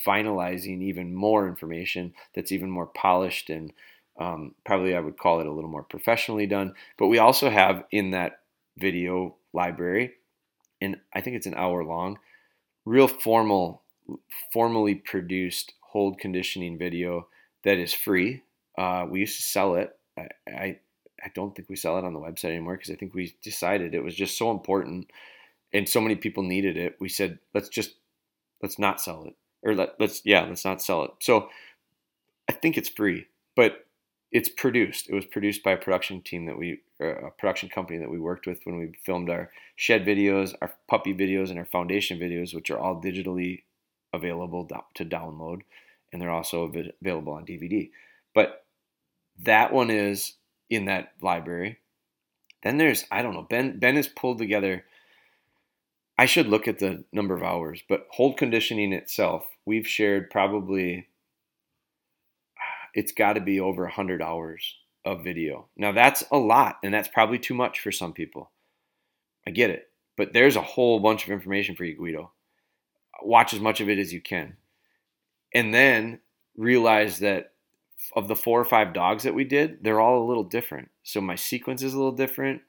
finalizing 0.05 0.81
even 0.81 1.13
more 1.13 1.47
information 1.47 2.13
that's 2.33 2.51
even 2.51 2.69
more 2.69 2.85
polished 2.85 3.49
and 3.49 3.73
um, 4.17 4.55
probably 4.65 4.95
I 4.95 4.99
would 4.99 5.17
call 5.17 5.41
it 5.41 5.47
a 5.47 5.51
little 5.51 5.69
more 5.69 5.83
professionally 5.83 6.47
done. 6.47 6.73
But 6.97 7.07
we 7.07 7.17
also 7.17 7.49
have 7.49 7.83
in 7.91 8.11
that 8.11 8.39
video 8.77 9.35
library, 9.53 10.13
and 10.81 10.97
I 11.13 11.21
think 11.21 11.35
it's 11.35 11.47
an 11.47 11.55
hour 11.55 11.83
long, 11.83 12.19
real 12.85 13.07
formal, 13.07 13.83
formally 14.53 14.95
produced 14.95 15.73
hold 15.81 16.19
conditioning 16.19 16.77
video 16.77 17.27
that 17.63 17.77
is 17.77 17.93
free. 17.93 18.43
Uh, 18.77 19.05
we 19.09 19.21
used 19.21 19.37
to 19.37 19.43
sell 19.43 19.75
it. 19.75 19.97
I, 20.17 20.27
I, 20.47 20.79
I 21.23 21.31
don't 21.33 21.55
think 21.55 21.69
we 21.69 21.75
sell 21.75 21.97
it 21.97 22.05
on 22.05 22.13
the 22.13 22.19
website 22.19 22.49
anymore 22.49 22.75
because 22.75 22.91
I 22.91 22.95
think 22.95 23.13
we 23.13 23.35
decided 23.41 23.93
it 23.93 24.03
was 24.03 24.15
just 24.15 24.37
so 24.37 24.51
important 24.51 25.09
and 25.73 25.89
so 25.89 25.99
many 25.99 26.15
people 26.15 26.43
needed 26.43 26.77
it. 26.77 26.95
We 26.99 27.09
said 27.09 27.39
let's 27.53 27.69
just 27.69 27.95
let's 28.61 28.79
not 28.79 29.01
sell 29.01 29.25
it 29.25 29.35
or 29.65 29.75
let, 29.75 29.99
let's 29.99 30.21
yeah 30.23 30.45
let's 30.45 30.63
not 30.63 30.81
sell 30.81 31.03
it. 31.03 31.11
So 31.19 31.49
i 32.47 32.53
think 32.53 32.77
it's 32.77 32.89
free 32.89 33.27
but 33.55 33.85
it's 34.31 34.49
produced. 34.49 35.09
It 35.09 35.15
was 35.15 35.25
produced 35.25 35.63
by 35.63 35.71
a 35.71 35.77
production 35.77 36.21
team 36.21 36.45
that 36.45 36.57
we 36.57 36.81
a 36.99 37.31
production 37.37 37.69
company 37.69 37.99
that 37.99 38.09
we 38.09 38.19
worked 38.19 38.45
with 38.45 38.59
when 38.65 38.77
we 38.77 38.91
filmed 39.05 39.29
our 39.29 39.49
shed 39.75 40.05
videos 40.05 40.53
our 40.61 40.73
puppy 40.89 41.13
videos 41.13 41.49
and 41.49 41.59
our 41.59 41.65
foundation 41.65 42.19
videos 42.19 42.53
which 42.53 42.69
are 42.69 42.77
all 42.77 43.01
digitally 43.01 43.63
available 44.13 44.67
to 44.93 45.05
download 45.05 45.61
and 46.11 46.21
they're 46.21 46.31
also 46.31 46.63
available 47.01 47.33
on 47.33 47.45
dvd 47.45 47.91
but 48.33 48.65
that 49.39 49.73
one 49.73 49.89
is 49.89 50.33
in 50.69 50.85
that 50.85 51.13
library. 51.21 51.79
Then 52.63 52.77
there's 52.77 53.05
i 53.11 53.21
don't 53.21 53.33
know 53.33 53.47
ben 53.49 53.79
ben 53.79 53.95
has 53.95 54.07
pulled 54.07 54.37
together 54.37 54.85
I 56.17 56.25
should 56.25 56.47
look 56.47 56.67
at 56.67 56.79
the 56.79 57.03
number 57.11 57.33
of 57.33 57.43
hours, 57.43 57.83
but 57.87 58.07
hold 58.11 58.37
conditioning 58.37 58.93
itself, 58.93 59.45
we've 59.65 59.87
shared 59.87 60.29
probably, 60.29 61.07
it's 62.93 63.11
got 63.11 63.33
to 63.33 63.41
be 63.41 63.59
over 63.59 63.83
100 63.83 64.21
hours 64.21 64.75
of 65.03 65.23
video. 65.23 65.67
Now, 65.75 65.91
that's 65.91 66.23
a 66.31 66.37
lot, 66.37 66.79
and 66.83 66.93
that's 66.93 67.07
probably 67.07 67.39
too 67.39 67.53
much 67.53 67.79
for 67.79 67.91
some 67.91 68.13
people. 68.13 68.51
I 69.45 69.51
get 69.51 69.69
it. 69.69 69.89
But 70.17 70.33
there's 70.33 70.55
a 70.55 70.61
whole 70.61 70.99
bunch 70.99 71.25
of 71.25 71.31
information 71.31 71.75
for 71.75 71.83
you, 71.83 71.95
Guido. 71.95 72.31
Watch 73.21 73.53
as 73.53 73.59
much 73.59 73.81
of 73.81 73.89
it 73.89 73.99
as 73.99 74.13
you 74.13 74.21
can. 74.21 74.55
And 75.53 75.73
then 75.73 76.19
realize 76.57 77.19
that 77.19 77.51
of 78.15 78.27
the 78.27 78.35
four 78.35 78.59
or 78.59 78.65
five 78.65 78.93
dogs 78.93 79.23
that 79.23 79.35
we 79.35 79.43
did, 79.43 79.83
they're 79.83 79.99
all 79.99 80.23
a 80.23 80.27
little 80.27 80.43
different. 80.43 80.89
So 81.03 81.21
my 81.21 81.35
sequence 81.35 81.83
is 81.83 81.93
a 81.93 81.97
little 81.97 82.11
different. 82.11 82.61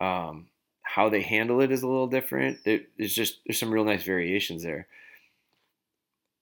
Um, 0.00 0.46
how 0.94 1.08
they 1.08 1.22
handle 1.22 1.60
it 1.60 1.72
is 1.72 1.82
a 1.82 1.88
little 1.88 2.06
different. 2.06 2.58
There's 2.64 3.12
just 3.12 3.40
there's 3.44 3.58
some 3.58 3.72
real 3.72 3.84
nice 3.84 4.04
variations 4.04 4.62
there. 4.62 4.86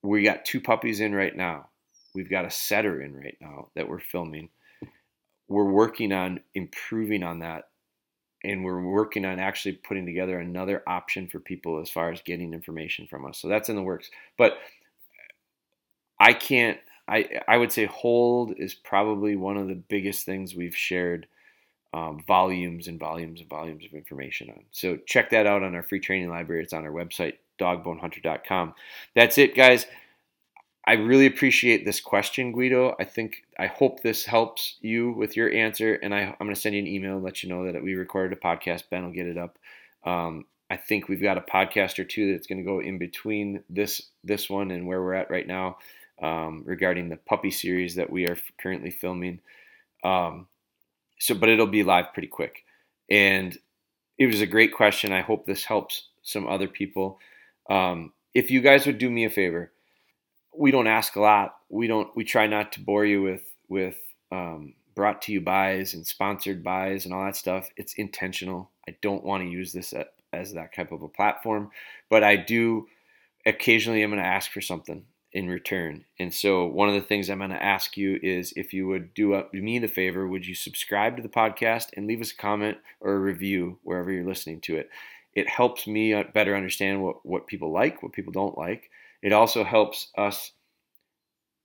We 0.03 0.23
got 0.23 0.45
two 0.45 0.61
puppies 0.61 1.01
in 1.01 1.15
right 1.15 1.35
now. 1.35 1.71
We've 2.15 2.29
got 2.29 2.45
a 2.45 2.51
setter 2.51 3.01
in 3.01 3.17
right 3.17 3.39
now 3.41 3.69
that 3.75 3.89
we're 3.89 3.99
filming. 3.99 4.51
We're 5.49 5.71
working 5.71 6.13
on 6.13 6.41
improving 6.55 7.23
on 7.23 7.39
that 7.39 7.71
and 8.45 8.63
we're 8.63 8.83
working 8.83 9.25
on 9.25 9.39
actually 9.39 9.73
putting 9.73 10.05
together 10.05 10.39
another 10.39 10.83
option 10.87 11.29
for 11.29 11.39
people 11.39 11.81
as 11.81 11.89
far 11.89 12.13
as 12.13 12.21
getting 12.21 12.53
information 12.53 13.07
from 13.07 13.25
us. 13.25 13.39
So 13.39 13.49
that's 13.49 13.71
in 13.71 13.77
the 13.77 13.83
works. 13.83 14.11
But 14.37 14.59
I 16.21 16.35
can't 16.35 16.79
I 17.09 17.41
I 17.49 17.57
would 17.57 17.73
say 17.73 17.87
hold 17.87 18.53
is 18.59 18.75
probably 18.75 19.35
one 19.35 19.57
of 19.57 19.69
the 19.69 19.83
biggest 19.89 20.27
things 20.27 20.55
we've 20.55 20.77
shared 20.77 21.27
um, 21.95 22.23
volumes 22.27 22.89
and 22.89 22.99
volumes 22.99 23.41
and 23.41 23.49
volumes 23.49 23.85
of 23.85 23.93
information 23.93 24.51
on. 24.51 24.65
So 24.71 24.99
check 25.07 25.31
that 25.31 25.47
out 25.47 25.63
on 25.63 25.75
our 25.75 25.83
free 25.83 26.01
training 26.01 26.31
library. 26.31 26.63
It's 26.63 26.73
on 26.73 26.85
our 26.85 26.93
website, 26.93 27.35
dogbonehunter.com. 27.59 28.75
That's 29.15 29.39
it, 29.39 29.55
guys. 29.55 29.87
I 30.85 30.95
really 30.95 31.27
appreciate 31.27 31.85
this 31.85 32.01
question, 32.01 32.51
Guido. 32.53 32.97
I 32.99 33.05
think 33.05 33.45
I 33.59 33.67
hope 33.67 34.03
this 34.03 34.25
helps 34.25 34.79
you 34.81 35.13
with 35.13 35.37
your 35.37 35.53
answer, 35.53 35.95
and 35.95 36.13
I, 36.13 36.23
am 36.23 36.35
going 36.41 36.55
to 36.55 36.61
send 36.61 36.75
you 36.75 36.81
an 36.81 36.89
email 36.89 37.15
and 37.15 37.23
let 37.23 37.43
you 37.43 37.49
know 37.49 37.71
that 37.71 37.83
we 37.83 37.95
recorded 37.95 38.37
a 38.37 38.41
podcast. 38.41 38.85
Ben 38.91 39.05
will 39.05 39.13
get 39.13 39.27
it 39.27 39.39
up. 39.39 39.59
Um, 40.05 40.47
I 40.71 40.77
think 40.77 41.09
we've 41.09 41.23
got 41.23 41.39
a 41.39 41.43
podcast 41.43 41.99
or 41.99 42.05
two 42.05 42.33
that's 42.33 42.49
going 42.49 42.59
to 42.59 42.65
go 42.65 42.81
in 42.81 42.99
between 42.99 43.63
this 43.71 44.03
this 44.25 44.51
one 44.51 44.71
and 44.73 44.87
where 44.87 45.01
we're 45.01 45.15
at 45.15 45.31
right 45.31 45.47
now 45.47 45.79
um, 46.21 46.63
regarding 46.65 47.09
the 47.09 47.17
puppy 47.17 47.51
series 47.51 47.95
that 47.97 48.11
we 48.11 48.27
are 48.27 48.39
currently 48.59 48.91
filming. 48.91 49.41
Um, 50.03 50.49
so 51.23 51.37
but 51.37 51.49
it'll 51.49 51.69
be 51.69 51.85
live 51.85 52.13
pretty 52.13 52.27
quick. 52.27 52.65
And 53.09 53.57
it 54.19 54.27
was 54.27 54.41
a 54.41 54.47
great 54.47 54.75
question. 54.75 55.13
I 55.13 55.21
hope 55.21 55.47
this 55.47 55.65
helps 55.65 56.09
some 56.23 56.49
other 56.49 56.67
people. 56.67 57.21
Um, 57.71 58.13
if 58.35 58.51
you 58.51 58.61
guys 58.61 58.87
would 58.87 58.99
do 58.99 59.09
me 59.09 59.25
a 59.25 59.31
favor, 59.31 59.71
we 60.57 60.73
don't 60.73 60.89
ask 60.89 61.15
a 61.15 61.21
lot. 61.21 61.55
We 61.69 61.87
don't. 61.87 62.09
We 62.17 62.25
try 62.25 62.49
not 62.49 62.73
to 62.73 62.81
bore 62.81 63.05
you 63.05 63.23
with 63.23 63.43
with 63.69 63.99
um, 64.33 64.75
brought 64.97 65.23
to 65.23 65.33
you 65.33 65.41
buys 65.41 65.95
and 65.95 66.05
sponsored 66.05 66.65
buys 66.65 67.05
and 67.05 67.15
all 67.15 67.25
that 67.25 67.37
stuff. 67.37 67.69
It's 67.77 67.95
intentional. 67.95 68.71
I 68.89 68.97
don't 69.01 69.23
want 69.23 69.45
to 69.45 69.49
use 69.49 69.73
this 69.73 69.95
as 70.33 70.53
that 70.55 70.75
type 70.75 70.91
of 70.91 71.03
a 71.03 71.09
platform, 71.09 71.71
but 72.11 72.25
I 72.25 72.35
do 72.35 72.89
occasionally. 73.47 74.03
I'm 74.03 74.11
going 74.11 74.21
to 74.21 74.29
ask 74.29 74.51
for 74.51 74.61
something 74.61 75.05
in 75.33 75.49
return. 75.49 76.05
And 76.19 76.33
so, 76.33 76.67
one 76.67 76.89
of 76.89 76.95
the 76.95 77.01
things 77.01 77.31
I'm 77.31 77.39
going 77.39 77.51
to 77.51 77.63
ask 77.63 77.97
you 77.97 78.19
is 78.23 78.53
if 78.57 78.73
you 78.73 78.87
would 78.89 79.15
do 79.15 79.45
me 79.53 79.79
the 79.79 79.89
favor, 79.89 80.27
would 80.27 80.47
you 80.47 80.55
subscribe 80.55 81.17
to 81.17 81.23
the 81.23 81.29
podcast 81.29 81.89
and 81.97 82.07
leave 82.07 82.21
us 82.21 82.33
a 82.33 82.37
comment 82.37 82.79
or 83.01 83.15
a 83.15 83.19
review 83.19 83.79
wherever 83.83 84.11
you're 84.13 84.27
listening 84.27 84.61
to 84.63 84.77
it? 84.77 84.91
It 85.35 85.49
helps 85.49 85.87
me 85.87 86.13
uh, 86.13 86.25
better 86.35 86.55
understand 86.55 87.03
what, 87.03 87.25
what 87.25 87.47
people 87.47 87.73
like, 87.73 88.03
what 88.03 88.13
people 88.13 88.33
don't 88.33 88.59
like. 88.59 88.91
It 89.23 89.33
also 89.33 89.65
helps 89.65 90.09
us 90.19 90.53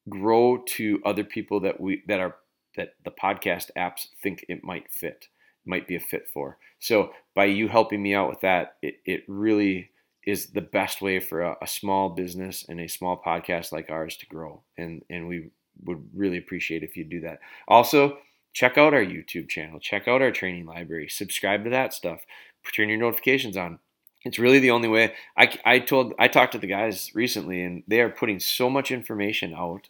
grow 0.10 0.63
to 0.65 1.01
other 1.06 1.23
people 1.23 1.60
that 1.62 1.80
we 1.80 2.03
that 2.08 2.19
are 2.19 2.36
that 2.77 2.93
the 3.03 3.12
podcast 3.12 3.71
apps 3.77 4.08
think 4.21 4.45
it 4.47 4.63
might 4.63 4.89
fit, 4.91 5.27
might 5.65 5.88
be 5.88 5.95
a 5.95 5.99
fit 5.99 6.27
for. 6.34 6.58
So 6.80 7.12
by 7.36 7.45
you 7.45 7.67
helping 7.67 8.01
me 8.01 8.13
out 8.13 8.30
with 8.30 8.41
that, 8.41 8.75
it, 8.82 8.95
it 9.06 9.23
really 9.27 9.89
is 10.27 10.47
the 10.47 10.61
best 10.61 11.01
way 11.01 11.21
for 11.21 11.41
a, 11.41 11.55
a, 11.61 11.67
small 11.67 12.09
business 12.09 12.65
and 12.67 12.81
a 12.81 12.89
small 12.89 13.19
podcast 13.25 13.71
like 13.71 13.89
ours 13.89 14.17
to 14.17 14.25
grow. 14.25 14.61
And 14.77 15.01
and 15.09 15.25
we 15.27 15.51
would 15.85 16.03
really 16.13 16.37
appreciate 16.37 16.83
if 16.83 16.97
you 16.97 17.05
do 17.05 17.21
that. 17.21 17.39
Also, 17.65 18.17
check 18.51 18.77
out 18.77 18.93
our 18.93 19.05
YouTube 19.05 19.47
channel, 19.47 19.79
check 19.79 20.05
out 20.05 20.21
our 20.21 20.31
training 20.31 20.65
library, 20.65 21.07
subscribe 21.07 21.63
to 21.63 21.69
that 21.69 21.93
stuff, 21.93 22.25
turn 22.75 22.89
your 22.89 22.97
notifications 22.97 23.55
on. 23.55 23.79
It's 24.25 24.37
really 24.37 24.59
the 24.59 24.71
only 24.71 24.89
way. 24.89 25.13
I, 25.37 25.57
I 25.63 25.79
told 25.79 26.13
I 26.19 26.27
talked 26.27 26.51
to 26.51 26.57
the 26.57 26.67
guys 26.67 27.09
recently, 27.15 27.63
and 27.63 27.83
they 27.87 28.01
are 28.01 28.09
putting 28.09 28.41
so 28.41 28.69
much 28.69 28.91
information 28.91 29.53
out 29.53 29.87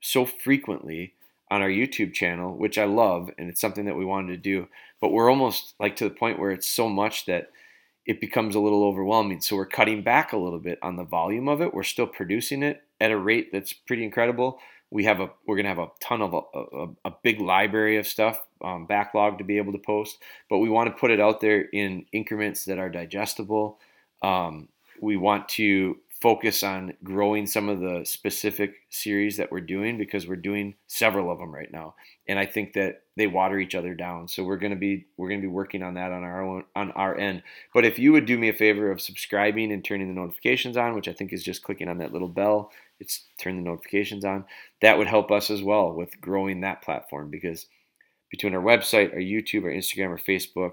so 0.00 0.24
frequently 0.24 1.14
on 1.50 1.62
our 1.62 1.68
YouTube 1.68 2.12
channel, 2.12 2.56
which 2.56 2.78
I 2.78 2.84
love, 2.84 3.32
and 3.36 3.48
it's 3.48 3.60
something 3.60 3.86
that 3.86 3.96
we 3.96 4.04
wanted 4.04 4.28
to 4.28 4.36
do. 4.36 4.68
But 5.00 5.10
we're 5.10 5.30
almost 5.30 5.74
like 5.80 5.96
to 5.96 6.04
the 6.04 6.14
point 6.14 6.38
where 6.38 6.52
it's 6.52 6.68
so 6.68 6.88
much 6.88 7.26
that 7.26 7.50
it 8.08 8.22
becomes 8.22 8.54
a 8.54 8.60
little 8.60 8.84
overwhelming. 8.84 9.42
So 9.42 9.54
we're 9.54 9.66
cutting 9.66 10.02
back 10.02 10.32
a 10.32 10.38
little 10.38 10.58
bit 10.58 10.78
on 10.82 10.96
the 10.96 11.04
volume 11.04 11.46
of 11.46 11.60
it. 11.60 11.74
We're 11.74 11.82
still 11.82 12.06
producing 12.06 12.62
it 12.62 12.82
at 13.00 13.10
a 13.10 13.18
rate 13.18 13.52
that's 13.52 13.74
pretty 13.74 14.02
incredible. 14.02 14.58
We 14.90 15.04
have 15.04 15.20
a 15.20 15.30
we're 15.46 15.56
gonna 15.56 15.68
have 15.68 15.78
a 15.78 15.90
ton 16.00 16.22
of 16.22 16.32
a, 16.32 16.40
a, 16.58 16.88
a 17.04 17.14
big 17.22 17.38
library 17.38 17.98
of 17.98 18.06
stuff 18.06 18.42
um, 18.64 18.86
backlog 18.86 19.36
to 19.38 19.44
be 19.44 19.58
able 19.58 19.72
to 19.72 19.78
post, 19.78 20.16
but 20.48 20.58
we 20.58 20.70
want 20.70 20.88
to 20.88 20.98
put 20.98 21.10
it 21.10 21.20
out 21.20 21.42
there 21.42 21.60
in 21.60 22.06
increments 22.10 22.64
that 22.64 22.78
are 22.78 22.88
digestible. 22.88 23.78
Um, 24.22 24.68
we 25.02 25.18
want 25.18 25.50
to 25.50 25.98
focus 26.20 26.62
on 26.62 26.94
growing 27.04 27.46
some 27.46 27.68
of 27.68 27.78
the 27.78 28.02
specific 28.04 28.74
series 28.90 29.36
that 29.36 29.52
we're 29.52 29.60
doing 29.60 29.96
because 29.98 30.26
we're 30.26 30.36
doing 30.36 30.74
several 30.88 31.30
of 31.30 31.38
them 31.38 31.54
right 31.54 31.70
now. 31.72 31.94
And 32.26 32.38
i 32.38 32.46
think 32.46 32.72
that 32.74 33.02
they 33.16 33.26
water 33.26 33.58
each 33.58 33.74
other 33.74 33.94
down. 33.94 34.28
So 34.28 34.44
we're 34.44 34.58
going 34.58 34.72
to 34.72 34.78
be 34.78 35.06
we're 35.16 35.28
going 35.28 35.40
to 35.40 35.46
be 35.46 35.52
working 35.52 35.82
on 35.82 35.94
that 35.94 36.12
on 36.12 36.22
our 36.24 36.42
own 36.42 36.64
on 36.74 36.92
our 36.92 37.16
end. 37.16 37.42
But 37.72 37.84
if 37.84 37.98
you 37.98 38.12
would 38.12 38.26
do 38.26 38.38
me 38.38 38.48
a 38.48 38.54
favor 38.54 38.90
of 38.90 39.00
subscribing 39.00 39.72
and 39.72 39.84
turning 39.84 40.08
the 40.08 40.20
notifications 40.20 40.76
on 40.76 40.94
which 40.94 41.08
i 41.08 41.12
think 41.12 41.32
is 41.32 41.42
just 41.42 41.62
clicking 41.62 41.88
on 41.88 41.98
that 41.98 42.12
little 42.12 42.28
bell 42.28 42.70
it's 43.00 43.24
turn 43.38 43.56
the 43.56 43.62
notifications 43.62 44.24
on 44.24 44.44
that 44.80 44.98
would 44.98 45.06
help 45.06 45.30
us 45.30 45.50
as 45.50 45.62
well 45.62 45.92
with 45.92 46.20
growing 46.20 46.60
that 46.60 46.82
platform. 46.82 47.30
Because 47.30 47.66
between 48.30 48.54
our 48.54 48.62
website 48.62 49.12
our 49.12 49.20
youtube 49.20 49.64
our 49.64 49.70
instagram 49.70 50.10
our 50.10 50.18
facebook 50.18 50.72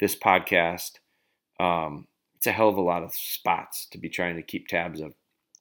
this 0.00 0.14
podcast 0.14 0.98
um, 1.60 2.06
it's 2.38 2.46
a 2.46 2.52
hell 2.52 2.68
of 2.68 2.76
a 2.76 2.80
lot 2.80 3.02
of 3.02 3.12
spots 3.14 3.86
to 3.86 3.98
be 3.98 4.08
trying 4.08 4.36
to 4.36 4.42
keep 4.42 4.68
tabs 4.68 5.00
of. 5.00 5.12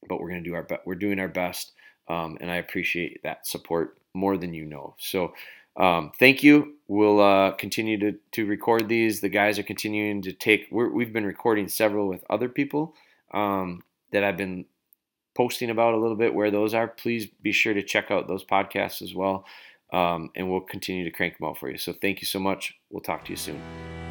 But 0.07 0.21
we're 0.21 0.29
going 0.29 0.43
to 0.43 0.49
do 0.49 0.53
our 0.55 0.61
best. 0.61 0.81
We're 0.85 0.93
doing 0.95 1.19
our 1.19 1.27
best. 1.27 1.71
um, 2.07 2.37
and 2.39 2.51
I 2.51 2.57
appreciate 2.57 3.21
that 3.23 3.47
support 3.47 3.97
more 4.13 4.37
than 4.37 4.53
you 4.53 4.63
know. 4.63 4.95
So 4.99 5.33
um, 5.75 6.11
thank 6.19 6.43
you. 6.43 6.75
We'll 6.87 7.19
uh, 7.19 7.51
continue 7.51 7.97
to, 7.99 8.17
to 8.33 8.45
record 8.45 8.87
these. 8.87 9.21
The 9.21 9.29
guys 9.29 9.57
are 9.57 9.63
continuing 9.63 10.21
to 10.21 10.31
take. 10.31 10.67
we 10.71 11.03
have 11.03 11.13
been 11.13 11.25
recording 11.25 11.67
several 11.67 12.07
with 12.07 12.23
other 12.29 12.47
people 12.47 12.93
um, 13.33 13.83
that 14.11 14.23
I've 14.23 14.37
been 14.37 14.65
posting 15.35 15.71
about 15.71 15.95
a 15.95 15.97
little 15.97 16.15
bit 16.15 16.33
where 16.33 16.51
those 16.51 16.75
are. 16.75 16.87
Please 16.87 17.25
be 17.41 17.51
sure 17.51 17.73
to 17.73 17.83
check 17.83 18.09
out 18.11 18.27
those 18.27 18.45
podcasts 18.45 19.01
as 19.01 19.15
well. 19.15 19.45
Um, 19.91 20.29
and 20.35 20.49
we'll 20.49 20.61
continue 20.61 21.03
to 21.05 21.11
crank 21.11 21.37
them 21.37 21.49
out 21.49 21.57
for 21.57 21.69
you. 21.69 21.77
So 21.77 21.93
thank 21.93 22.21
you 22.21 22.27
so 22.27 22.39
much. 22.39 22.75
We'll 22.91 23.01
talk 23.01 23.25
to 23.25 23.31
you 23.31 23.37
soon. 23.37 24.06